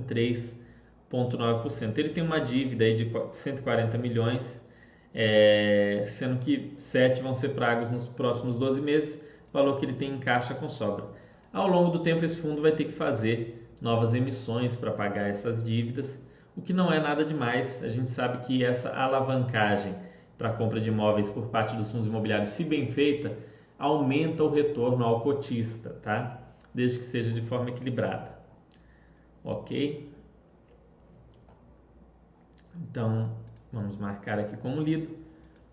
3,9%. 1.12 1.98
Ele 1.98 2.10
tem 2.10 2.24
uma 2.24 2.40
dívida 2.40 2.86
aí 2.86 2.96
de 2.96 3.12
140 3.32 3.98
milhões, 3.98 4.62
é, 5.14 6.04
sendo 6.08 6.40
que 6.40 6.74
7 6.78 7.22
vão 7.22 7.34
ser 7.34 7.50
pagos 7.50 7.90
nos 7.90 8.08
próximos 8.08 8.58
12 8.58 8.82
meses, 8.82 9.20
valor 9.52 9.80
que 9.80 9.86
ele 9.86 9.94
tem 9.94 10.14
em 10.14 10.20
caixa 10.20 10.54
com 10.54 10.70
sobra. 10.70 11.06
Ao 11.52 11.68
longo 11.68 11.92
do 11.92 12.00
tempo, 12.00 12.24
esse 12.24 12.40
fundo 12.40 12.62
vai 12.62 12.72
ter 12.72 12.86
que 12.86 12.92
fazer 12.92 13.68
novas 13.82 14.14
emissões 14.14 14.76
para 14.76 14.92
pagar 14.92 15.30
essas 15.30 15.64
dívidas, 15.64 16.18
o 16.56 16.62
que 16.62 16.74
não 16.74 16.92
é 16.92 17.00
nada 17.00 17.24
demais. 17.24 17.82
A 17.84 17.90
gente 17.90 18.10
sabe 18.10 18.46
que 18.46 18.64
essa 18.64 18.90
alavancagem 18.90 19.96
para 20.38 20.50
a 20.50 20.54
compra 20.54 20.80
de 20.80 20.90
imóveis 20.90 21.30
por 21.30 21.48
parte 21.48 21.76
dos 21.76 21.92
fundos 21.92 22.08
imobiliários, 22.08 22.50
se 22.50 22.64
bem 22.64 22.88
feita, 22.88 23.36
aumenta 23.78 24.44
o 24.44 24.50
retorno 24.50 25.04
ao 25.04 25.22
cotista, 25.22 25.90
tá? 26.02 26.40
Desde 26.74 27.00
que 27.00 27.06
seja 27.06 27.32
de 27.32 27.42
forma 27.42 27.70
equilibrada. 27.70 28.38
Ok? 29.44 30.07
Então, 32.82 33.32
vamos 33.72 33.98
marcar 33.98 34.40
aqui 34.40 34.56
como 34.58 34.82
lido. 34.82 35.10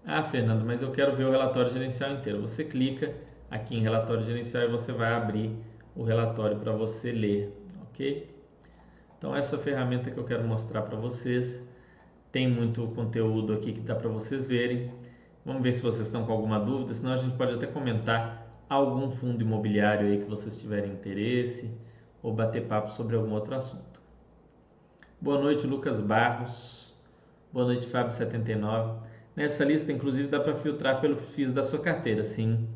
Ah, 0.07 0.23
Fernando, 0.23 0.65
mas 0.65 0.83
eu 0.83 0.91
quero 0.91 1.17
ver 1.17 1.25
o 1.25 1.31
relatório 1.31 1.71
gerencial 1.71 2.13
inteiro. 2.13 2.41
Você 2.43 2.65
clica 2.65 3.15
aqui 3.51 3.77
em 3.77 3.81
relatório 3.81 4.23
gerencial 4.23 4.65
e 4.65 4.69
você 4.69 4.93
vai 4.93 5.13
abrir 5.13 5.57
o 5.97 6.03
relatório 6.03 6.59
para 6.59 6.73
você 6.73 7.13
ler, 7.13 7.57
ok? 7.83 8.31
Então, 9.17 9.35
essa 9.35 9.57
ferramenta 9.57 10.11
que 10.11 10.19
eu 10.19 10.25
quero 10.25 10.45
mostrar 10.45 10.83
para 10.83 10.97
vocês 10.97 11.63
tem 12.31 12.51
muito 12.51 12.87
conteúdo 12.89 13.53
aqui 13.53 13.73
que 13.73 13.81
dá 13.81 13.95
para 13.95 14.09
vocês 14.09 14.49
verem. 14.49 14.91
Vamos 15.45 15.63
ver 15.63 15.73
se 15.73 15.81
vocês 15.81 16.07
estão 16.07 16.27
com 16.27 16.33
alguma 16.33 16.59
dúvida, 16.59 16.93
senão 16.93 17.13
a 17.13 17.17
gente 17.17 17.37
pode 17.37 17.55
até 17.55 17.67
comentar 17.67 18.45
algum 18.69 19.11
fundo 19.11 19.43
imobiliário 19.43 20.09
aí 20.09 20.19
que 20.19 20.25
vocês 20.25 20.57
tiverem 20.57 20.93
interesse 20.93 21.71
ou 22.23 22.33
bater 22.33 22.67
papo 22.67 22.91
sobre 22.93 23.15
algum 23.17 23.33
outro 23.33 23.55
assunto. 23.55 24.03
Boa 25.21 25.41
noite, 25.41 25.67
Lucas 25.67 26.01
Barros. 26.01 26.94
Boa 27.55 27.67
noite, 27.67 27.87
Fábio79. 27.87 28.97
Nessa 29.37 29.65
lista, 29.65 29.93
inclusive, 29.93 30.27
dá 30.27 30.41
para 30.41 30.57
filtrar 30.57 31.01
pelo 31.01 31.15
FIIs 31.15 31.53
da 31.53 31.63
sua 31.63 31.79
carteira, 31.79 32.25
sim. 32.25 32.67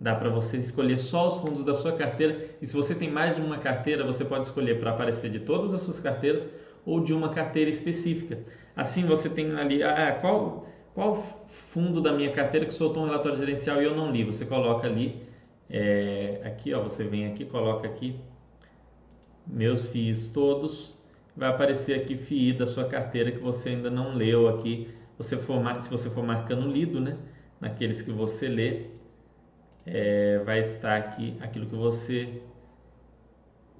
Dá 0.00 0.14
para 0.14 0.30
você 0.30 0.58
escolher 0.58 0.96
só 0.96 1.26
os 1.26 1.38
fundos 1.38 1.64
da 1.64 1.74
sua 1.74 1.96
carteira 1.96 2.50
e 2.62 2.66
se 2.68 2.72
você 2.72 2.94
tem 2.94 3.10
mais 3.10 3.34
de 3.34 3.42
uma 3.42 3.58
carteira, 3.58 4.04
você 4.04 4.24
pode 4.24 4.46
escolher 4.46 4.78
para 4.78 4.92
aparecer 4.92 5.28
de 5.28 5.40
todas 5.40 5.74
as 5.74 5.80
suas 5.80 5.98
carteiras 5.98 6.48
ou 6.86 7.02
de 7.02 7.12
uma 7.12 7.30
carteira 7.30 7.68
específica. 7.68 8.38
Assim 8.76 9.04
você 9.04 9.28
tem 9.28 9.56
ali, 9.56 9.82
ah, 9.82 10.16
qual, 10.20 10.68
qual 10.94 11.16
fundo 11.16 12.00
da 12.00 12.12
minha 12.12 12.30
carteira 12.30 12.64
que 12.64 12.74
soltou 12.74 13.02
um 13.02 13.06
relatório 13.06 13.36
gerencial 13.36 13.82
e 13.82 13.86
eu 13.86 13.96
não 13.96 14.12
li? 14.12 14.22
Você 14.22 14.44
coloca 14.44 14.86
ali, 14.86 15.20
é, 15.68 16.42
aqui, 16.44 16.72
ó, 16.72 16.80
você 16.80 17.02
vem 17.02 17.26
aqui, 17.26 17.44
coloca 17.44 17.88
aqui, 17.88 18.20
meus 19.44 19.88
FIIs 19.88 20.28
todos, 20.28 21.01
vai 21.36 21.48
aparecer 21.50 22.00
aqui 22.00 22.16
FII 22.16 22.52
da 22.54 22.66
sua 22.66 22.84
carteira 22.84 23.30
que 23.30 23.38
você 23.38 23.70
ainda 23.70 23.90
não 23.90 24.14
leu 24.14 24.48
aqui. 24.48 24.88
Você 25.18 25.36
for, 25.36 25.62
se 25.82 25.90
você 25.90 26.10
for 26.10 26.24
marcando 26.24 26.66
lido, 26.70 27.00
né, 27.00 27.16
naqueles 27.60 28.02
que 28.02 28.10
você 28.10 28.48
lê, 28.48 28.86
é, 29.86 30.38
vai 30.44 30.60
estar 30.60 30.96
aqui 30.96 31.36
aquilo 31.40 31.66
que 31.66 31.74
você 31.74 32.42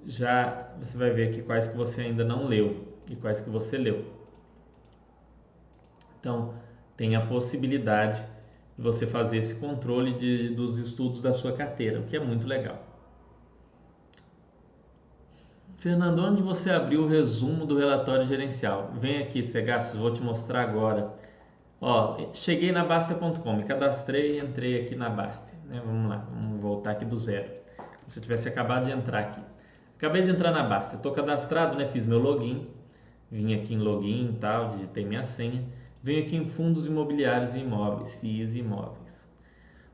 já 0.06 0.72
você 0.80 0.98
vai 0.98 1.10
ver 1.10 1.28
aqui 1.28 1.42
quais 1.42 1.68
que 1.68 1.76
você 1.76 2.02
ainda 2.02 2.24
não 2.24 2.46
leu 2.46 2.88
e 3.08 3.16
quais 3.16 3.40
que 3.40 3.50
você 3.50 3.76
leu. 3.76 4.04
Então, 6.18 6.54
tem 6.96 7.16
a 7.16 7.26
possibilidade 7.26 8.24
de 8.76 8.82
você 8.82 9.06
fazer 9.06 9.38
esse 9.38 9.56
controle 9.56 10.14
de, 10.14 10.54
dos 10.54 10.78
estudos 10.78 11.20
da 11.20 11.32
sua 11.32 11.52
carteira, 11.52 12.00
o 12.00 12.04
que 12.04 12.16
é 12.16 12.20
muito 12.20 12.46
legal. 12.46 12.91
Fernando, 15.82 16.20
onde 16.20 16.40
você 16.40 16.70
abriu 16.70 17.02
o 17.02 17.08
resumo 17.08 17.66
do 17.66 17.76
relatório 17.76 18.24
gerencial? 18.24 18.92
Vem 19.00 19.20
aqui, 19.20 19.42
Segastos, 19.42 19.98
vou 19.98 20.12
te 20.12 20.22
mostrar 20.22 20.62
agora. 20.62 21.12
Ó, 21.80 22.32
cheguei 22.34 22.70
na 22.70 22.84
Basta.com, 22.84 23.56
me 23.56 23.64
cadastrei 23.64 24.38
e 24.38 24.38
entrei 24.38 24.80
aqui 24.80 24.94
na 24.94 25.10
Basta. 25.10 25.52
Né? 25.64 25.82
Vamos 25.84 26.08
lá, 26.08 26.24
vamos 26.32 26.60
voltar 26.60 26.92
aqui 26.92 27.04
do 27.04 27.18
zero. 27.18 27.50
Como 27.98 28.08
se 28.12 28.16
eu 28.16 28.22
tivesse 28.22 28.48
acabado 28.48 28.84
de 28.84 28.92
entrar 28.92 29.18
aqui. 29.18 29.40
Acabei 29.96 30.22
de 30.22 30.30
entrar 30.30 30.52
na 30.52 30.62
Basta, 30.62 30.94
estou 30.94 31.10
cadastrado, 31.10 31.76
né? 31.76 31.88
fiz 31.88 32.06
meu 32.06 32.20
login, 32.20 32.68
vim 33.28 33.52
aqui 33.52 33.74
em 33.74 33.78
login 33.78 34.34
e 34.34 34.38
tal, 34.38 34.68
digitei 34.68 35.04
minha 35.04 35.24
senha 35.24 35.64
Venho 36.00 36.24
aqui 36.24 36.36
em 36.36 36.46
fundos 36.46 36.86
imobiliários 36.86 37.54
e 37.54 37.58
imóveis, 37.58 38.14
FIIs 38.14 38.54
e 38.54 38.60
imóveis. 38.60 39.28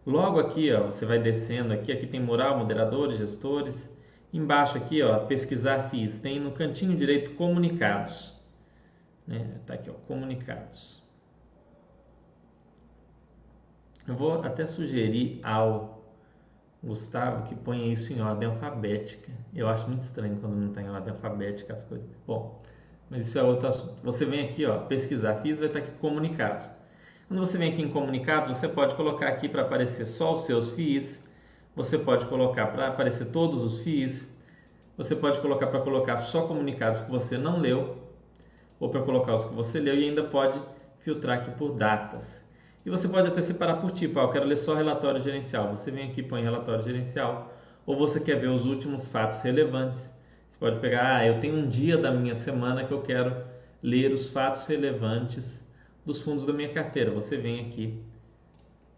Logo 0.06 0.38
aqui, 0.38 0.70
ó, 0.70 0.84
você 0.84 1.06
vai 1.06 1.18
descendo 1.18 1.72
aqui, 1.72 1.90
aqui 1.90 2.06
tem 2.06 2.20
mural, 2.20 2.58
moderadores, 2.58 3.16
gestores. 3.16 3.88
Embaixo 4.32 4.76
aqui, 4.76 5.02
ó, 5.02 5.20
pesquisar 5.26 5.90
FIIs, 5.90 6.20
tem 6.20 6.38
no 6.38 6.52
cantinho 6.52 6.96
direito 6.96 7.30
comunicados. 7.32 8.36
Né? 9.26 9.58
Tá 9.66 9.74
aqui, 9.74 9.88
ó, 9.88 9.94
comunicados. 10.06 11.02
Eu 14.06 14.14
vou 14.16 14.42
até 14.42 14.66
sugerir 14.66 15.40
ao 15.42 15.98
Gustavo 16.82 17.42
que 17.44 17.54
ponha 17.54 17.92
isso 17.92 18.12
em 18.12 18.20
ordem 18.20 18.48
alfabética. 18.48 19.30
Eu 19.54 19.68
acho 19.68 19.86
muito 19.88 20.02
estranho 20.02 20.36
quando 20.40 20.54
não 20.54 20.68
está 20.68 20.80
em 20.80 20.88
ordem 20.88 21.12
alfabética 21.12 21.72
as 21.72 21.84
coisas. 21.84 22.08
Bom, 22.26 22.62
mas 23.10 23.26
isso 23.26 23.38
é 23.38 23.42
outro 23.42 23.68
assunto. 23.68 23.96
Você 24.02 24.24
vem 24.24 24.46
aqui, 24.46 24.64
ó, 24.64 24.78
pesquisar 24.80 25.36
FIIs, 25.36 25.58
vai 25.58 25.68
estar 25.68 25.80
aqui 25.80 25.90
comunicados. 25.92 26.70
Quando 27.26 27.40
você 27.40 27.58
vem 27.58 27.72
aqui 27.72 27.82
em 27.82 27.90
comunicados, 27.90 28.56
você 28.56 28.68
pode 28.68 28.94
colocar 28.94 29.28
aqui 29.28 29.48
para 29.48 29.62
aparecer 29.62 30.06
só 30.06 30.34
os 30.34 30.46
seus 30.46 30.72
FIIs, 30.72 31.22
você 31.78 31.96
pode 31.96 32.26
colocar 32.26 32.66
para 32.66 32.88
aparecer 32.88 33.28
todos 33.28 33.62
os 33.62 33.80
FIIs, 33.80 34.28
você 34.96 35.16
pode 35.16 35.40
colocar 35.40 35.68
para 35.68 35.80
colocar 35.80 36.16
só 36.18 36.42
comunicados 36.42 37.00
que 37.00 37.10
você 37.10 37.38
não 37.38 37.58
leu, 37.58 37.96
ou 38.78 38.90
para 38.90 39.00
colocar 39.00 39.34
os 39.36 39.46
que 39.46 39.54
você 39.54 39.80
leu 39.80 39.94
e 39.94 40.08
ainda 40.08 40.24
pode 40.24 40.60
filtrar 40.98 41.38
aqui 41.38 41.50
por 41.52 41.72
datas. 41.72 42.44
E 42.84 42.90
você 42.90 43.08
pode 43.08 43.28
até 43.28 43.40
separar 43.40 43.80
por 43.80 43.92
tipo, 43.92 44.18
ah, 44.18 44.24
eu 44.24 44.30
quero 44.30 44.44
ler 44.44 44.56
só 44.56 44.74
relatório 44.74 45.22
gerencial. 45.22 45.70
Você 45.74 45.90
vem 45.90 46.10
aqui 46.10 46.20
e 46.20 46.22
põe 46.22 46.42
relatório 46.42 46.82
gerencial, 46.82 47.54
ou 47.86 47.96
você 47.96 48.20
quer 48.20 48.40
ver 48.40 48.48
os 48.48 48.66
últimos 48.66 49.08
fatos 49.08 49.40
relevantes 49.40 50.10
você 50.58 50.58
pode 50.58 50.80
pegar, 50.80 51.18
ah, 51.18 51.24
eu 51.26 51.38
tenho 51.38 51.54
um 51.54 51.68
dia 51.68 51.96
da 51.96 52.10
minha 52.10 52.34
semana 52.34 52.82
que 52.82 52.90
eu 52.90 53.00
quero 53.00 53.44
ler 53.80 54.12
os 54.12 54.28
fatos 54.28 54.66
relevantes 54.66 55.64
dos 56.04 56.20
fundos 56.20 56.44
da 56.44 56.52
minha 56.52 56.70
carteira. 56.70 57.12
Você 57.12 57.36
vem 57.36 57.60
aqui 57.60 58.02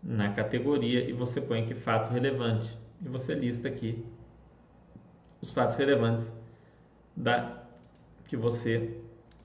na 0.03 0.33
categoria 0.33 1.09
e 1.09 1.13
você 1.13 1.41
põe 1.41 1.63
aqui 1.63 1.75
fato 1.75 2.11
relevante 2.11 2.77
e 3.05 3.09
você 3.09 3.35
lista 3.35 3.69
aqui 3.69 4.05
os 5.41 5.51
fatos 5.51 5.77
relevantes 5.77 6.33
da 7.17 7.63
que 8.29 8.37
você 8.37 8.99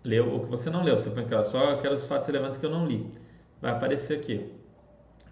leu 0.04 0.32
ou 0.32 0.42
que 0.42 0.50
você 0.50 0.70
não 0.70 0.84
leu. 0.84 1.00
Você 1.00 1.10
põe 1.10 1.24
aqui, 1.24 1.34
ó, 1.34 1.44
só 1.44 1.72
eu 1.72 1.78
quero 1.80 1.96
os 1.96 2.06
fatos 2.06 2.28
relevantes 2.28 2.58
que 2.58 2.66
eu 2.66 2.70
não 2.70 2.86
li. 2.86 3.10
Vai 3.62 3.72
aparecer 3.72 4.18
aqui. 4.18 4.52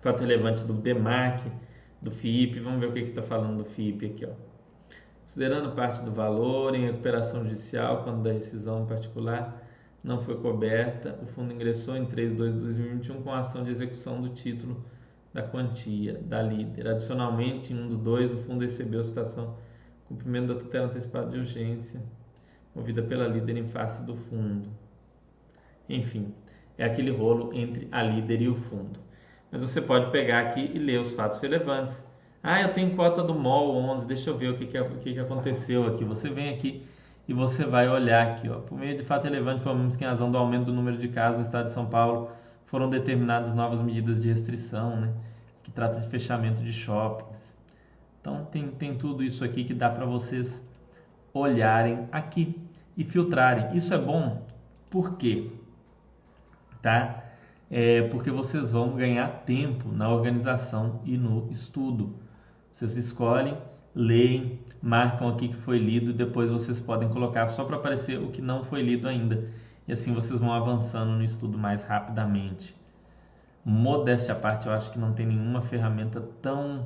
Fato 0.01 0.21
relevante 0.21 0.63
do 0.63 0.73
DEMAC, 0.73 1.51
do 2.01 2.09
FIP. 2.09 2.59
Vamos 2.59 2.79
ver 2.79 2.87
o 2.87 2.93
que 2.93 2.99
está 3.01 3.21
falando 3.21 3.57
do 3.57 3.65
FIP 3.65 4.05
aqui. 4.07 4.25
Ó 4.25 4.53
considerando 5.33 5.73
parte 5.73 6.03
do 6.03 6.11
valor 6.11 6.75
em 6.75 6.85
recuperação 6.85 7.41
judicial 7.41 8.03
quando 8.03 8.21
da 8.21 8.31
rescisão 8.31 8.85
particular 8.85 9.63
não 10.03 10.21
foi 10.21 10.35
coberta, 10.35 11.17
o 11.23 11.25
fundo 11.25 11.51
ingressou 11.51 11.97
em 11.97 12.05
3 12.05 12.31
de 12.31 12.37
2 12.37 12.53
de 12.53 12.59
2021 12.59 13.23
com 13.23 13.31
a 13.31 13.39
ação 13.39 13.63
de 13.63 13.71
execução 13.71 14.21
do 14.21 14.29
título 14.29 14.85
da 15.33 15.41
quantia 15.41 16.13
da 16.21 16.41
líder. 16.41 16.87
Adicionalmente, 16.87 17.73
em 17.73 17.75
1 17.75 17.89
do 17.89 17.97
2, 17.97 18.33
o 18.33 18.37
fundo 18.39 18.61
recebeu 18.61 19.03
citação 19.03 19.55
cumprimento 20.05 20.53
da 20.53 20.59
tutela 20.59 20.85
antecipada 20.85 21.31
de 21.31 21.39
urgência 21.39 22.01
movida 22.75 23.01
pela 23.01 23.27
líder 23.27 23.57
em 23.57 23.67
face 23.67 24.03
do 24.03 24.15
fundo. 24.15 24.69
Enfim, 25.89 26.33
é 26.77 26.85
aquele 26.85 27.11
rolo 27.11 27.53
entre 27.53 27.87
a 27.91 28.03
líder 28.03 28.41
e 28.41 28.47
o 28.47 28.55
fundo. 28.55 28.99
Mas 29.51 29.61
você 29.61 29.81
pode 29.81 30.11
pegar 30.11 30.41
aqui 30.41 30.71
e 30.73 30.79
ler 30.79 30.99
os 30.99 31.11
fatos 31.13 31.39
relevantes 31.39 32.03
ah, 32.45 32.61
eu 32.61 32.73
tenho 32.73 32.93
cota 32.93 33.23
do 33.23 33.33
MOL 33.33 33.73
11, 33.73 34.05
deixa 34.05 34.29
eu 34.29 34.37
ver 34.37 34.49
o 34.49 34.57
que, 34.57 34.65
que, 34.65 34.77
o 34.77 34.97
que, 34.97 35.13
que 35.13 35.19
aconteceu 35.19 35.87
aqui. 35.87 36.03
Você 36.03 36.29
vem 36.29 36.49
aqui 36.49 36.85
e 37.25 37.33
você 37.33 37.63
vai 37.63 37.87
olhar 37.87 38.27
aqui, 38.27 38.49
ó. 38.49 38.59
Por 38.59 38.77
meio 38.77 38.97
de 38.97 39.03
fato 39.03 39.23
relevante, 39.23 39.61
informamos 39.61 39.95
que 39.95 40.03
em 40.03 40.07
razão 40.07 40.29
do 40.29 40.37
aumento 40.37 40.65
do 40.65 40.73
número 40.73 40.97
de 40.97 41.07
casos 41.07 41.37
no 41.37 41.43
estado 41.43 41.67
de 41.67 41.71
São 41.71 41.85
Paulo, 41.85 42.31
foram 42.73 42.89
determinadas 42.89 43.53
novas 43.53 43.83
medidas 43.83 44.19
de 44.19 44.27
restrição, 44.27 44.99
né? 44.99 45.13
Que 45.61 45.69
trata 45.69 45.99
de 45.99 46.07
fechamento 46.07 46.63
de 46.63 46.73
shoppings. 46.73 47.55
Então 48.19 48.45
tem, 48.45 48.67
tem 48.71 48.97
tudo 48.97 49.23
isso 49.23 49.45
aqui 49.45 49.63
que 49.63 49.75
dá 49.75 49.91
para 49.91 50.07
vocês 50.07 50.67
olharem 51.31 52.07
aqui 52.11 52.59
e 52.97 53.03
filtrarem. 53.03 53.77
Isso 53.77 53.93
é 53.93 53.97
bom, 53.99 54.43
por 54.89 55.17
quê? 55.17 55.51
Tá? 56.81 57.23
É 57.69 58.07
porque 58.07 58.31
vocês 58.31 58.71
vão 58.71 58.95
ganhar 58.95 59.43
tempo 59.45 59.91
na 59.91 60.09
organização 60.09 60.99
e 61.05 61.15
no 61.15 61.47
estudo. 61.51 62.15
Vocês 62.71 62.97
escolhem, 62.97 63.55
leem, 63.93 64.61
marcam 64.81 65.29
aqui 65.29 65.49
que 65.49 65.57
foi 65.57 65.77
lido 65.77 66.09
e 66.09 66.13
depois 66.13 66.49
vocês 66.49 66.79
podem 66.79 67.07
colocar 67.07 67.49
só 67.49 67.65
para 67.65 67.75
aparecer 67.75 68.17
o 68.19 68.31
que 68.31 68.41
não 68.41 68.63
foi 68.63 68.81
lido 68.81 69.07
ainda. 69.07 69.47
E 69.87 69.93
assim 69.93 70.13
vocês 70.13 70.39
vão 70.39 70.51
avançando 70.51 71.11
no 71.11 71.23
estudo 71.23 71.57
mais 71.57 71.83
rapidamente. 71.83 72.75
Modéstia 73.65 74.33
à 74.33 74.37
parte, 74.37 74.67
eu 74.67 74.73
acho 74.73 74.91
que 74.91 74.99
não 74.99 75.13
tem 75.13 75.25
nenhuma 75.25 75.61
ferramenta 75.61 76.21
tão 76.41 76.85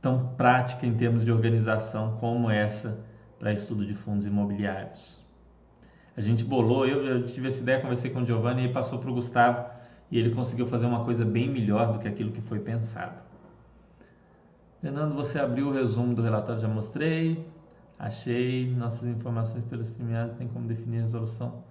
tão 0.00 0.34
prática 0.36 0.86
em 0.86 0.94
termos 0.94 1.24
de 1.24 1.32
organização 1.32 2.16
como 2.18 2.50
essa 2.50 2.98
para 3.38 3.52
estudo 3.52 3.84
de 3.84 3.94
fundos 3.94 4.24
imobiliários. 4.24 5.24
A 6.16 6.20
gente 6.20 6.44
bolou, 6.44 6.86
eu, 6.86 7.04
eu 7.04 7.26
tive 7.26 7.48
essa 7.48 7.60
ideia, 7.60 7.80
conversei 7.80 8.10
com 8.10 8.20
o 8.20 8.26
Giovanni 8.26 8.66
e 8.66 8.72
passou 8.72 8.98
para 8.98 9.10
o 9.10 9.14
Gustavo 9.14 9.68
e 10.10 10.18
ele 10.18 10.34
conseguiu 10.34 10.66
fazer 10.66 10.86
uma 10.86 11.04
coisa 11.04 11.24
bem 11.24 11.50
melhor 11.50 11.92
do 11.92 11.98
que 11.98 12.08
aquilo 12.08 12.30
que 12.30 12.40
foi 12.40 12.60
pensado. 12.60 13.22
Fernando, 14.80 15.14
você 15.14 15.38
abriu 15.38 15.68
o 15.68 15.72
resumo 15.72 16.14
do 16.14 16.22
relatório, 16.22 16.60
já 16.60 16.68
mostrei. 16.68 17.44
Achei 17.98 18.72
nossas 18.74 19.08
informações 19.08 19.64
pelo 19.64 19.82
StreamYard 19.82 20.36
tem 20.36 20.46
como 20.46 20.68
definir 20.68 20.98
a 20.98 21.02
resolução. 21.02 21.64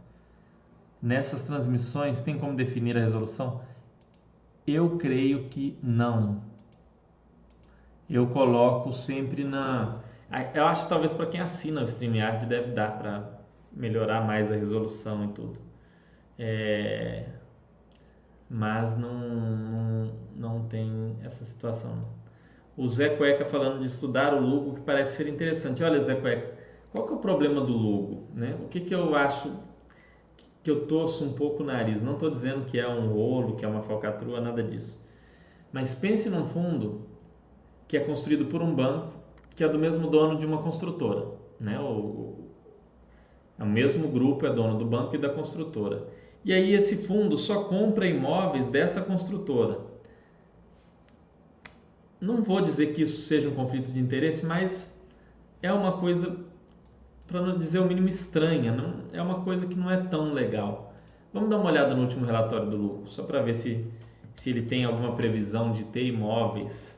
Nessas 1.06 1.44
transmissões 1.44 2.20
tem 2.22 2.40
como 2.40 2.56
definir 2.56 2.98
a 2.98 3.00
resolução? 3.00 3.62
Eu 4.66 4.98
creio 4.98 5.50
que 5.50 5.78
não. 5.84 6.42
Eu 8.10 8.26
coloco 8.26 8.92
sempre 8.92 9.44
na. 9.44 10.00
Eu 10.56 10.66
acho 10.66 10.86
que 10.86 10.90
talvez 10.90 11.14
para 11.14 11.28
quem 11.28 11.40
assina 11.40 11.82
o 11.82 11.84
StreamYard 11.84 12.48
deve 12.48 12.72
dar 12.72 12.98
para 12.98 13.40
melhorar 13.72 14.26
mais 14.26 14.52
a 14.52 14.56
resolução 14.56 15.26
e 15.26 15.28
tudo. 15.28 15.60
É... 16.40 17.26
Mas 18.50 18.98
não, 18.98 19.14
não, 19.14 20.12
não 20.36 20.64
tem 20.68 21.18
essa 21.24 21.46
situação. 21.46 22.02
O 22.76 22.90
Zé 22.90 23.10
Cueca 23.10 23.46
falando 23.46 23.80
de 23.80 23.86
estudar 23.86 24.34
o 24.34 24.40
Lugo, 24.40 24.74
que 24.74 24.82
parece 24.82 25.18
ser 25.18 25.28
interessante. 25.28 25.84
Olha, 25.84 26.02
Zé 26.02 26.16
Cueca, 26.16 26.56
qual 26.92 27.06
que 27.06 27.14
é 27.14 27.16
o 27.16 27.20
problema 27.20 27.62
do 27.62 27.74
Lugo? 27.74 28.24
Né? 28.34 28.58
O 28.60 28.68
que, 28.70 28.80
que 28.80 28.96
eu 28.96 29.16
acho 29.16 29.54
que 30.66 30.72
eu 30.72 30.88
torço 30.88 31.24
um 31.24 31.34
pouco 31.34 31.62
o 31.62 31.66
nariz? 31.66 32.02
Não 32.02 32.14
estou 32.14 32.28
dizendo 32.28 32.66
que 32.66 32.80
é 32.80 32.90
um 32.90 33.14
rolo, 33.14 33.56
que 33.56 33.64
é 33.64 33.68
uma 33.68 33.84
falcatrua, 33.84 34.42
nada 34.42 34.64
disso. 34.64 35.00
Mas 35.72 35.94
pense 35.94 36.28
num 36.28 36.48
fundo 36.48 37.06
que 37.88 37.96
é 37.96 38.00
construído 38.00 38.48
por 38.48 38.64
um 38.64 38.74
banco 38.74 39.14
que 39.56 39.64
é 39.64 39.70
do 39.70 39.78
mesmo 39.78 40.10
dono 40.10 40.40
de 40.40 40.46
uma 40.46 40.64
construtora. 40.64 41.28
Né? 41.60 41.80
O, 41.80 42.50
é 43.60 43.64
o 43.64 43.68
mesmo 43.68 44.08
grupo, 44.08 44.48
é 44.48 44.52
dono 44.52 44.80
do 44.80 44.86
banco 44.86 45.14
e 45.14 45.20
da 45.20 45.30
construtora. 45.30 46.08
E 46.44 46.52
aí 46.52 46.74
esse 46.74 46.98
fundo 46.98 47.38
só 47.38 47.66
compra 47.66 48.08
imóveis 48.08 48.66
dessa 48.66 49.02
construtora. 49.02 49.80
Não 52.20 52.42
vou 52.42 52.60
dizer 52.60 52.92
que 52.96 53.04
isso 53.04 53.22
seja 53.22 53.50
um 53.50 53.54
conflito 53.54 53.92
de 53.92 54.00
interesse, 54.00 54.44
mas 54.44 54.92
é 55.62 55.72
uma 55.72 56.00
coisa, 56.00 56.36
para 57.28 57.42
não 57.42 57.58
dizer 57.58 57.80
o 57.80 57.86
mínimo, 57.86 58.08
estranha. 58.08 58.72
Não, 58.72 59.06
é 59.14 59.22
uma 59.22 59.42
coisa 59.44 59.66
que 59.66 59.76
não 59.76 59.90
é 59.90 59.98
tão 59.98 60.34
legal. 60.34 60.94
Vamos 61.34 61.50
dar 61.50 61.58
uma 61.58 61.70
olhada 61.70 61.94
no 61.94 62.04
último 62.04 62.26
relatório 62.26 62.70
do 62.70 62.78
lucro, 62.78 63.10
só 63.10 63.24
para 63.24 63.42
ver 63.42 63.56
se, 63.56 63.86
se 64.36 64.50
ele 64.50 64.62
tem 64.64 64.86
alguma 64.86 65.16
previsão 65.16 65.72
de 65.72 65.84
ter 65.86 66.06
imóveis 66.06 66.98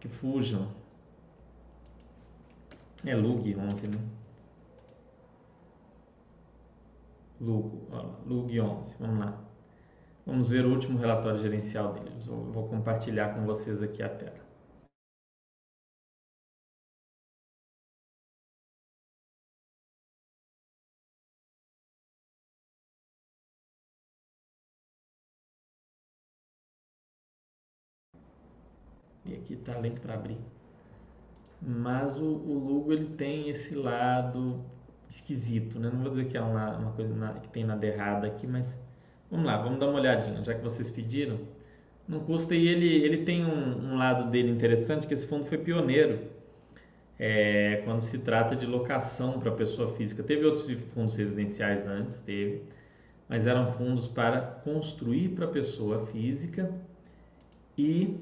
que 0.00 0.08
fujam. 0.08 0.68
É 3.04 3.14
LUG 3.14 3.56
11, 3.56 3.88
né? 3.88 3.98
Lugo, 7.40 7.88
Lug 8.26 8.60
11, 8.60 8.96
vamos 9.00 9.18
lá. 9.18 9.40
Vamos 10.26 10.50
ver 10.50 10.66
o 10.66 10.70
último 10.70 10.98
relatório 10.98 11.38
gerencial 11.38 11.94
deles. 11.94 12.26
Eu 12.26 12.36
vou 12.52 12.68
compartilhar 12.68 13.34
com 13.34 13.46
vocês 13.46 13.82
aqui 13.82 14.02
a 14.02 14.08
tela. 14.08 14.39
E 29.30 29.34
aqui 29.34 29.54
está 29.54 29.78
lento 29.78 30.00
para 30.00 30.14
abrir. 30.14 30.38
Mas 31.62 32.16
o, 32.16 32.24
o 32.24 32.58
Lugo 32.58 32.92
ele 32.92 33.06
tem 33.16 33.48
esse 33.48 33.74
lado 33.74 34.64
esquisito, 35.08 35.78
né? 35.78 35.90
Não 35.92 36.00
vou 36.00 36.10
dizer 36.10 36.26
que 36.26 36.36
é 36.36 36.40
uma, 36.40 36.76
uma 36.76 36.92
coisa 36.92 37.14
na, 37.14 37.34
que 37.34 37.48
tem 37.48 37.64
nada 37.64 37.86
errado 37.86 38.24
aqui, 38.24 38.46
mas 38.46 38.66
vamos 39.30 39.46
lá, 39.46 39.56
vamos 39.58 39.78
dar 39.78 39.86
uma 39.88 40.00
olhadinha, 40.00 40.42
já 40.42 40.54
que 40.54 40.62
vocês 40.62 40.90
pediram. 40.90 41.38
Não 42.08 42.20
custa 42.20 42.54
e 42.54 42.66
ele, 42.66 43.04
ele 43.04 43.18
tem 43.18 43.44
um, 43.44 43.92
um 43.92 43.96
lado 43.96 44.30
dele 44.30 44.50
interessante, 44.50 45.06
que 45.06 45.14
esse 45.14 45.26
fundo 45.26 45.44
foi 45.44 45.58
pioneiro 45.58 46.18
é, 47.18 47.82
quando 47.84 48.00
se 48.00 48.18
trata 48.18 48.56
de 48.56 48.66
locação 48.66 49.38
para 49.38 49.52
pessoa 49.52 49.92
física. 49.92 50.22
Teve 50.22 50.44
outros 50.46 50.68
fundos 50.94 51.14
residenciais 51.14 51.86
antes, 51.86 52.18
teve, 52.20 52.62
mas 53.28 53.46
eram 53.46 53.72
fundos 53.74 54.08
para 54.08 54.40
construir 54.40 55.28
para 55.28 55.46
pessoa 55.46 56.06
física 56.06 56.72
e 57.76 58.18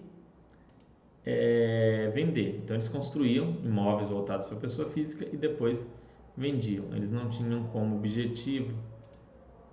é, 1.31 2.11
vender. 2.15 2.59
Então 2.65 2.75
eles 2.75 2.89
construíam 2.89 3.59
imóveis 3.63 4.09
voltados 4.09 4.47
para 4.47 4.57
pessoa 4.57 4.89
física 4.89 5.27
e 5.31 5.37
depois 5.37 5.87
vendiam. 6.35 6.87
Eles 6.95 7.11
não 7.11 7.29
tinham 7.29 7.65
como 7.65 7.97
objetivo 7.97 8.75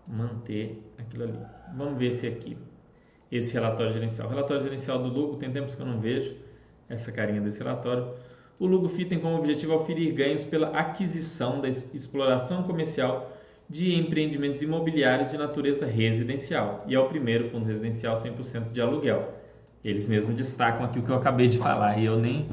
manter 0.06 0.84
aquilo 0.98 1.24
ali. 1.24 1.40
Vamos 1.74 1.98
ver 1.98 2.12
se 2.12 2.28
aqui 2.28 2.58
esse 3.32 3.54
relatório 3.54 3.94
gerencial. 3.94 4.28
O 4.28 4.32
relatório 4.32 4.64
gerencial 4.64 5.02
do 5.02 5.08
Lugo 5.08 5.38
tem 5.38 5.50
tempos 5.50 5.76
que 5.76 5.82
eu 5.82 5.86
não 5.86 6.02
vejo 6.02 6.36
essa 6.90 7.10
carinha 7.10 7.40
desse 7.40 7.60
relatório. 7.60 8.10
O 8.60 8.66
Lugo 8.66 8.90
FI 8.90 9.06
tem 9.06 9.20
como 9.20 9.38
objetivo 9.38 9.76
oferir 9.76 10.14
ganhos 10.14 10.44
pela 10.44 10.70
aquisição 10.78 11.62
da 11.62 11.70
exploração 11.70 12.64
comercial 12.64 13.32
de 13.70 13.96
empreendimentos 13.96 14.62
imobiliários 14.62 15.32
de 15.32 15.38
natureza 15.38 15.86
residencial 15.86 16.84
e 16.86 16.96
é 16.96 17.00
o 17.00 17.08
primeiro 17.08 17.50
fundo 17.50 17.66
residencial 17.66 18.22
100% 18.22 18.72
de 18.72 18.82
aluguel. 18.82 19.45
Eles 19.86 20.08
mesmos 20.08 20.36
destacam 20.36 20.84
aqui 20.86 21.00
o 21.00 21.04
que 21.04 21.10
eu 21.10 21.16
acabei 21.16 21.48
de 21.48 21.58
falar 21.58 21.98
e 21.98 22.06
eu 22.06 22.20
nem 22.20 22.50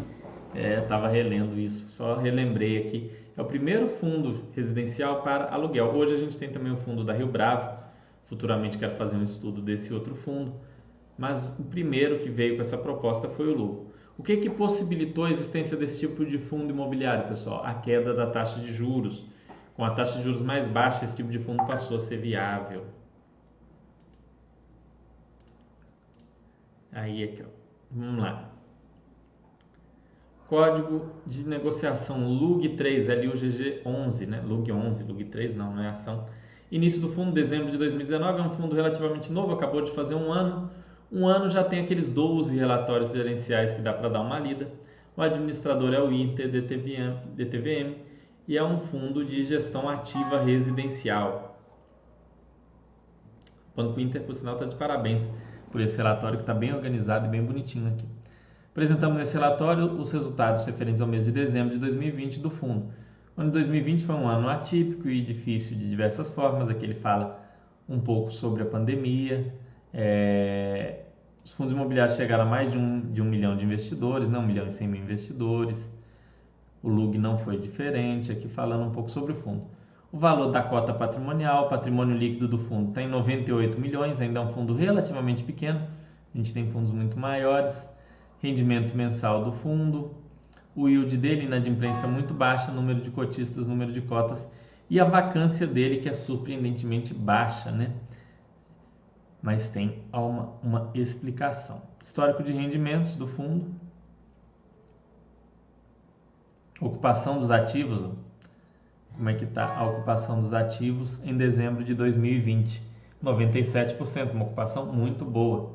estava 0.54 1.08
é, 1.08 1.12
relendo 1.12 1.58
isso, 1.58 1.88
só 1.88 2.14
relembrei 2.14 2.78
aqui 2.78 3.10
é 3.36 3.40
o 3.40 3.46
primeiro 3.46 3.88
fundo 3.88 4.44
residencial 4.54 5.22
para 5.22 5.46
aluguel. 5.46 5.86
Hoje 5.86 6.14
a 6.14 6.18
gente 6.18 6.36
tem 6.36 6.50
também 6.50 6.72
o 6.72 6.76
fundo 6.76 7.02
da 7.02 7.14
Rio 7.14 7.26
Bravo. 7.26 7.78
Futuramente 8.26 8.76
quero 8.76 8.94
fazer 8.96 9.16
um 9.16 9.22
estudo 9.22 9.62
desse 9.62 9.92
outro 9.92 10.14
fundo. 10.14 10.52
Mas 11.16 11.48
o 11.58 11.64
primeiro 11.64 12.18
que 12.18 12.28
veio 12.28 12.56
com 12.56 12.60
essa 12.60 12.76
proposta 12.76 13.28
foi 13.28 13.48
o 13.48 13.54
Lugo. 13.54 13.92
O 14.18 14.22
que, 14.22 14.36
que 14.36 14.50
possibilitou 14.50 15.24
a 15.24 15.30
existência 15.30 15.76
desse 15.76 16.00
tipo 16.00 16.26
de 16.26 16.36
fundo 16.36 16.70
imobiliário, 16.70 17.28
pessoal? 17.28 17.62
A 17.64 17.72
queda 17.72 18.12
da 18.12 18.26
taxa 18.26 18.60
de 18.60 18.70
juros. 18.70 19.26
Com 19.74 19.84
a 19.84 19.90
taxa 19.90 20.18
de 20.18 20.24
juros 20.24 20.42
mais 20.42 20.68
baixa, 20.68 21.04
esse 21.04 21.16
tipo 21.16 21.30
de 21.30 21.38
fundo 21.38 21.66
passou 21.66 21.96
a 21.96 22.00
ser 22.00 22.18
viável. 22.18 22.84
Aí 26.92 27.24
aqui, 27.24 27.42
ó. 27.42 27.46
Vamos 27.90 28.22
lá. 28.22 28.50
Código 30.46 31.10
de 31.26 31.46
negociação 31.48 32.20
LUG3, 32.20 33.06
LUGG11, 33.06 34.26
né? 34.26 34.42
LUG11, 34.46 35.06
LUG3 35.06 35.54
não, 35.54 35.74
não 35.74 35.82
é 35.82 35.88
ação. 35.88 36.26
Início 36.70 37.00
do 37.00 37.08
fundo, 37.08 37.32
dezembro 37.32 37.70
de 37.70 37.78
2019, 37.78 38.38
é 38.38 38.42
um 38.42 38.50
fundo 38.50 38.76
relativamente 38.76 39.32
novo, 39.32 39.52
acabou 39.52 39.82
de 39.82 39.92
fazer 39.92 40.14
um 40.14 40.30
ano. 40.30 40.70
Um 41.10 41.26
ano 41.26 41.48
já 41.48 41.64
tem 41.64 41.80
aqueles 41.80 42.12
12 42.12 42.56
relatórios 42.56 43.12
gerenciais 43.12 43.72
que 43.74 43.80
dá 43.80 43.92
para 43.92 44.08
dar 44.08 44.20
uma 44.20 44.38
lida. 44.38 44.70
O 45.16 45.22
administrador 45.22 45.92
é 45.92 46.00
o 46.00 46.10
Inter 46.10 46.50
DTVM, 46.50 47.34
DTVM 47.34 47.96
e 48.48 48.56
é 48.56 48.64
um 48.64 48.78
fundo 48.78 49.24
de 49.24 49.44
gestão 49.44 49.88
ativa 49.88 50.42
residencial. 50.42 51.58
O 53.74 53.82
Banco 53.82 54.00
Inter, 54.00 54.22
por 54.22 54.34
sinal, 54.34 54.54
está 54.54 54.66
de 54.66 54.76
parabéns 54.76 55.26
por 55.72 55.80
esse 55.80 55.96
relatório 55.96 56.36
que 56.36 56.42
está 56.42 56.54
bem 56.54 56.72
organizado 56.72 57.26
e 57.26 57.30
bem 57.30 57.42
bonitinho 57.42 57.88
aqui. 57.88 58.06
Apresentamos 58.70 59.18
nesse 59.18 59.34
relatório 59.34 59.84
os 59.84 60.12
resultados 60.12 60.64
referentes 60.64 61.00
ao 61.00 61.08
mês 61.08 61.24
de 61.24 61.32
dezembro 61.32 61.74
de 61.74 61.80
2020 61.80 62.38
do 62.38 62.50
fundo. 62.50 62.86
O 63.36 63.40
ano 63.40 63.50
de 63.50 63.54
2020 63.54 64.04
foi 64.04 64.14
um 64.14 64.28
ano 64.28 64.48
atípico 64.48 65.08
e 65.08 65.22
difícil 65.22 65.76
de 65.76 65.88
diversas 65.88 66.28
formas. 66.28 66.68
Aqui 66.68 66.84
ele 66.84 66.94
fala 66.94 67.40
um 67.88 67.98
pouco 67.98 68.30
sobre 68.30 68.62
a 68.62 68.66
pandemia. 68.66 69.52
É... 69.92 71.00
Os 71.44 71.52
fundos 71.52 71.72
imobiliários 71.72 72.16
chegaram 72.16 72.44
a 72.44 72.46
mais 72.46 72.70
de 72.70 72.78
um, 72.78 73.00
de 73.12 73.20
um 73.20 73.24
milhão 73.24 73.56
de 73.56 73.64
investidores, 73.64 74.28
não 74.28 74.40
né? 74.40 74.44
um 74.44 74.46
milhão 74.46 74.66
e 74.66 74.70
cem 74.70 74.86
mil 74.86 75.02
investidores. 75.02 75.90
O 76.82 76.88
LUG 76.88 77.18
não 77.18 77.38
foi 77.38 77.58
diferente. 77.58 78.30
Aqui 78.30 78.48
falando 78.48 78.84
um 78.84 78.90
pouco 78.90 79.10
sobre 79.10 79.32
o 79.32 79.36
fundo. 79.36 79.64
O 80.12 80.18
valor 80.18 80.52
da 80.52 80.62
cota 80.62 80.92
patrimonial, 80.92 81.68
patrimônio 81.68 82.16
líquido 82.16 82.46
do 82.46 82.58
fundo 82.58 82.90
está 82.90 83.02
em 83.02 83.08
98 83.08 83.80
milhões, 83.80 84.20
ainda 84.20 84.38
é 84.38 84.42
um 84.42 84.52
fundo 84.52 84.74
relativamente 84.74 85.42
pequeno. 85.42 85.80
A 86.34 86.38
gente 86.38 86.52
tem 86.52 86.70
fundos 86.70 86.92
muito 86.92 87.18
maiores 87.18 87.90
rendimento 88.42 88.94
mensal 88.94 89.44
do 89.44 89.52
fundo, 89.52 90.16
o 90.74 90.88
yield 90.88 91.16
dele, 91.16 91.44
inadimplência 91.44 92.08
muito 92.08 92.34
baixa, 92.34 92.72
número 92.72 93.00
de 93.00 93.10
cotistas, 93.10 93.66
número 93.66 93.92
de 93.92 94.00
cotas 94.02 94.44
e 94.90 94.98
a 94.98 95.04
vacância 95.04 95.66
dele 95.66 96.00
que 96.00 96.08
é 96.08 96.12
surpreendentemente 96.12 97.14
baixa, 97.14 97.70
né? 97.70 97.92
Mas 99.40 99.68
tem 99.68 100.02
uma, 100.12 100.52
uma 100.62 100.90
explicação. 100.92 101.82
Histórico 102.02 102.42
de 102.42 102.52
rendimentos 102.52 103.14
do 103.14 103.28
fundo, 103.28 103.72
ocupação 106.80 107.38
dos 107.38 107.50
ativos, 107.50 108.10
como 109.16 109.28
é 109.28 109.34
que 109.34 109.44
está 109.44 109.78
a 109.78 109.84
ocupação 109.86 110.40
dos 110.40 110.52
ativos 110.52 111.20
em 111.24 111.36
dezembro 111.36 111.84
de 111.84 111.94
2020? 111.94 112.82
97%, 113.22 114.32
uma 114.32 114.44
ocupação 114.44 114.86
muito 114.86 115.24
boa. 115.24 115.74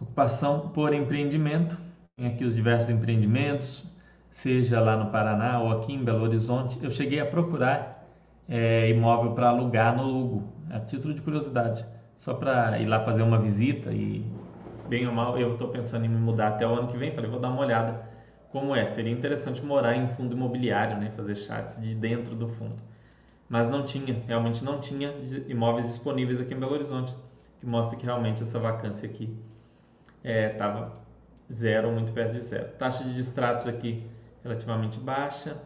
Ocupação 0.00 0.68
por 0.68 0.92
empreendimento, 0.92 1.80
aqui 2.22 2.44
os 2.44 2.54
diversos 2.54 2.90
empreendimentos, 2.90 3.94
seja 4.30 4.80
lá 4.80 4.96
no 4.96 5.10
Paraná 5.10 5.60
ou 5.60 5.70
aqui 5.72 5.92
em 5.94 6.04
Belo 6.04 6.24
Horizonte. 6.24 6.78
Eu 6.82 6.90
cheguei 6.90 7.20
a 7.20 7.26
procurar 7.26 8.06
é, 8.48 8.90
imóvel 8.90 9.32
para 9.32 9.48
alugar 9.48 9.96
no 9.96 10.04
Lugo, 10.04 10.52
a 10.70 10.80
título 10.80 11.14
de 11.14 11.22
curiosidade, 11.22 11.86
só 12.16 12.34
para 12.34 12.78
ir 12.78 12.86
lá 12.86 13.00
fazer 13.04 13.22
uma 13.22 13.38
visita 13.38 13.90
e 13.92 14.24
bem 14.88 15.06
ou 15.06 15.14
mal 15.14 15.38
eu 15.38 15.52
estou 15.52 15.68
pensando 15.68 16.04
em 16.04 16.08
me 16.08 16.18
mudar 16.18 16.48
até 16.48 16.66
o 16.66 16.74
ano 16.74 16.88
que 16.88 16.96
vem. 16.96 17.12
Falei, 17.12 17.30
vou 17.30 17.40
dar 17.40 17.48
uma 17.48 17.60
olhada 17.60 18.13
como 18.54 18.72
é. 18.72 18.86
Seria 18.86 19.12
interessante 19.12 19.60
morar 19.60 19.96
em 19.96 20.06
fundo 20.06 20.36
imobiliário, 20.36 20.96
né? 20.96 21.10
Fazer 21.16 21.34
chats 21.34 21.82
de 21.82 21.92
dentro 21.92 22.36
do 22.36 22.46
fundo. 22.46 22.80
Mas 23.48 23.68
não 23.68 23.84
tinha, 23.84 24.22
realmente 24.28 24.64
não 24.64 24.80
tinha 24.80 25.12
imóveis 25.48 25.86
disponíveis 25.86 26.40
aqui 26.40 26.54
em 26.54 26.60
Belo 26.60 26.72
Horizonte, 26.72 27.16
que 27.58 27.66
mostra 27.66 27.98
que 27.98 28.04
realmente 28.06 28.44
essa 28.44 28.60
vacância 28.60 29.08
aqui 29.08 29.36
estava 30.22 30.92
é, 31.50 31.52
zero, 31.52 31.90
muito 31.90 32.12
perto 32.12 32.34
de 32.34 32.42
zero. 32.42 32.68
Taxa 32.78 33.02
de 33.02 33.16
distratos 33.16 33.66
aqui 33.66 34.06
relativamente 34.44 35.00
baixa. 35.00 35.60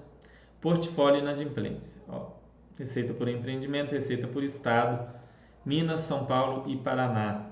Portfólio 0.58 1.20
inadimplência. 1.20 2.00
Ó, 2.08 2.30
receita 2.78 3.12
por 3.12 3.28
empreendimento, 3.28 3.92
receita 3.92 4.26
por 4.26 4.42
estado. 4.42 5.06
Minas, 5.62 6.00
São 6.00 6.24
Paulo 6.24 6.64
e 6.66 6.74
Paraná. 6.74 7.50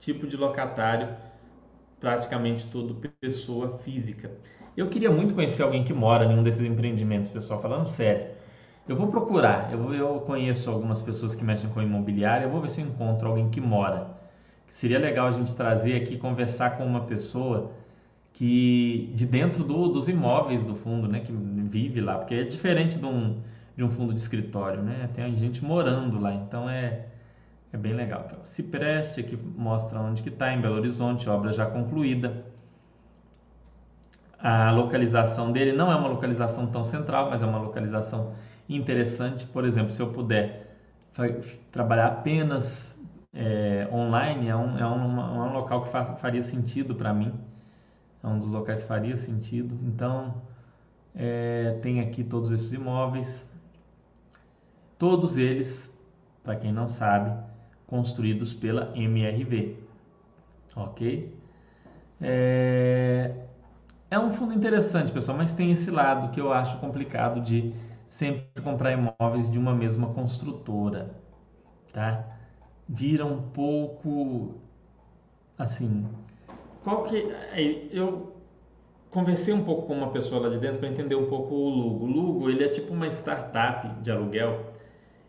Tipo 0.00 0.26
de 0.26 0.36
locatário, 0.36 1.16
praticamente 2.00 2.66
tudo 2.68 3.00
pessoa 3.20 3.78
física. 3.78 4.30
Eu 4.76 4.88
queria 4.88 5.10
muito 5.10 5.34
conhecer 5.34 5.62
alguém 5.62 5.84
que 5.84 5.92
mora 5.92 6.24
em 6.24 6.38
um 6.38 6.42
desses 6.42 6.62
empreendimentos, 6.62 7.30
pessoal, 7.30 7.60
falando 7.60 7.86
sério. 7.86 8.34
Eu 8.88 8.96
vou 8.96 9.08
procurar, 9.08 9.72
eu, 9.72 9.92
eu 9.94 10.20
conheço 10.20 10.70
algumas 10.70 11.02
pessoas 11.02 11.34
que 11.34 11.42
mexem 11.42 11.68
com 11.70 11.82
imobiliária, 11.82 12.44
eu 12.44 12.50
vou 12.50 12.60
ver 12.60 12.70
se 12.70 12.80
eu 12.80 12.86
encontro 12.86 13.28
alguém 13.28 13.48
que 13.48 13.60
mora 13.60 14.16
seria 14.76 14.98
legal 14.98 15.28
a 15.28 15.30
gente 15.30 15.54
trazer 15.54 15.96
aqui 15.96 16.18
conversar 16.18 16.76
com 16.76 16.84
uma 16.84 17.00
pessoa 17.00 17.72
que 18.34 19.10
de 19.14 19.24
dentro 19.24 19.64
do, 19.64 19.88
dos 19.88 20.06
imóveis 20.06 20.62
do 20.64 20.74
fundo, 20.74 21.08
né, 21.08 21.20
que 21.20 21.32
vive 21.32 22.00
lá, 22.00 22.18
porque 22.18 22.34
é 22.34 22.44
diferente 22.44 22.98
de 22.98 23.06
um, 23.06 23.40
de 23.74 23.82
um 23.82 23.88
fundo 23.90 24.12
de 24.12 24.20
escritório, 24.20 24.82
né? 24.82 25.08
Tem 25.14 25.34
gente 25.36 25.64
morando 25.64 26.20
lá, 26.20 26.34
então 26.34 26.68
é 26.68 27.06
é 27.72 27.76
bem 27.76 27.92
legal. 27.92 28.26
Se 28.44 28.62
preste 28.62 29.20
aqui 29.20 29.36
mostra 29.36 30.00
onde 30.00 30.22
que 30.22 30.28
está 30.28 30.52
em 30.52 30.60
Belo 30.60 30.76
Horizonte, 30.76 31.28
obra 31.28 31.52
já 31.52 31.66
concluída. 31.66 32.44
A 34.38 34.70
localização 34.70 35.50
dele 35.50 35.72
não 35.72 35.90
é 35.90 35.96
uma 35.96 36.08
localização 36.08 36.66
tão 36.66 36.84
central, 36.84 37.30
mas 37.30 37.42
é 37.42 37.46
uma 37.46 37.58
localização 37.58 38.34
interessante. 38.68 39.46
Por 39.46 39.64
exemplo, 39.64 39.90
se 39.90 40.00
eu 40.00 40.12
puder 40.12 40.76
trabalhar 41.70 42.06
apenas 42.06 42.96
é, 43.32 43.88
online 43.92 44.48
é 44.48 44.56
um, 44.56 44.78
é, 44.78 44.86
um, 44.86 45.20
é 45.20 45.48
um 45.48 45.52
local 45.52 45.82
que 45.82 45.90
faria 45.90 46.42
sentido 46.42 46.94
para 46.94 47.12
mim. 47.12 47.32
É 48.22 48.26
um 48.26 48.38
dos 48.38 48.50
locais 48.50 48.82
que 48.82 48.88
faria 48.88 49.16
sentido. 49.16 49.78
Então, 49.82 50.42
é, 51.14 51.78
tem 51.82 52.00
aqui 52.00 52.24
todos 52.24 52.50
esses 52.50 52.72
imóveis. 52.72 53.48
Todos 54.98 55.36
eles, 55.36 55.94
para 56.42 56.56
quem 56.56 56.72
não 56.72 56.88
sabe, 56.88 57.45
construídos 57.86 58.52
pela 58.52 58.92
MRV. 58.96 59.76
Ok? 60.74 61.34
É, 62.20 63.32
é 64.10 64.18
um 64.18 64.30
fundo 64.30 64.54
interessante, 64.54 65.12
pessoal, 65.12 65.36
mas 65.36 65.52
tem 65.52 65.70
esse 65.70 65.90
lado 65.90 66.30
que 66.30 66.40
eu 66.40 66.52
acho 66.52 66.78
complicado 66.78 67.40
de 67.40 67.72
sempre 68.08 68.62
comprar 68.62 68.92
imóveis 68.92 69.50
de 69.50 69.58
uma 69.58 69.74
mesma 69.74 70.08
construtora, 70.08 71.14
tá? 71.92 72.24
vira 72.88 73.24
um 73.24 73.42
pouco 73.50 74.54
assim. 75.58 76.06
Qual 76.84 77.04
que 77.04 77.16
eu 77.90 78.32
conversei 79.10 79.52
um 79.52 79.64
pouco 79.64 79.86
com 79.86 79.94
uma 79.94 80.10
pessoa 80.10 80.42
lá 80.42 80.48
de 80.48 80.58
dentro 80.58 80.78
para 80.78 80.88
entender 80.88 81.14
um 81.14 81.26
pouco 81.26 81.54
o 81.54 81.68
Lugo. 81.68 82.04
O 82.04 82.06
Lugo 82.06 82.50
ele 82.50 82.64
é 82.64 82.68
tipo 82.68 82.92
uma 82.92 83.06
startup 83.08 84.00
de 84.02 84.10
aluguel. 84.10 84.74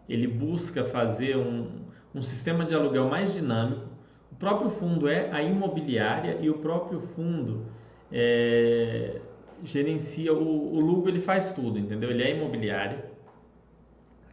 Ele 0.08 0.28
busca 0.28 0.86
fazer 0.86 1.38
um, 1.38 1.87
um 2.18 2.22
sistema 2.22 2.66
de 2.66 2.74
aluguel 2.74 3.08
mais 3.08 3.34
dinâmico. 3.34 3.86
O 4.32 4.36
próprio 4.36 4.70
fundo 4.70 5.08
é 5.08 5.30
a 5.32 5.42
imobiliária 5.42 6.38
e 6.42 6.50
o 6.50 6.56
próprio 6.56 7.00
fundo 7.00 7.66
é, 8.12 9.20
gerencia 9.64 10.34
o, 10.34 10.76
o 10.76 10.80
Lugo 10.80 11.08
ele 11.08 11.20
faz 11.20 11.52
tudo, 11.52 11.78
entendeu? 11.78 12.10
Ele 12.10 12.24
é 12.24 12.36
imobiliária. 12.36 13.06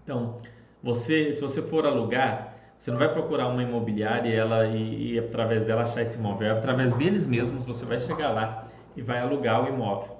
Então, 0.02 0.40
você, 0.82 1.32
se 1.32 1.40
você 1.40 1.62
for 1.62 1.86
alugar, 1.86 2.54
você 2.78 2.90
não 2.90 2.98
vai 2.98 3.12
procurar 3.12 3.48
uma 3.48 3.62
imobiliária 3.62 4.28
e, 4.28 4.34
ela, 4.34 4.66
e, 4.66 5.12
e 5.12 5.18
através 5.18 5.62
dela 5.62 5.82
achar 5.82 6.02
esse 6.02 6.18
imóvel. 6.18 6.48
É 6.48 6.50
através 6.50 6.92
deles 6.94 7.26
mesmos 7.26 7.66
você 7.66 7.84
vai 7.84 8.00
chegar 8.00 8.30
lá 8.30 8.68
e 8.96 9.02
vai 9.02 9.20
alugar 9.20 9.64
o 9.64 9.68
imóvel. 9.68 10.16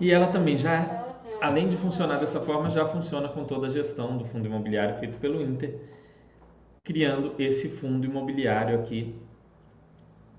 E 0.00 0.10
ela 0.10 0.26
também 0.26 0.56
já, 0.56 1.06
além 1.40 1.68
de 1.68 1.76
funcionar 1.76 2.18
dessa 2.18 2.40
forma, 2.40 2.70
já 2.70 2.86
funciona 2.86 3.28
com 3.28 3.44
toda 3.44 3.66
a 3.66 3.70
gestão 3.70 4.16
do 4.16 4.24
fundo 4.24 4.46
imobiliário 4.46 4.98
feito 4.98 5.18
pelo 5.18 5.42
Inter, 5.42 5.78
criando 6.84 7.34
esse 7.38 7.68
fundo 7.68 8.06
imobiliário 8.06 8.78
aqui 8.78 9.14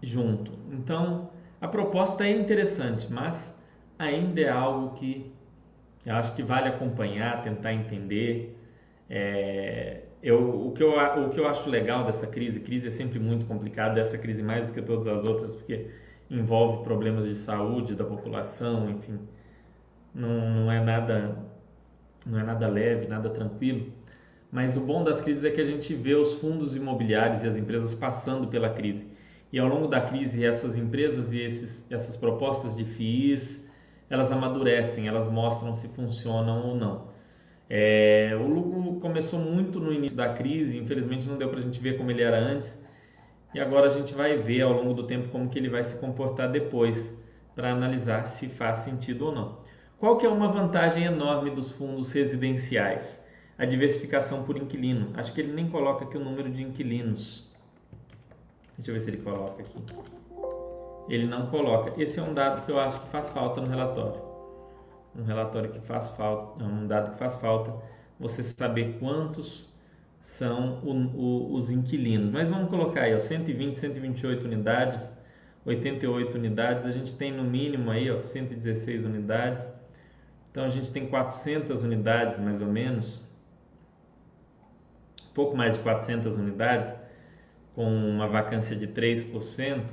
junto. 0.02 0.52
Então, 0.72 1.32
a 1.60 1.68
proposta 1.68 2.26
é 2.26 2.32
interessante, 2.32 3.12
mas 3.12 3.54
ainda 3.98 4.42
é 4.42 4.50
algo 4.50 4.94
que 4.94 5.34
eu 6.06 6.14
acho 6.16 6.36
que 6.36 6.44
vale 6.44 6.70
acompanhar, 6.70 7.42
tentar 7.42 7.74
entender. 7.74 8.56
É, 9.10 10.04
eu, 10.22 10.68
o, 10.68 10.72
que 10.72 10.84
eu, 10.84 10.92
o 10.92 11.30
que 11.30 11.40
eu 11.40 11.48
acho 11.48 11.70
legal 11.70 12.06
dessa 12.06 12.28
crise, 12.28 12.60
crise 12.60 12.88
é 12.88 12.92
sempre 12.92 13.20
muito 13.20 13.46
complicada, 13.46 14.00
essa 14.00 14.18
crise 14.18 14.44
mais 14.44 14.68
do 14.68 14.74
que 14.74 14.82
todas 14.82 15.08
as 15.08 15.24
outras, 15.24 15.54
porque 15.54 15.88
envolve 16.30 16.84
problemas 16.84 17.28
de 17.28 17.36
saúde 17.36 17.96
da 17.96 18.04
população, 18.06 18.90
enfim, 18.90 19.20
não, 20.14 20.30
não 20.66 20.72
é 20.72 20.84
nada 20.84 21.38
não 22.26 22.40
é 22.40 22.44
nada 22.44 22.68
leve, 22.68 23.08
nada 23.08 23.30
tranquilo. 23.30 23.94
Mas 24.52 24.78
o 24.78 24.82
bom 24.82 25.04
das 25.04 25.22
crises 25.22 25.44
é 25.44 25.52
que 25.52 25.62
a 25.62 25.66
gente 25.66 25.94
vê 25.94 26.16
os 26.16 26.34
fundos 26.36 26.76
imobiliários 26.76 27.44
e 27.44 27.48
as 27.48 27.58
empresas 27.58 27.94
passando 27.94 28.48
pela 28.48 28.70
crise. 28.70 29.08
E 29.52 29.60
ao 29.60 29.68
longo 29.68 29.88
da 29.88 30.02
crise, 30.02 30.46
essas 30.46 30.78
empresas 30.78 31.34
e 31.34 31.40
esses, 31.40 31.86
essas 31.90 32.16
propostas 32.16 32.76
de 32.76 32.84
FIIs, 32.86 33.64
elas 34.10 34.32
amadurecem, 34.32 35.08
elas 35.08 35.28
mostram 35.28 35.74
se 35.74 35.88
funcionam 35.90 36.70
ou 36.70 36.76
não. 36.76 37.08
É, 37.70 38.36
o 38.40 38.48
Lugo 38.48 39.00
começou 39.00 39.40
muito 39.40 39.80
no 39.80 39.92
início 39.92 40.16
da 40.16 40.30
crise, 40.30 40.78
infelizmente 40.78 41.28
não 41.28 41.38
deu 41.38 41.50
para 41.50 41.60
a 41.60 41.62
gente 41.62 41.80
ver 41.80 41.98
como 41.98 42.12
ele 42.12 42.22
era 42.22 42.38
antes, 42.38 42.78
e 43.54 43.60
agora 43.60 43.88
a 43.88 43.90
gente 43.90 44.14
vai 44.14 44.38
ver 44.38 44.62
ao 44.62 44.74
longo 44.74 44.94
do 44.94 45.08
tempo 45.08 45.30
como 45.30 45.50
que 45.50 45.58
ele 45.58 45.70
vai 45.70 45.84
se 45.84 45.96
comportar 45.96 46.52
depois, 46.52 47.12
para 47.56 47.72
analisar 47.72 48.26
se 48.28 48.50
faz 48.50 48.80
sentido 48.80 49.28
ou 49.28 49.32
não. 49.34 49.60
Qual 49.98 50.18
que 50.18 50.26
é 50.26 50.30
uma 50.30 50.50
vantagem 50.50 51.06
enorme 51.06 51.50
dos 51.50 51.72
fundos 51.72 52.12
residenciais? 52.12 53.24
A 53.58 53.66
diversificação 53.66 54.44
por 54.44 54.58
inquilino. 54.58 55.12
Acho 55.16 55.34
que 55.34 55.42
ele 55.42 55.54
nem 55.54 55.70
coloca 55.70 56.06
aqui 56.06 56.18
o 56.18 56.24
número 56.24 56.50
de 56.50 56.64
inquilinos. 56.64 57.50
Deixa 58.78 58.92
eu 58.92 58.96
ver 58.96 59.00
se 59.00 59.10
ele 59.10 59.18
coloca 59.18 59.62
aqui. 59.62 59.80
Ele 61.08 61.26
não 61.26 61.48
coloca. 61.48 62.02
Esse 62.02 62.20
é 62.20 62.24
um 62.24 62.34
dado 62.34 62.66
que 62.66 62.72
eu 62.72 62.80
acho 62.80 63.00
que 63.00 63.08
faz 63.08 63.30
falta 63.30 63.62
no 63.62 63.68
relatório 63.68 64.26
um 65.18 65.24
relatório 65.24 65.70
que 65.72 65.80
faz 65.80 66.10
falta, 66.12 66.64
um 66.64 66.88
dado 66.88 67.12
que 67.12 67.18
faz 67.18 67.36
falta, 67.36 67.74
você 68.20 68.44
saber 68.44 68.98
quantos 69.00 69.74
são 70.22 70.80
o, 70.84 70.92
o, 70.92 71.54
os 71.54 71.72
inquilinos. 71.72 72.30
Mas 72.30 72.50
vamos 72.50 72.70
colocar 72.70 73.02
aí, 73.02 73.16
ó, 73.16 73.20
120, 73.20 73.76
128 73.76 74.46
unidades, 74.46 75.14
88 75.66 76.38
unidades, 76.38 76.86
a 76.86 76.92
gente 76.92 77.16
tem 77.16 77.32
no 77.32 77.44
mínimo 77.44 77.90
aí, 77.90 78.12
ó, 78.12 78.20
116 78.20 79.06
unidades. 79.06 79.68
Então 80.52 80.64
a 80.64 80.70
gente 80.70 80.92
tem 80.92 81.08
400 81.08 81.84
unidades 81.84 82.40
mais 82.40 82.62
ou 82.62 82.68
menos, 82.68 83.24
pouco 85.36 85.56
mais 85.56 85.74
de 85.74 85.80
400 85.82 86.38
unidades, 86.38 86.92
com 87.76 87.86
uma 87.86 88.28
vacância 88.28 88.76
de 88.76 88.88
3%. 88.88 89.92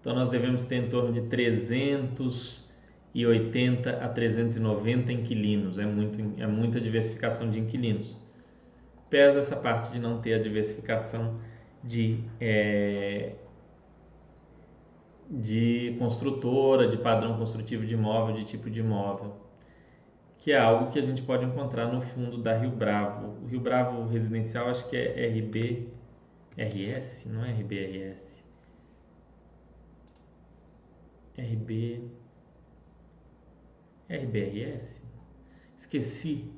Então 0.00 0.14
nós 0.14 0.30
devemos 0.30 0.64
ter 0.64 0.76
em 0.76 0.88
torno 0.88 1.12
de 1.12 1.22
300 1.22 2.70
e 3.14 3.26
80 3.26 4.04
a 4.04 4.08
390 4.08 5.12
inquilinos. 5.12 5.78
É, 5.78 5.84
muito, 5.84 6.40
é 6.40 6.46
muita 6.46 6.80
diversificação 6.80 7.50
de 7.50 7.60
inquilinos. 7.60 8.16
Pesa 9.10 9.40
essa 9.40 9.56
parte 9.56 9.92
de 9.92 9.98
não 9.98 10.20
ter 10.20 10.34
a 10.34 10.38
diversificação 10.38 11.38
de, 11.84 12.20
é, 12.40 13.32
de 15.28 15.94
construtora, 15.98 16.88
de 16.88 16.96
padrão 16.96 17.36
construtivo 17.36 17.84
de 17.84 17.94
imóvel, 17.94 18.36
de 18.36 18.44
tipo 18.44 18.70
de 18.70 18.80
imóvel, 18.80 19.41
que 20.42 20.50
é 20.50 20.58
algo 20.58 20.90
que 20.90 20.98
a 20.98 21.02
gente 21.02 21.22
pode 21.22 21.44
encontrar 21.44 21.86
no 21.86 22.00
fundo 22.00 22.36
da 22.36 22.58
Rio 22.58 22.72
Bravo. 22.72 23.44
O 23.44 23.46
Rio 23.46 23.60
Bravo 23.60 24.08
residencial 24.08 24.68
acho 24.68 24.88
que 24.88 24.96
é 24.96 25.28
RBRS, 25.28 27.28
não 27.28 27.44
é 27.44 27.52
RBRS. 27.52 28.42
RB 31.38 32.10
RBRS? 34.10 35.00
Esqueci 35.76 36.50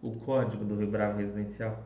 o 0.00 0.12
código 0.20 0.64
do 0.64 0.76
Rio 0.76 0.90
Bravo 0.90 1.18
Residencial. 1.18 1.84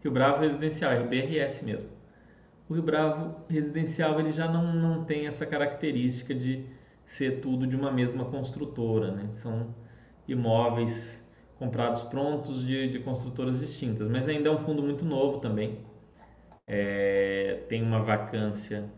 Rio 0.00 0.12
Bravo 0.12 0.42
Residencial, 0.42 0.92
RBRS 1.02 1.64
mesmo. 1.64 1.90
O 2.68 2.74
Rio 2.74 2.84
Bravo 2.84 3.44
residencial 3.48 4.20
ele 4.20 4.30
já 4.30 4.48
não, 4.48 4.72
não 4.72 5.04
tem 5.04 5.26
essa 5.26 5.44
característica 5.44 6.32
de 6.32 6.64
ser 7.06 7.40
tudo 7.40 7.66
de 7.66 7.76
uma 7.76 7.90
mesma 7.90 8.24
construtora, 8.24 9.12
né? 9.12 9.28
São 9.34 9.74
imóveis 10.26 11.22
comprados 11.58 12.02
prontos 12.02 12.64
de, 12.64 12.90
de 12.90 12.98
construtoras 13.00 13.60
distintas, 13.60 14.08
mas 14.08 14.28
ainda 14.28 14.48
é 14.48 14.52
um 14.52 14.58
fundo 14.58 14.82
muito 14.82 15.04
novo 15.04 15.38
também. 15.38 15.78
É, 16.66 17.64
tem 17.68 17.82
uma 17.82 18.02
vacância. 18.02 18.90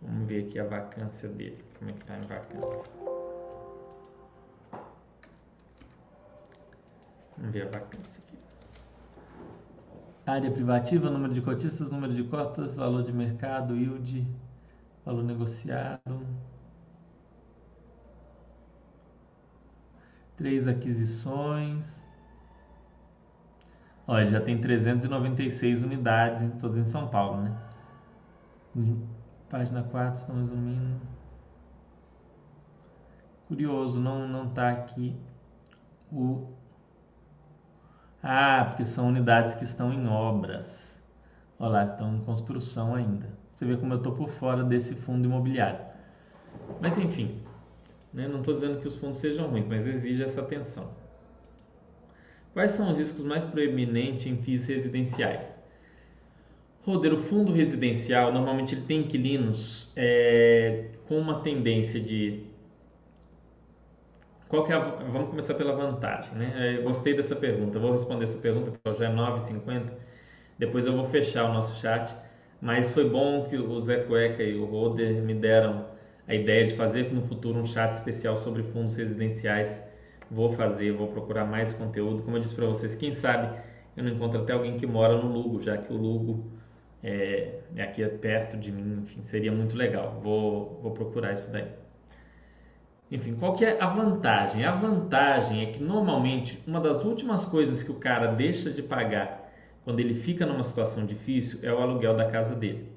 Vamos 0.00 0.26
ver 0.26 0.44
aqui 0.44 0.58
a 0.58 0.64
vacância 0.64 1.28
dele. 1.28 1.62
Como 1.78 1.90
é 1.90 1.92
que 1.92 2.00
está 2.00 2.16
em 2.18 2.26
vacância? 2.26 2.90
Vamos 7.36 7.52
ver 7.52 7.66
a 7.66 7.70
vacância 7.70 8.22
aqui. 8.26 8.38
Área 10.24 10.50
privativa, 10.50 11.10
número 11.10 11.34
de 11.34 11.42
cotistas, 11.42 11.90
número 11.90 12.14
de 12.14 12.24
cotas, 12.24 12.76
valor 12.76 13.02
de 13.02 13.12
mercado, 13.12 13.76
yield, 13.76 14.26
valor 15.04 15.22
negociado. 15.24 16.26
Três 20.36 20.68
aquisições. 20.68 22.04
Olha, 24.06 24.28
já 24.28 24.40
tem 24.40 24.60
396 24.60 25.82
unidades, 25.82 26.40
todas 26.60 26.76
em 26.76 26.84
São 26.84 27.08
Paulo, 27.08 27.42
né? 27.42 27.52
Página 29.48 29.84
4, 29.84 30.18
estão 30.20 30.34
resumindo. 30.36 31.00
Curioso, 33.46 34.00
não 34.00 34.26
não 34.26 34.48
tá 34.52 34.70
aqui 34.70 35.14
o 36.12 36.48
Ah, 38.22 38.64
porque 38.68 38.86
são 38.86 39.06
unidades 39.08 39.54
que 39.54 39.64
estão 39.64 39.92
em 39.92 40.06
obras. 40.08 40.98
Olha 41.58 41.70
lá, 41.72 41.84
estão 41.86 42.16
em 42.16 42.24
construção 42.24 42.94
ainda. 42.94 43.31
Você 43.54 43.64
vê 43.64 43.76
como 43.76 43.92
eu 43.94 43.98
estou 43.98 44.12
por 44.14 44.28
fora 44.28 44.64
desse 44.64 44.94
fundo 44.94 45.26
imobiliário. 45.26 45.80
Mas 46.80 46.96
enfim, 46.98 47.40
né? 48.12 48.28
Não 48.28 48.40
estou 48.40 48.54
dizendo 48.54 48.80
que 48.80 48.86
os 48.86 48.96
fundos 48.96 49.18
sejam 49.18 49.48
ruins, 49.48 49.66
mas 49.66 49.86
exige 49.86 50.22
essa 50.22 50.40
atenção. 50.40 50.90
Quais 52.52 52.72
são 52.72 52.90
os 52.90 52.98
riscos 52.98 53.24
mais 53.24 53.46
proeminentes 53.46 54.26
em 54.26 54.36
FIIs 54.36 54.66
residenciais? 54.66 55.56
Roder, 56.84 57.14
o 57.14 57.18
fundo 57.18 57.52
residencial 57.52 58.32
normalmente 58.32 58.74
ele 58.74 58.82
tem 58.82 59.00
inquilinos 59.00 59.92
é, 59.96 60.90
com 61.06 61.18
uma 61.18 61.40
tendência 61.40 62.00
de. 62.00 62.44
Qual 64.48 64.64
que 64.64 64.72
é 64.72 64.74
a... 64.74 64.80
Vamos 64.80 65.30
começar 65.30 65.54
pela 65.54 65.72
vantagem. 65.74 66.34
Né? 66.34 66.52
É, 66.56 66.76
eu 66.78 66.82
gostei 66.82 67.14
dessa 67.14 67.34
pergunta. 67.34 67.78
Eu 67.78 67.82
vou 67.82 67.92
responder 67.92 68.24
essa 68.24 68.38
pergunta 68.38 68.70
porque 68.70 68.98
já 68.98 69.08
é 69.08 69.14
9h50. 69.14 69.92
Depois 70.58 70.86
eu 70.86 70.92
vou 70.92 71.06
fechar 71.06 71.48
o 71.48 71.54
nosso 71.54 71.80
chat. 71.80 72.14
Mas 72.62 72.92
foi 72.92 73.10
bom 73.10 73.44
que 73.44 73.56
o 73.56 73.80
Zé 73.80 74.04
Cueca 74.04 74.40
e 74.40 74.56
o 74.56 74.64
Roder 74.64 75.20
me 75.20 75.34
deram 75.34 75.84
a 76.28 76.32
ideia 76.32 76.64
de 76.64 76.76
fazer 76.76 77.12
no 77.12 77.20
futuro 77.20 77.58
um 77.58 77.66
chat 77.66 77.92
especial 77.94 78.36
sobre 78.36 78.62
fundos 78.62 78.94
residenciais. 78.94 79.80
Vou 80.30 80.52
fazer, 80.52 80.92
vou 80.92 81.08
procurar 81.08 81.44
mais 81.44 81.72
conteúdo. 81.72 82.22
Como 82.22 82.36
eu 82.36 82.40
disse 82.40 82.54
para 82.54 82.66
vocês, 82.66 82.94
quem 82.94 83.12
sabe 83.12 83.52
eu 83.96 84.04
não 84.04 84.12
encontro 84.12 84.40
até 84.40 84.52
alguém 84.52 84.76
que 84.76 84.86
mora 84.86 85.16
no 85.16 85.26
Lugo, 85.26 85.60
já 85.60 85.76
que 85.76 85.92
o 85.92 85.96
Lugo 85.96 86.52
é, 87.02 87.62
é 87.74 87.82
aqui 87.82 88.06
perto 88.06 88.56
de 88.56 88.70
mim, 88.70 89.02
enfim, 89.02 89.22
seria 89.22 89.50
muito 89.50 89.76
legal. 89.76 90.20
Vou, 90.22 90.78
vou 90.80 90.92
procurar 90.92 91.32
isso 91.32 91.50
daí. 91.50 91.66
Enfim, 93.10 93.34
qual 93.34 93.54
que 93.54 93.64
é 93.64 93.82
a 93.82 93.88
vantagem? 93.88 94.64
A 94.64 94.70
vantagem 94.70 95.64
é 95.64 95.72
que 95.72 95.82
normalmente 95.82 96.62
uma 96.64 96.80
das 96.80 97.02
últimas 97.04 97.44
coisas 97.44 97.82
que 97.82 97.90
o 97.90 97.96
cara 97.96 98.28
deixa 98.28 98.70
de 98.70 98.84
pagar 98.84 99.41
quando 99.84 100.00
ele 100.00 100.14
fica 100.14 100.46
numa 100.46 100.62
situação 100.62 101.04
difícil 101.04 101.58
é 101.62 101.72
o 101.72 101.78
aluguel 101.78 102.16
da 102.16 102.30
casa 102.30 102.54
dele 102.54 102.92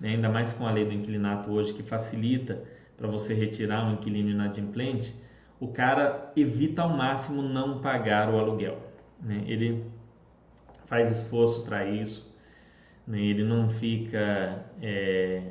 né? 0.00 0.10
ainda 0.10 0.28
mais 0.28 0.52
com 0.52 0.66
a 0.66 0.70
lei 0.70 0.84
do 0.84 0.92
inquilinato 0.92 1.50
hoje 1.50 1.72
que 1.72 1.82
facilita 1.82 2.62
para 2.96 3.08
você 3.08 3.34
retirar 3.34 3.86
um 3.86 3.94
inquilino 3.94 4.30
inadimplente, 4.30 5.14
o 5.60 5.68
cara 5.68 6.32
evita 6.36 6.82
ao 6.82 6.88
máximo 6.88 7.42
não 7.42 7.80
pagar 7.80 8.28
o 8.32 8.38
aluguel. 8.38 8.78
Né? 9.20 9.44
Ele 9.46 9.84
faz 10.86 11.10
esforço 11.10 11.62
para 11.62 11.84
isso, 11.84 12.32
né? 13.06 13.20
ele 13.20 13.44
não 13.44 13.68
fica. 13.68 14.64
É... 14.82 15.42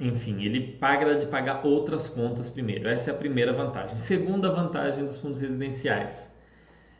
Enfim, 0.00 0.44
ele 0.44 0.74
paga 0.74 1.16
de 1.16 1.26
pagar 1.26 1.66
outras 1.66 2.08
contas 2.08 2.48
primeiro. 2.48 2.88
Essa 2.88 3.10
é 3.10 3.14
a 3.14 3.16
primeira 3.16 3.52
vantagem. 3.52 3.96
Segunda 3.96 4.52
vantagem 4.52 5.04
dos 5.04 5.18
fundos 5.18 5.40
residenciais 5.40 6.30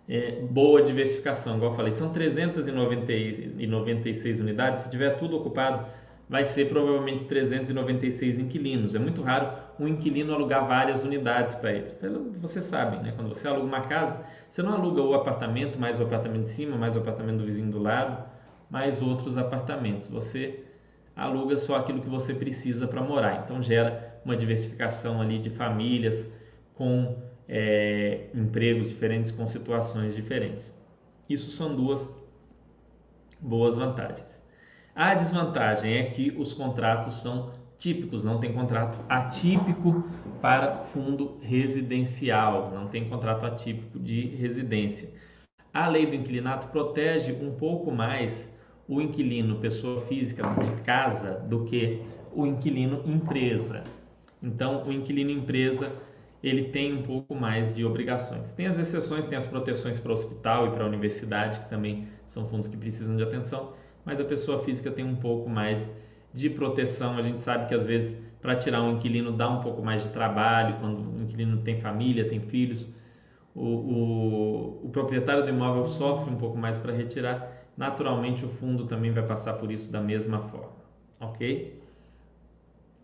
é, 0.09 0.40
boa 0.40 0.82
diversificação, 0.82 1.56
igual 1.56 1.72
eu 1.72 1.76
falei, 1.76 1.92
são 1.92 2.11
396 2.11 4.40
unidades, 4.40 4.82
se 4.82 4.90
tiver 4.90 5.16
tudo 5.16 5.36
ocupado, 5.36 5.86
vai 6.28 6.44
ser 6.44 6.68
provavelmente 6.68 7.24
396 7.24 8.38
inquilinos. 8.38 8.94
É 8.94 8.98
muito 8.98 9.22
raro 9.22 9.50
um 9.78 9.86
inquilino 9.86 10.32
alugar 10.32 10.66
várias 10.66 11.04
unidades 11.04 11.54
para 11.54 11.72
ele. 11.72 11.94
Você 12.40 12.61
sabe, 12.61 13.02
né? 13.02 13.12
quando 13.14 13.28
você 13.28 13.46
aluga 13.48 13.64
uma 13.64 13.82
casa, 13.82 14.20
você 14.50 14.62
não 14.62 14.72
aluga 14.72 15.02
o 15.02 15.14
apartamento, 15.14 15.78
mais 15.78 16.00
o 16.00 16.02
apartamento 16.02 16.42
de 16.42 16.48
cima, 16.48 16.76
mais 16.76 16.96
o 16.96 16.98
apartamento 16.98 17.38
do 17.38 17.44
vizinho 17.44 17.70
do 17.70 17.78
lado, 17.78 18.24
mais 18.70 19.00
outros 19.02 19.38
apartamentos. 19.38 20.09
Você 20.09 20.64
aluga 21.16 21.56
só 21.59 21.76
aquilo 21.76 22.00
que 22.00 22.09
você 22.09 22.34
precisa 22.34 22.86
para 22.86 23.02
morar. 23.02 23.42
Então 23.44 23.62
gera 23.62 24.20
uma 24.24 24.36
diversificação 24.36 25.20
ali 25.20 25.38
de 25.38 25.50
famílias 25.50 26.30
com 26.74 27.16
é, 27.49 28.26
empregos 28.34 28.90
diferentes 28.90 29.30
com 29.30 29.46
situações 29.46 30.14
diferentes. 30.14 30.74
Isso 31.28 31.51
são 31.51 31.74
duas 31.74 32.09
boas 33.40 33.76
vantagens. 33.76 34.38
A 34.94 35.14
desvantagem 35.14 35.96
é 35.96 36.05
que 36.05 36.34
os 36.36 36.53
contratos 36.53 37.14
são 37.22 37.53
típicos, 37.78 38.24
não 38.24 38.40
tem 38.40 38.53
contrato 38.53 38.99
atípico 39.09 40.05
para 40.42 40.78
fundo 40.78 41.38
residencial, 41.40 42.72
não 42.74 42.88
tem 42.88 43.09
contrato 43.09 43.46
atípico 43.46 43.99
de 43.99 44.26
residência. 44.26 45.09
A 45.72 45.86
lei 45.86 46.07
do 46.07 46.16
inquilinato 46.16 46.66
protege 46.68 47.32
um 47.32 47.53
pouco 47.53 47.92
mais 47.92 48.53
o 48.88 49.01
inquilino 49.01 49.61
pessoa 49.61 50.01
física 50.07 50.42
de 50.42 50.82
casa 50.82 51.34
do 51.49 51.64
que 51.64 52.03
o 52.32 52.46
inquilino 52.46 53.03
empresa. 53.07 53.84
Então, 54.42 54.84
o 54.86 54.92
inquilino 54.92 55.30
empresa 55.30 55.92
ele 56.43 56.64
tem 56.68 56.95
um 56.95 57.03
pouco 57.03 57.34
mais 57.34 57.74
de 57.74 57.84
obrigações. 57.84 58.53
Tem 58.53 58.66
as 58.66 58.78
exceções, 58.78 59.26
tem 59.26 59.36
as 59.36 59.47
proteções 59.47 59.99
para 59.99 60.11
o 60.11 60.14
hospital 60.14 60.68
e 60.68 60.70
para 60.70 60.84
a 60.84 60.86
universidade, 60.86 61.61
que 61.61 61.68
também 61.68 62.09
são 62.26 62.47
fundos 62.47 62.68
que 62.68 62.76
precisam 62.76 63.16
de 63.16 63.22
atenção, 63.22 63.72
mas 64.05 64.20
a 64.20 64.24
pessoa 64.24 64.62
física 64.62 64.91
tem 64.91 65.05
um 65.05 65.16
pouco 65.16 65.49
mais 65.51 65.91
de 66.32 66.49
proteção. 66.49 67.16
A 67.16 67.22
gente 67.22 67.41
sabe 67.41 67.66
que 67.66 67.74
às 67.74 67.84
vezes 67.84 68.16
para 68.41 68.55
tirar 68.55 68.82
um 68.82 68.95
inquilino 68.95 69.32
dá 69.32 69.49
um 69.49 69.61
pouco 69.61 69.82
mais 69.82 70.03
de 70.03 70.11
trabalho, 70.11 70.76
quando 70.80 71.01
o 71.01 71.22
inquilino 71.22 71.59
tem 71.59 71.80
família, 71.80 72.28
tem 72.28 72.41
filhos, 72.41 72.89
o, 73.55 73.64
o, 73.64 74.86
o 74.86 74.89
proprietário 74.91 75.43
do 75.43 75.49
imóvel 75.49 75.86
sofre 75.86 76.32
um 76.32 76.36
pouco 76.36 76.57
mais 76.57 76.78
para 76.78 76.93
retirar. 76.93 77.66
Naturalmente, 77.76 78.45
o 78.45 78.49
fundo 78.49 78.86
também 78.86 79.11
vai 79.11 79.26
passar 79.26 79.55
por 79.55 79.70
isso 79.70 79.91
da 79.91 80.01
mesma 80.01 80.41
forma, 80.41 80.72
ok? 81.20 81.80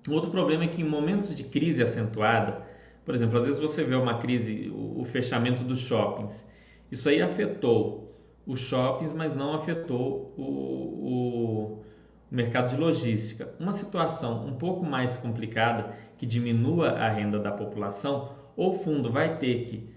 Outro 0.09 0.31
problema 0.31 0.65
é 0.65 0.69
que 0.69 0.83
em 0.83 0.85
momentos 0.85 1.35
de 1.35 1.45
crise 1.45 1.83
acentuada, 1.83 2.63
por 3.05 3.15
exemplo, 3.15 3.39
às 3.39 3.45
vezes 3.45 3.61
você 3.61 3.85
vê 3.85 3.95
uma 3.95 4.19
crise, 4.19 4.73
o, 4.75 5.05
fechamento 5.05 5.63
dos 5.63 5.81
shoppings. 5.81 6.47
Isso 6.91 7.09
aí 7.09 7.21
afetou 7.21 8.15
os 8.47 8.61
shoppings, 8.61 9.13
mas 9.13 9.35
não 9.37 9.55
afetou 9.55 10.35
o, 10.37 10.43
o, 10.43 11.85
mercado 12.31 12.71
de 12.71 12.77
logística. 12.77 13.55
Uma 13.61 13.73
situação 13.73 14.47
um 14.47 14.55
pouco 14.55 14.85
mais 14.85 15.17
complicada 15.17 15.95
que 16.17 16.25
diminua 16.25 16.91
a 16.91 17.09
renda 17.09 17.39
da 17.39 17.53
população, 17.53 18.33
o 18.57 18.73
fundo 18.73 19.11
vai 19.11 19.37
ter 19.37 19.65
que 19.65 19.89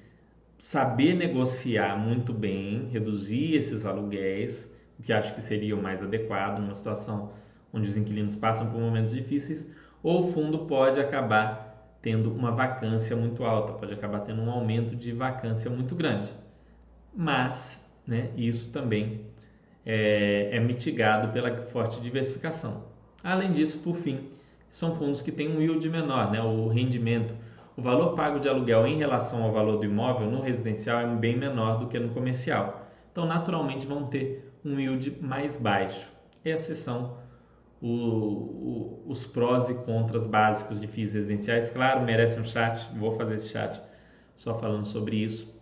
saber 0.60 1.14
negociar 1.14 1.98
muito 1.98 2.34
bem, 2.34 2.90
reduzir 2.92 3.56
esses 3.56 3.86
aluguéis, 3.86 4.72
o 5.00 5.04
que 5.04 5.14
acho 5.14 5.34
que 5.34 5.42
seria 5.42 5.76
o 5.76 5.82
mais 5.82 6.02
adequado 6.02 6.60
numa 6.60 6.76
situação 6.76 7.32
onde 7.72 7.90
os 7.90 7.96
inquilinos 7.96 8.36
passam 8.36 8.68
por 8.68 8.80
momentos 8.80 9.12
difíceis, 9.12 9.72
ou 10.02 10.22
o 10.22 10.32
fundo 10.32 10.60
pode 10.60 11.00
acabar 11.00 11.67
tendo 12.02 12.32
uma 12.32 12.52
vacância 12.52 13.16
muito 13.16 13.44
alta, 13.44 13.74
pode 13.74 13.94
acabar 13.94 14.22
tendo 14.22 14.42
um 14.42 14.50
aumento 14.50 14.96
de 14.96 15.12
vacância 15.12 15.70
muito 15.70 15.96
grande. 15.96 16.32
Mas 17.14 17.84
né, 18.06 18.30
isso 18.36 18.72
também 18.72 19.22
é, 19.86 20.50
é 20.52 20.60
mitigado 20.60 21.32
pela 21.34 21.56
forte 21.64 22.00
diversificação. 22.00 22.84
Além 23.24 23.54
disso, 23.54 23.80
por 23.80 23.96
fim, 23.96 24.20
são 24.70 24.96
fundos 24.96 25.22
que 25.22 25.32
têm 25.32 25.50
um 25.50 25.62
yield 25.62 25.90
menor, 25.90 26.32
né, 26.32 26.42
o 26.42 26.68
rendimento. 26.68 27.34
O 27.76 27.82
valor 27.82 28.16
pago 28.16 28.40
de 28.40 28.48
aluguel 28.48 28.88
em 28.88 28.98
relação 28.98 29.44
ao 29.44 29.52
valor 29.52 29.78
do 29.78 29.86
imóvel 29.86 30.30
no 30.30 30.42
residencial 30.42 31.02
é 31.02 31.08
bem 31.08 31.38
menor 31.38 31.80
do 31.80 31.88
que 31.88 32.00
no 32.00 32.10
comercial. 32.10 32.88
Então, 33.12 33.26
naturalmente, 33.26 33.86
vão 33.86 34.08
ter 34.08 34.52
um 34.64 34.80
yield 34.80 35.18
mais 35.22 35.58
baixo. 35.58 36.08
Esses 36.44 36.78
são 36.78 37.18
o, 37.82 37.88
o, 37.88 39.04
os 39.08 39.26
prós 39.26 39.70
e 39.70 39.74
contras 39.74 40.26
básicos 40.26 40.80
de 40.80 40.88
FIIs 40.88 41.14
residenciais. 41.14 41.70
Claro, 41.70 42.04
merece 42.04 42.40
um 42.40 42.46
chat, 42.46 42.88
vou 42.98 43.12
fazer 43.12 43.36
esse 43.36 43.50
chat 43.50 43.82
só 44.36 44.58
falando 44.60 44.86
sobre 44.86 45.18
isso. 45.18 45.54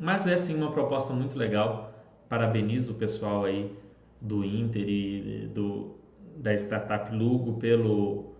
Mas 0.00 0.26
é 0.26 0.36
sim 0.36 0.54
uma 0.54 0.70
proposta 0.70 1.12
muito 1.12 1.36
legal. 1.36 1.92
Parabenizo 2.28 2.92
o 2.92 2.94
pessoal 2.94 3.44
aí 3.44 3.70
do 4.20 4.44
Inter 4.44 4.88
e 4.88 5.50
do, 5.52 5.96
da 6.36 6.54
startup 6.54 7.14
Lugo 7.14 7.58
pelo, 7.58 8.32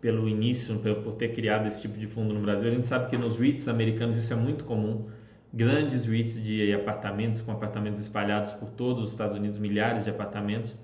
pelo 0.00 0.28
início, 0.28 0.78
por 0.78 1.14
ter 1.14 1.32
criado 1.34 1.66
esse 1.66 1.82
tipo 1.82 1.98
de 1.98 2.06
fundo 2.06 2.32
no 2.32 2.40
Brasil. 2.40 2.68
A 2.68 2.70
gente 2.72 2.86
sabe 2.86 3.10
que 3.10 3.16
nos 3.16 3.38
REITs 3.38 3.66
americanos 3.66 4.16
isso 4.16 4.32
é 4.32 4.36
muito 4.36 4.64
comum. 4.64 5.08
Grandes 5.52 6.04
REITs 6.04 6.42
de 6.42 6.72
apartamentos, 6.72 7.40
com 7.40 7.50
apartamentos 7.50 8.00
espalhados 8.00 8.52
por 8.52 8.70
todos 8.70 9.04
os 9.04 9.10
Estados 9.10 9.36
Unidos, 9.36 9.58
milhares 9.58 10.04
de 10.04 10.10
apartamentos. 10.10 10.78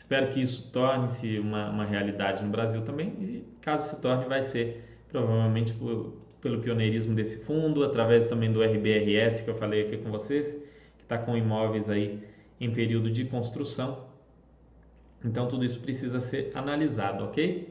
Espero 0.00 0.28
que 0.28 0.40
isso 0.40 0.70
torne-se 0.72 1.38
uma, 1.38 1.68
uma 1.68 1.84
realidade 1.84 2.42
no 2.42 2.50
Brasil 2.50 2.80
também. 2.80 3.08
E 3.20 3.44
caso 3.60 3.90
se 3.90 4.00
torne, 4.00 4.24
vai 4.24 4.42
ser 4.42 4.82
provavelmente 5.10 5.74
por, 5.74 6.14
pelo 6.40 6.58
pioneirismo 6.62 7.14
desse 7.14 7.44
fundo, 7.44 7.84
através 7.84 8.26
também 8.26 8.50
do 8.50 8.62
RBRS 8.62 9.42
que 9.44 9.50
eu 9.50 9.54
falei 9.54 9.82
aqui 9.82 9.98
com 9.98 10.10
vocês, 10.10 10.54
que 10.96 11.02
está 11.02 11.18
com 11.18 11.36
imóveis 11.36 11.90
aí 11.90 12.18
em 12.58 12.72
período 12.72 13.10
de 13.10 13.26
construção. 13.26 14.06
Então 15.22 15.46
tudo 15.46 15.66
isso 15.66 15.78
precisa 15.78 16.18
ser 16.18 16.50
analisado, 16.54 17.22
ok? 17.24 17.68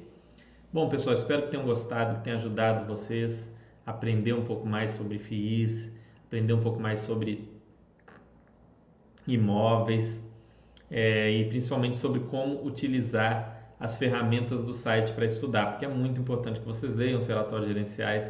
Bom, 0.72 0.88
pessoal, 0.88 1.16
espero 1.16 1.42
que 1.42 1.50
tenham 1.50 1.66
gostado, 1.66 2.20
que 2.20 2.26
tenha 2.26 2.36
ajudado 2.36 2.86
vocês 2.86 3.52
a 3.88 3.90
aprender 3.90 4.34
um 4.34 4.46
pouco 4.46 4.68
mais 4.68 4.92
sobre 4.92 5.18
FIIs, 5.18 5.92
aprender 6.28 6.54
um 6.54 6.62
pouco 6.62 6.80
mais 6.80 7.00
sobre 7.00 7.50
imóveis 9.28 10.29
é, 10.90 11.32
e 11.32 11.46
principalmente 11.46 11.98
sobre 11.98 12.22
como 12.22 12.66
utilizar 12.66 13.60
as 13.80 13.96
ferramentas 13.96 14.64
do 14.64 14.74
site 14.74 15.14
para 15.14 15.26
estudar, 15.26 15.68
porque 15.72 15.86
é 15.86 15.88
muito 15.88 16.20
importante 16.20 16.60
que 16.60 16.66
vocês 16.66 16.94
leiam 16.96 17.20
os 17.20 17.28
relatórios 17.28 17.68
gerenciais, 17.68 18.26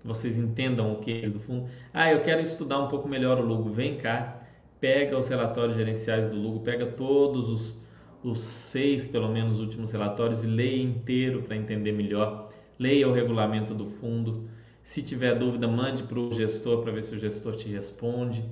que 0.00 0.06
vocês 0.06 0.38
entendam 0.38 0.92
o 0.92 0.96
que 0.96 1.22
é 1.24 1.28
do 1.28 1.38
fundo. 1.38 1.68
Ah, 1.92 2.10
eu 2.10 2.22
quero 2.22 2.40
estudar 2.40 2.78
um 2.78 2.88
pouco 2.88 3.08
melhor 3.08 3.38
o 3.38 3.44
Lugo, 3.44 3.68
vem 3.68 3.96
cá, 3.96 4.40
pega 4.80 5.18
os 5.18 5.28
relatórios 5.28 5.76
gerenciais 5.76 6.28
do 6.28 6.36
Lugo, 6.36 6.60
pega 6.60 6.86
todos 6.86 7.50
os, 7.50 7.76
os 8.22 8.40
seis, 8.40 9.06
pelo 9.06 9.28
menos, 9.28 9.60
últimos 9.60 9.92
relatórios 9.92 10.42
e 10.42 10.46
leia 10.46 10.82
inteiro 10.82 11.42
para 11.42 11.56
entender 11.56 11.92
melhor. 11.92 12.50
Leia 12.78 13.08
o 13.08 13.12
regulamento 13.12 13.72
do 13.72 13.86
fundo. 13.86 14.48
Se 14.82 15.02
tiver 15.02 15.38
dúvida, 15.38 15.68
mande 15.68 16.02
para 16.02 16.18
o 16.18 16.32
gestor 16.32 16.82
para 16.82 16.92
ver 16.92 17.02
se 17.02 17.14
o 17.14 17.18
gestor 17.18 17.56
te 17.56 17.68
responde. 17.68 18.44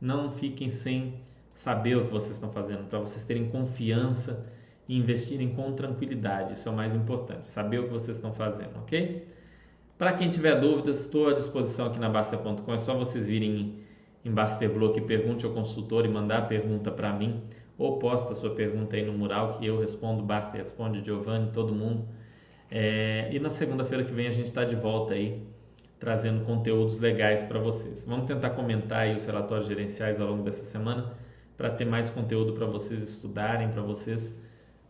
Não 0.00 0.30
fiquem 0.30 0.70
sem 0.70 1.14
saber 1.56 1.96
o 1.96 2.04
que 2.04 2.12
vocês 2.12 2.34
estão 2.34 2.50
fazendo, 2.50 2.86
para 2.88 2.98
vocês 2.98 3.24
terem 3.24 3.48
confiança 3.48 4.44
e 4.86 4.96
investirem 4.96 5.54
com 5.54 5.72
tranquilidade. 5.72 6.52
Isso 6.52 6.68
é 6.68 6.70
o 6.70 6.74
mais 6.74 6.94
importante, 6.94 7.46
saber 7.46 7.80
o 7.80 7.84
que 7.84 7.90
vocês 7.90 8.16
estão 8.16 8.32
fazendo, 8.32 8.76
ok? 8.76 9.26
Para 9.96 10.12
quem 10.12 10.30
tiver 10.30 10.60
dúvidas, 10.60 11.00
estou 11.00 11.28
à 11.28 11.32
disposição 11.32 11.86
aqui 11.86 11.98
na 11.98 12.10
Basta.com. 12.10 12.74
É 12.74 12.78
só 12.78 12.94
vocês 12.94 13.26
virem 13.26 13.78
em 14.22 14.30
Basterblock, 14.30 15.00
pergunte 15.00 15.46
ao 15.46 15.52
consultor 15.52 16.04
e 16.04 16.08
mandar 16.08 16.38
a 16.38 16.42
pergunta 16.42 16.90
para 16.90 17.10
mim, 17.12 17.42
ou 17.78 17.98
posta 17.98 18.32
a 18.32 18.34
sua 18.34 18.50
pergunta 18.50 18.94
aí 18.94 19.04
no 19.04 19.14
mural 19.14 19.58
que 19.58 19.64
eu 19.64 19.80
respondo, 19.80 20.22
basta 20.22 20.58
responde, 20.58 21.02
Giovanni, 21.02 21.50
todo 21.52 21.72
mundo. 21.72 22.04
É, 22.70 23.30
e 23.32 23.38
na 23.38 23.48
segunda-feira 23.48 24.04
que 24.04 24.12
vem 24.12 24.26
a 24.26 24.32
gente 24.32 24.48
está 24.48 24.62
de 24.64 24.76
volta 24.76 25.14
aí, 25.14 25.42
trazendo 25.98 26.44
conteúdos 26.44 27.00
legais 27.00 27.42
para 27.44 27.58
vocês. 27.58 28.04
Vamos 28.04 28.26
tentar 28.26 28.50
comentar 28.50 28.98
aí 29.00 29.16
os 29.16 29.24
relatórios 29.24 29.66
gerenciais 29.66 30.20
ao 30.20 30.28
longo 30.28 30.42
dessa 30.42 30.64
semana 30.64 31.14
para 31.56 31.70
ter 31.70 31.84
mais 31.84 32.10
conteúdo 32.10 32.52
para 32.52 32.66
vocês 32.66 33.02
estudarem, 33.08 33.70
para 33.70 33.82
vocês 33.82 34.34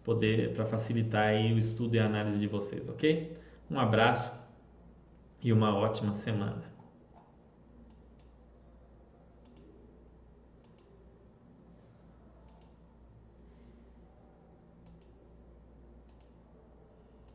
poder, 0.05 0.53
para 0.55 0.65
facilitar 0.67 1.29
aí 1.29 1.53
o 1.53 1.59
estudo 1.59 1.97
e 1.97 1.99
a 1.99 2.07
análise 2.07 2.39
de 2.39 2.47
vocês, 2.47 2.89
ok? 2.89 3.37
Um 3.71 3.79
abraço 3.79 4.33
e 5.43 5.53
uma 5.53 5.75
ótima 5.75 6.13
semana. 6.13 6.76